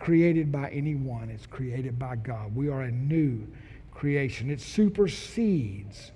created 0.00 0.50
by 0.50 0.68
anyone, 0.70 1.30
it's 1.30 1.46
created 1.46 1.98
by 1.98 2.16
God. 2.16 2.56
We 2.56 2.68
are 2.68 2.82
a 2.82 2.90
new 2.90 3.46
creation. 3.92 4.50
It 4.50 4.60
supersedes 4.60 6.10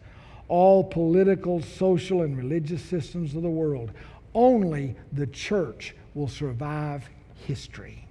all 0.48 0.82
political, 0.82 1.62
social, 1.62 2.22
and 2.22 2.36
religious 2.36 2.82
systems 2.82 3.34
of 3.34 3.42
the 3.42 3.48
world. 3.48 3.92
Only 4.34 4.96
the 5.12 5.26
church 5.26 5.94
will 6.14 6.28
survive 6.28 7.08
history. 7.46 8.08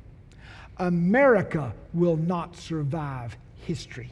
America 0.77 1.73
will 1.93 2.17
not 2.17 2.55
survive 2.55 3.35
history. 3.65 4.11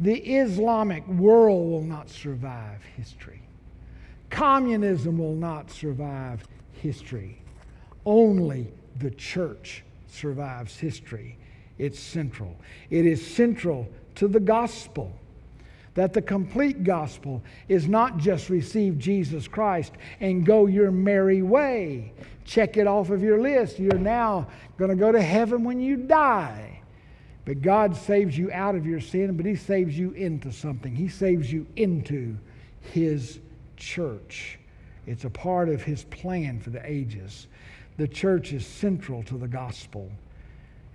The 0.00 0.16
Islamic 0.16 1.06
world 1.06 1.70
will 1.70 1.82
not 1.82 2.08
survive 2.08 2.82
history. 2.96 3.42
Communism 4.30 5.18
will 5.18 5.34
not 5.34 5.70
survive 5.70 6.42
history. 6.72 7.42
Only 8.06 8.72
the 8.98 9.10
church 9.10 9.84
survives 10.12 10.76
history. 10.76 11.36
It's 11.78 11.98
central. 11.98 12.56
It 12.90 13.06
is 13.06 13.26
central 13.26 13.88
to 14.16 14.28
the 14.28 14.40
gospel 14.40 15.12
that 15.94 16.12
the 16.12 16.22
complete 16.22 16.84
gospel 16.84 17.42
is 17.68 17.88
not 17.88 18.18
just 18.18 18.48
receive 18.48 18.98
Jesus 18.98 19.48
Christ 19.48 19.92
and 20.20 20.46
go 20.46 20.66
your 20.66 20.90
merry 20.90 21.42
way. 21.42 22.12
Check 22.44 22.76
it 22.76 22.86
off 22.86 23.10
of 23.10 23.22
your 23.22 23.40
list. 23.40 23.78
You're 23.78 23.98
now 23.98 24.46
going 24.78 24.90
to 24.90 24.96
go 24.96 25.10
to 25.10 25.20
heaven 25.20 25.64
when 25.64 25.80
you 25.80 25.96
die. 25.96 26.80
But 27.44 27.62
God 27.62 27.96
saves 27.96 28.36
you 28.38 28.52
out 28.52 28.74
of 28.74 28.86
your 28.86 29.00
sin, 29.00 29.36
but 29.36 29.46
He 29.46 29.56
saves 29.56 29.98
you 29.98 30.12
into 30.12 30.52
something. 30.52 30.94
He 30.94 31.08
saves 31.08 31.52
you 31.52 31.66
into 31.76 32.36
His 32.80 33.40
church. 33.76 34.58
It's 35.06 35.24
a 35.24 35.30
part 35.30 35.68
of 35.68 35.82
His 35.82 36.04
plan 36.04 36.60
for 36.60 36.70
the 36.70 36.88
ages. 36.88 37.48
The 38.00 38.08
church 38.08 38.54
is 38.54 38.64
central 38.64 39.22
to 39.24 39.36
the 39.36 39.46
gospel. 39.46 40.10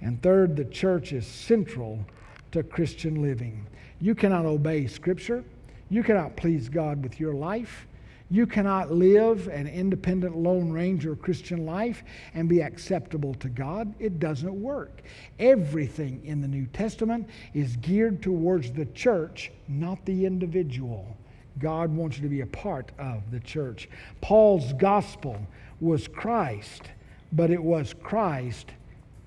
And 0.02 0.20
third, 0.24 0.56
the 0.56 0.66
church 0.66 1.14
is 1.14 1.28
central 1.28 2.04
to 2.52 2.64
Christian 2.64 3.22
living. 3.22 3.68
You 4.02 4.16
cannot 4.16 4.48
obey 4.48 4.88
Scripture. 4.88 5.44
You 5.90 6.02
cannot 6.02 6.36
please 6.36 6.68
God 6.68 7.04
with 7.04 7.20
your 7.20 7.36
life. 7.36 7.86
You 8.32 8.48
cannot 8.48 8.92
live 8.92 9.48
an 9.50 9.68
independent 9.68 10.36
Lone 10.36 10.72
Ranger 10.72 11.16
Christian 11.16 11.64
life 11.68 12.04
and 12.34 12.50
be 12.50 12.64
acceptable 12.64 13.36
to 13.36 13.50
God. 13.50 13.94
It 14.00 14.20
doesn't 14.20 14.60
work. 14.60 15.04
Everything 15.38 16.26
in 16.26 16.42
the 16.42 16.48
New 16.48 16.66
Testament 16.66 17.30
is 17.54 17.76
geared 17.76 18.24
towards 18.24 18.72
the 18.72 18.88
church, 18.88 19.52
not 19.68 20.04
the 20.08 20.26
individual. 20.26 21.16
God 21.60 21.96
wants 21.96 22.18
you 22.18 22.24
to 22.24 22.30
be 22.30 22.42
a 22.42 22.48
part 22.48 22.92
of 22.98 23.30
the 23.32 23.40
church. 23.42 23.90
Paul's 24.22 24.74
gospel 24.74 25.40
was 25.80 26.08
Christ, 26.08 26.84
but 27.32 27.50
it 27.52 27.62
was 27.62 27.94
Christ 28.02 28.72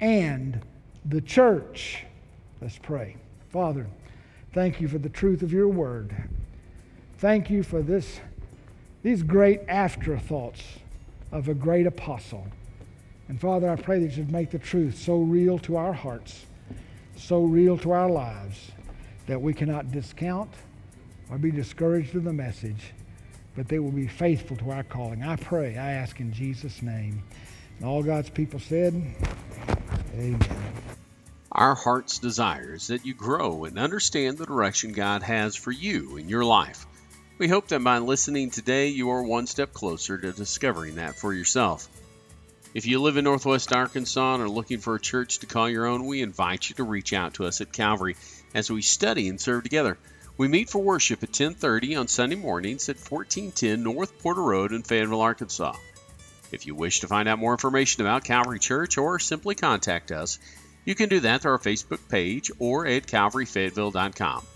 and 0.00 0.60
the 1.04 1.20
church. 1.20 2.04
Let's 2.60 2.78
pray. 2.78 3.16
Father, 3.50 3.86
thank 4.52 4.80
you 4.80 4.88
for 4.88 4.98
the 4.98 5.08
truth 5.08 5.42
of 5.42 5.52
your 5.52 5.68
word. 5.68 6.14
Thank 7.18 7.50
you 7.50 7.62
for 7.62 7.82
this, 7.82 8.20
these 9.02 9.22
great 9.22 9.60
afterthoughts 9.68 10.62
of 11.32 11.48
a 11.48 11.54
great 11.54 11.86
apostle. 11.86 12.46
And 13.28 13.40
Father, 13.40 13.68
I 13.68 13.76
pray 13.76 13.98
that 14.00 14.16
you'd 14.16 14.32
make 14.32 14.50
the 14.50 14.58
truth 14.58 14.98
so 14.98 15.18
real 15.18 15.58
to 15.60 15.76
our 15.76 15.92
hearts, 15.92 16.46
so 17.16 17.42
real 17.42 17.76
to 17.78 17.90
our 17.90 18.08
lives, 18.08 18.70
that 19.26 19.40
we 19.40 19.52
cannot 19.52 19.92
discount 19.92 20.50
or 21.30 21.36
be 21.36 21.50
discouraged 21.50 22.14
in 22.14 22.24
the 22.24 22.32
message, 22.32 22.94
but 23.58 23.66
they 23.66 23.80
will 23.80 23.90
be 23.90 24.06
faithful 24.06 24.56
to 24.56 24.70
our 24.70 24.84
calling. 24.84 25.24
I 25.24 25.34
pray, 25.34 25.76
I 25.76 25.94
ask 25.94 26.20
in 26.20 26.32
Jesus' 26.32 26.80
name. 26.80 27.24
And 27.78 27.88
all 27.88 28.04
God's 28.04 28.30
people 28.30 28.60
said, 28.60 28.94
Amen. 30.14 30.72
Our 31.50 31.74
heart's 31.74 32.20
desire 32.20 32.74
is 32.74 32.86
that 32.86 33.04
you 33.04 33.14
grow 33.14 33.64
and 33.64 33.76
understand 33.76 34.38
the 34.38 34.46
direction 34.46 34.92
God 34.92 35.24
has 35.24 35.56
for 35.56 35.72
you 35.72 36.18
in 36.18 36.28
your 36.28 36.44
life. 36.44 36.86
We 37.38 37.48
hope 37.48 37.66
that 37.68 37.82
by 37.82 37.98
listening 37.98 38.50
today, 38.50 38.88
you 38.88 39.10
are 39.10 39.24
one 39.24 39.48
step 39.48 39.72
closer 39.72 40.16
to 40.16 40.30
discovering 40.30 40.94
that 40.94 41.16
for 41.18 41.34
yourself. 41.34 41.88
If 42.74 42.86
you 42.86 43.02
live 43.02 43.16
in 43.16 43.24
Northwest 43.24 43.72
Arkansas 43.72 44.34
and 44.34 44.42
are 44.44 44.48
looking 44.48 44.78
for 44.78 44.94
a 44.94 45.00
church 45.00 45.40
to 45.40 45.46
call 45.46 45.68
your 45.68 45.86
own, 45.86 46.06
we 46.06 46.22
invite 46.22 46.68
you 46.68 46.76
to 46.76 46.84
reach 46.84 47.12
out 47.12 47.34
to 47.34 47.46
us 47.46 47.60
at 47.60 47.72
Calvary 47.72 48.14
as 48.54 48.70
we 48.70 48.82
study 48.82 49.28
and 49.28 49.40
serve 49.40 49.64
together. 49.64 49.98
We 50.38 50.46
meet 50.46 50.70
for 50.70 50.78
worship 50.78 51.24
at 51.24 51.32
10:30 51.32 51.96
on 51.96 52.06
Sunday 52.06 52.36
mornings 52.36 52.88
at 52.88 52.96
1410 52.96 53.82
North 53.82 54.16
Porter 54.20 54.40
Road 54.40 54.72
in 54.72 54.84
Fayetteville, 54.84 55.20
Arkansas. 55.20 55.74
If 56.52 56.64
you 56.64 56.76
wish 56.76 57.00
to 57.00 57.08
find 57.08 57.28
out 57.28 57.40
more 57.40 57.52
information 57.52 58.02
about 58.02 58.22
Calvary 58.22 58.60
Church 58.60 58.96
or 58.98 59.18
simply 59.18 59.56
contact 59.56 60.12
us, 60.12 60.38
you 60.84 60.94
can 60.94 61.08
do 61.08 61.18
that 61.20 61.42
through 61.42 61.50
our 61.50 61.58
Facebook 61.58 62.08
page 62.08 62.52
or 62.60 62.86
at 62.86 63.08
calvaryfayetteville.com. 63.08 64.46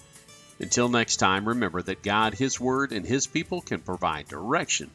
Until 0.61 0.89
next 0.89 1.17
time, 1.17 1.49
remember 1.49 1.83
that 1.83 2.05
God, 2.05 2.35
His 2.35 2.61
Word, 2.61 2.93
and 2.93 3.05
His 3.05 3.27
people 3.27 3.61
can 3.61 3.81
provide 3.81 4.29
direction 4.29 4.89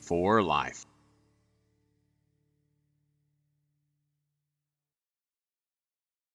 for 0.00 0.42
life. 0.42 0.86